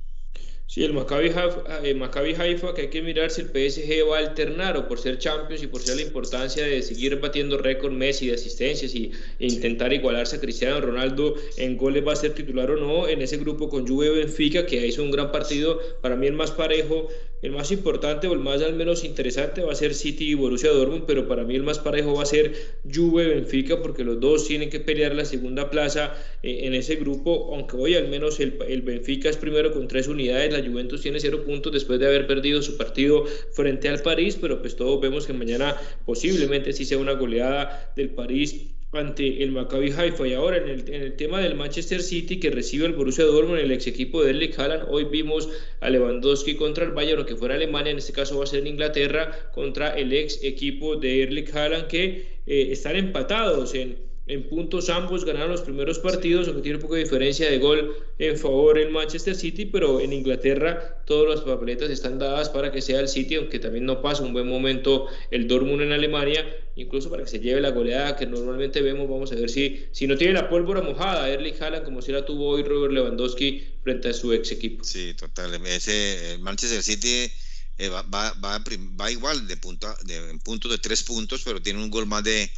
Sí, 0.69 0.83
el 0.83 0.93
Maccabi 0.93 1.29
Haifa, 1.29 1.63
eh, 1.85 1.95
Maccabi 1.95 2.35
Haifa, 2.35 2.75
que 2.75 2.83
hay 2.83 2.91
que 2.91 3.01
mirar 3.01 3.31
si 3.31 3.41
el 3.41 3.49
PSG 3.49 4.11
va 4.11 4.17
a 4.17 4.19
alternar 4.19 4.77
o 4.77 4.89
por 4.89 4.99
ser 4.99 5.17
Champions 5.17 5.63
y 5.63 5.69
por 5.69 5.81
ser 5.81 5.95
la 5.95 6.03
importancia 6.03 6.65
de 6.67 6.83
seguir 6.83 7.21
batiendo 7.21 7.57
récord 7.57 7.93
Messi 7.93 8.27
de 8.27 8.35
asistencias 8.35 8.93
y, 8.93 9.13
e 9.39 9.47
intentar 9.47 9.93
igualarse 9.93 10.37
a 10.37 10.41
Cristiano 10.41 10.81
Ronaldo 10.81 11.37
en 11.57 11.77
goles 11.77 12.05
va 12.05 12.15
a 12.15 12.17
ser 12.17 12.35
titular 12.35 12.69
o 12.73 12.77
no 12.77 13.07
en 13.07 13.23
ese 13.23 13.37
grupo 13.37 13.69
con 13.69 13.87
Juve 13.87 14.11
Benfica, 14.11 14.67
que 14.67 14.85
hizo 14.85 15.05
un 15.05 15.13
gran 15.13 15.31
partido, 15.31 15.81
para 16.01 16.17
mí 16.17 16.27
el 16.27 16.33
más 16.33 16.51
parejo, 16.51 17.09
el 17.43 17.53
más 17.53 17.71
importante 17.71 18.27
o 18.27 18.33
el 18.33 18.39
más 18.39 18.63
al 18.63 18.75
menos 18.75 19.05
interesante 19.05 19.63
va 19.63 19.73
a 19.73 19.77
ser 19.77 19.95
City 19.95 20.31
y 20.31 20.35
Borussia 20.35 20.71
Dortmund, 20.71 21.05
pero 21.07 21.29
para 21.29 21.45
mí 21.45 21.55
el 21.55 21.63
más 21.63 21.79
parejo 21.79 22.15
va 22.15 22.23
a 22.23 22.27
ser 22.27 22.55
Juve 22.93 23.27
Benfica, 23.27 23.83
porque 23.83 24.05
los 24.05 24.21
dos 24.21 24.47
tienen 24.47 24.71
que 24.71 24.81
pelear 24.81 25.15
la 25.15 25.25
segunda 25.25 25.71
plaza 25.71 26.15
eh, 26.43 26.61
en 26.63 26.75
ese 26.75 26.97
grupo, 26.97 27.55
aunque 27.55 27.77
hoy 27.77 27.95
al 27.95 28.09
menos 28.09 28.41
el, 28.41 28.59
el 28.69 28.83
Benfica 28.83 29.29
es 29.29 29.37
primero 29.37 29.73
con 29.73 29.89
tres 29.89 30.09
unidades, 30.09 30.53
la 30.53 30.67
Juventus 30.67 31.03
tiene 31.03 31.21
cero 31.21 31.45
puntos 31.45 31.73
después 31.73 32.01
de 32.01 32.07
haber 32.07 32.27
perdido 32.27 32.63
su 32.63 32.77
partido 32.77 33.25
frente 33.53 33.89
al 33.89 34.01
París, 34.01 34.39
pero 34.41 34.61
pues 34.61 34.77
todos 34.77 35.01
vemos 35.01 35.27
que 35.27 35.33
mañana 35.33 35.77
posiblemente 36.05 36.73
sí 36.73 36.85
sea 36.85 36.99
una 36.99 37.13
goleada 37.13 37.93
del 37.97 38.11
París 38.11 38.76
ante 38.93 39.43
el 39.43 39.53
Maccabi 39.53 39.91
Haifa. 39.93 40.27
Y 40.27 40.35
ahora 40.35 40.59
en 40.59 40.69
el, 40.69 40.89
en 40.89 41.03
el, 41.03 41.17
tema 41.17 41.41
del 41.41 41.55
Manchester 41.55 42.03
City 42.03 42.41
que 42.41 42.51
recibe 42.51 42.87
el 42.87 42.93
Borussia 42.93 43.25
Dortmund 43.25 43.59
el 43.61 43.73
ex 43.73 43.87
equipo 43.87 44.23
de 44.23 44.31
Erling 44.31 44.53
Haaland 44.57 44.85
hoy 44.89 45.05
vimos 45.05 45.49
a 45.81 45.91
Lewandowski 45.91 46.57
contra 46.57 46.85
el 46.85 46.93
Bayern 46.93 47.25
que 47.27 47.37
fuera 47.37 47.55
Alemania 47.55 47.93
en 47.93 47.99
este 47.99 48.13
caso 48.13 48.39
va 48.39 48.45
a 48.45 48.47
ser 48.47 48.61
en 48.61 48.69
Inglaterra 48.69 49.51
contra 49.53 49.97
el 49.97 50.13
ex 50.13 50.43
equipo 50.43 50.97
de 50.97 51.23
Erling 51.23 51.51
Haaland 51.53 51.87
que 51.89 52.27
eh, 52.47 52.69
están 52.71 52.97
empatados 52.97 53.75
en 53.75 54.06
en 54.29 54.49
puntos 54.49 54.91
ambos 54.91 55.25
ganaron 55.25 55.53
los 55.53 55.61
primeros 55.61 56.01
partidos, 56.01 56.49
aunque 56.49 56.63
tiene 56.63 56.77
un 56.77 56.83
poco 56.83 56.95
de 56.95 57.05
diferencia 57.05 57.49
de 57.49 57.59
gol 57.59 57.95
en 58.19 58.37
favor 58.37 58.77
el 58.77 58.91
Manchester 58.91 59.37
City, 59.37 59.67
pero 59.67 60.01
en 60.01 60.13
Inglaterra 60.13 61.03
todas 61.07 61.37
las 61.37 61.45
papeletas 61.45 61.91
están 61.91 62.19
dadas 62.19 62.49
para 62.49 62.73
que 62.73 62.83
sea 62.83 62.99
el 62.99 63.09
City, 63.09 63.37
aunque 63.37 63.61
también 63.61 63.85
no 63.85 64.03
pasa 64.03 64.25
un 64.25 64.33
buen 64.33 64.49
momento 64.49 65.07
el 65.31 65.47
Dortmund 65.47 65.83
en 65.83 65.93
Alemania, 65.93 66.45
incluso 66.75 67.09
para 67.09 67.23
que 67.23 67.31
se 67.31 67.39
lleve 67.39 67.61
la 67.61 67.71
goleada 67.71 68.17
que 68.17 68.27
normalmente 68.27 68.83
vemos, 68.83 69.09
vamos 69.09 69.31
a 69.31 69.37
ver 69.37 69.49
si, 69.49 69.87
si 69.93 70.09
no 70.09 70.17
tiene 70.17 70.33
la 70.33 70.49
pólvora 70.49 70.83
mojada, 70.83 71.29
Erling 71.29 71.55
Haaland, 71.61 71.85
como 71.85 72.03
si 72.03 72.11
la 72.11 72.27
tuvo 72.27 72.49
hoy 72.49 72.65
Robert 72.65 72.93
Lewandowski 72.93 73.65
frente 73.85 74.09
a 74.09 74.13
su 74.13 74.33
ex 74.33 74.51
equipo. 74.51 74.83
Sí, 74.83 75.15
total, 75.15 75.55
ese 75.67 76.37
Manchester 76.41 76.83
City... 76.83 77.31
Eh, 77.79 77.91
va, 77.91 78.01
va, 78.01 78.33
va, 78.43 78.59
va, 78.99 79.11
igual 79.11 79.47
de, 79.47 79.59
punto, 79.59 79.95
de 80.05 80.31
en 80.31 80.39
punto 80.39 80.67
de 80.67 80.79
tres 80.79 81.03
puntos, 81.03 81.43
pero 81.45 81.61
tiene 81.61 81.79
un 81.79 81.91
gol 81.91 82.07
más 82.07 82.25
de, 82.25 82.51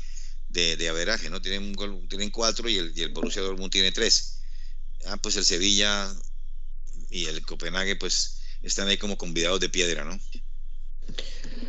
de, 0.49 0.77
de 0.77 0.89
averaje, 0.89 1.31
¿no? 1.31 1.41
Tienen, 1.41 1.75
un 1.79 2.09
tienen 2.09 2.31
cuatro 2.31 2.69
y 2.69 2.79
el, 2.79 2.93
y 2.95 3.03
el 3.03 3.11
Borussia 3.11 3.43
Dortmund 3.43 3.71
tiene 3.71 3.93
tres. 3.93 4.41
Ah, 5.07 5.17
pues 5.17 5.37
el 5.37 5.45
Sevilla 5.45 6.13
y 7.11 7.27
el 7.27 7.43
Copenhague, 7.43 7.97
pues 7.97 8.41
están 8.63 8.89
ahí 8.89 8.97
como 8.97 9.17
convidados 9.17 9.61
de 9.61 9.69
piedra, 9.69 10.05
¿no? 10.05 10.19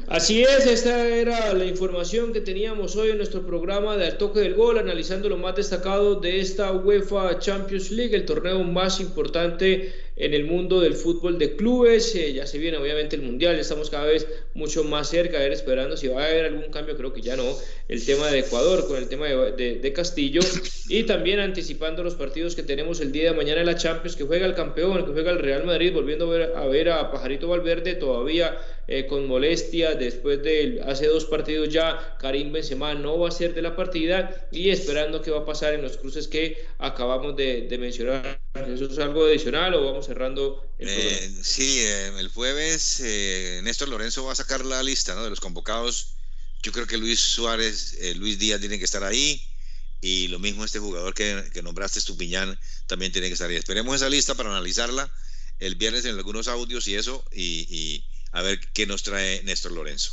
Así 0.08 0.42
es, 0.42 0.66
esta 0.66 1.08
era 1.08 1.54
la 1.54 1.66
información 1.66 2.34
que 2.34 2.42
teníamos 2.42 2.96
hoy 2.96 3.12
en 3.12 3.18
nuestro 3.18 3.46
programa 3.46 3.96
de 3.96 4.08
Al 4.08 4.18
Toque 4.18 4.40
del 4.40 4.56
Gol, 4.56 4.80
analizando 4.80 5.30
lo 5.30 5.38
más 5.38 5.56
destacado 5.56 6.20
de 6.20 6.40
esta 6.40 6.72
UEFA 6.72 7.38
Champions 7.38 7.92
League, 7.92 8.16
el 8.16 8.26
torneo 8.26 8.64
más 8.64 9.00
importante 9.00 9.94
en 10.16 10.34
el 10.34 10.46
mundo 10.46 10.82
del 10.82 10.96
fútbol 10.96 11.38
de 11.38 11.56
clubes. 11.56 12.16
Eh, 12.16 12.34
ya 12.34 12.48
se 12.48 12.58
viene 12.58 12.78
obviamente 12.78 13.18
el 13.18 13.22
Mundial, 13.22 13.60
estamos 13.60 13.92
cada 13.92 14.06
vez 14.06 14.26
mucho 14.60 14.84
más 14.84 15.10
cerca 15.10 15.38
de 15.38 15.46
ver 15.46 15.54
esperando 15.54 15.98
si 15.98 16.08
va 16.10 16.22
a 16.22 16.28
haber 16.28 16.46
algún 16.46 16.70
cambio, 16.70 16.96
creo 16.96 17.14
que 17.14 17.22
ya 17.22 17.36
no. 17.36 17.46
El 17.88 18.06
tema 18.06 18.30
de 18.30 18.40
Ecuador 18.40 18.88
con 18.88 18.98
el 18.98 19.08
tema 19.08 19.26
de, 19.28 19.80
de, 19.82 19.94
Castillo 19.94 20.42
y 20.90 21.04
también 21.04 21.40
anticipando 21.40 22.04
los 22.04 22.14
partidos 22.14 22.56
que 22.56 22.62
tenemos 22.62 23.00
el 23.00 23.12
día 23.12 23.32
de 23.32 23.38
mañana 23.38 23.62
en 23.62 23.66
la 23.66 23.76
Champions, 23.76 24.16
que 24.16 24.26
juega 24.26 24.46
el 24.46 24.54
campeón, 24.54 25.04
que 25.06 25.12
juega 25.12 25.32
el 25.32 25.40
Real 25.40 25.64
Madrid, 25.64 25.94
volviendo 25.94 26.26
a 26.26 26.38
ver 26.38 26.54
a, 26.56 26.68
ver 26.68 26.90
a 26.90 27.10
Pajarito 27.12 27.48
Valverde 27.48 27.96
todavía 27.96 28.58
eh, 28.88 29.08
con 29.08 29.28
molestia 29.28 29.96
después 29.96 30.44
de 30.44 30.82
hace 30.86 31.08
dos 31.08 31.26
partidos 31.26 31.70
ya. 31.70 32.18
Karim 32.20 32.52
Benzema 32.52 32.94
no 32.94 33.18
va 33.18 33.30
a 33.30 33.32
ser 33.32 33.54
de 33.54 33.62
la 33.62 33.76
partida 33.76 34.48
y 34.52 34.70
esperando 34.70 35.22
qué 35.22 35.32
va 35.32 35.40
a 35.40 35.46
pasar 35.46 35.74
en 35.74 35.82
los 35.82 35.98
cruces 35.98 36.28
que 36.28 36.58
acabamos 36.78 37.36
de, 37.36 37.76
mencionar. 37.80 38.40
¿Eso 38.68 38.86
es 38.86 39.00
algo 39.00 39.26
adicional 39.26 39.74
o 39.74 39.86
vamos 39.86 40.06
cerrando 40.06 40.69
eh, 40.80 41.32
sí, 41.44 41.80
eh, 41.80 42.14
el 42.18 42.30
jueves 42.30 43.02
eh, 43.02 43.60
Néstor 43.64 43.90
Lorenzo 43.90 44.26
va 44.26 44.32
a 44.32 44.36
sacar 44.36 44.66
la 44.66 44.82
lista 44.82 45.14
¿no? 45.14 45.24
de 45.24 45.30
los 45.30 45.40
convocados 45.40 46.16
yo 46.62 46.72
creo 46.72 46.88
que 46.88 46.98
Luis 46.98 47.20
Suárez, 47.20 47.98
eh, 48.02 48.16
Luis 48.16 48.38
Díaz 48.38 48.60
tiene 48.60 48.78
que 48.78 48.86
estar 48.86 49.04
ahí 49.04 49.42
y 50.02 50.28
lo 50.28 50.40
mismo 50.40 50.66
este 50.66 50.80
jugador 50.80 51.14
que, 51.14 51.44
que 51.54 51.62
nombraste, 51.62 52.00
Estupiñán, 52.00 52.58
también 52.88 53.12
tiene 53.12 53.28
que 53.28 53.34
estar 53.34 53.50
ahí. 53.50 53.56
Esperemos 53.56 53.96
esa 53.96 54.10
lista 54.10 54.36
para 54.36 54.50
analizarla 54.50 55.12
el 55.60 55.76
viernes 55.76 56.06
en 56.06 56.16
algunos 56.16 56.48
audios 56.48 56.88
y 56.88 56.96
eso, 56.96 57.24
y, 57.34 58.04
a 58.32 58.42
ver 58.42 58.60
qué 58.74 58.86
nos 58.86 59.04
trae 59.04 59.42
Néstor 59.44 59.72
Lorenzo. 59.72 60.12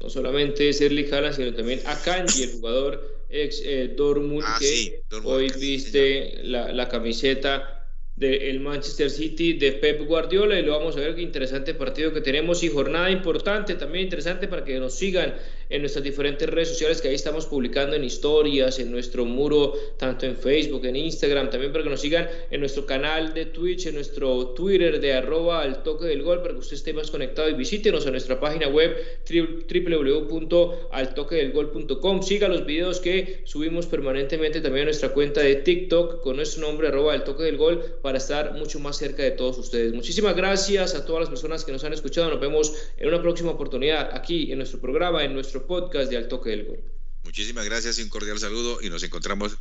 No 0.00 0.08
solamente 0.08 0.68
es 0.68 0.80
Erlich 0.80 1.10
sino 1.34 1.54
también 1.54 1.82
Akanji, 1.86 2.42
el 2.42 2.52
jugador 2.52 3.26
ex 3.28 3.60
eh, 3.64 3.94
Dortmund, 3.96 4.44
ah, 4.46 4.56
que 4.58 5.02
hoy 5.24 5.50
viste 5.58 6.40
la, 6.44 6.72
la, 6.72 6.88
camiseta 6.88 7.81
del 8.22 8.60
Manchester 8.60 9.10
City 9.10 9.54
de 9.54 9.72
Pep 9.72 10.00
Guardiola 10.06 10.58
y 10.58 10.62
lo 10.62 10.78
vamos 10.78 10.96
a 10.96 11.00
ver 11.00 11.14
qué 11.14 11.22
interesante 11.22 11.74
partido 11.74 12.12
que 12.12 12.20
tenemos 12.20 12.62
y 12.62 12.68
jornada 12.68 13.10
importante 13.10 13.74
también 13.74 14.04
interesante 14.04 14.48
para 14.48 14.64
que 14.64 14.78
nos 14.78 14.94
sigan 14.94 15.34
en 15.72 15.80
nuestras 15.80 16.04
diferentes 16.04 16.48
redes 16.48 16.68
sociales 16.68 17.00
que 17.00 17.08
ahí 17.08 17.14
estamos 17.14 17.46
publicando 17.46 17.96
en 17.96 18.04
historias, 18.04 18.78
en 18.78 18.90
nuestro 18.90 19.24
muro, 19.24 19.72
tanto 19.96 20.26
en 20.26 20.36
Facebook, 20.36 20.84
en 20.84 20.96
Instagram, 20.96 21.48
también 21.50 21.72
para 21.72 21.82
que 21.82 21.88
nos 21.90 22.00
sigan 22.00 22.28
en 22.50 22.60
nuestro 22.60 22.86
canal 22.86 23.32
de 23.32 23.46
Twitch, 23.46 23.86
en 23.86 23.94
nuestro 23.94 24.48
Twitter 24.48 25.00
de 25.00 25.14
arroba 25.14 25.62
al 25.62 25.82
toque 25.82 26.04
del 26.04 26.22
gol, 26.22 26.42
para 26.42 26.52
que 26.54 26.60
usted 26.60 26.76
esté 26.76 26.92
más 26.92 27.10
conectado 27.10 27.48
y 27.48 27.54
visítenos 27.54 28.06
a 28.06 28.10
nuestra 28.10 28.38
página 28.38 28.68
web 28.68 28.94
www.altoquedelgol.com. 29.28 32.22
Siga 32.22 32.48
los 32.48 32.66
videos 32.66 33.00
que 33.00 33.40
subimos 33.44 33.86
permanentemente 33.86 34.60
también 34.60 34.82
a 34.82 34.86
nuestra 34.86 35.08
cuenta 35.08 35.40
de 35.40 35.54
TikTok 35.56 36.20
con 36.20 36.36
nuestro 36.36 36.66
nombre 36.66 36.88
arroba 36.88 37.14
al 37.14 37.24
toque 37.24 37.44
del 37.44 37.56
gol 37.56 37.82
para 38.02 38.18
estar 38.18 38.52
mucho 38.52 38.78
más 38.78 38.98
cerca 38.98 39.22
de 39.22 39.30
todos 39.30 39.56
ustedes. 39.58 39.94
Muchísimas 39.94 40.36
gracias 40.36 40.94
a 40.94 41.06
todas 41.06 41.20
las 41.20 41.30
personas 41.30 41.64
que 41.64 41.72
nos 41.72 41.82
han 41.84 41.94
escuchado. 41.94 42.28
Nos 42.30 42.40
vemos 42.40 42.74
en 42.98 43.08
una 43.08 43.22
próxima 43.22 43.52
oportunidad 43.52 44.10
aquí 44.12 44.52
en 44.52 44.58
nuestro 44.58 44.78
programa, 44.80 45.24
en 45.24 45.32
nuestro 45.62 45.66
podcast 45.66 46.10
de 46.10 46.16
Al 46.16 46.28
Toque 46.28 46.50
del 46.50 46.66
Gol. 46.66 46.80
Muchísimas 47.24 47.64
gracias 47.64 47.98
y 47.98 48.02
un 48.02 48.08
cordial 48.08 48.38
saludo 48.38 48.80
y 48.82 48.90
nos 48.90 49.02
encontramos 49.02 49.56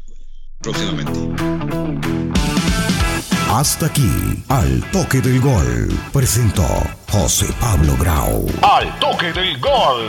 próximamente. 0.60 1.20
Hasta 3.50 3.88
aquí, 3.88 4.10
Al 4.48 4.90
Toque 4.92 5.22
del 5.22 5.40
Gol, 5.42 5.90
presentó 6.14 6.66
José 7.10 7.48
Pablo 7.60 7.96
Grau. 8.00 8.48
Al 8.62 9.00
Toque 9.00 9.34
del 9.34 9.60
Gol. 9.60 10.08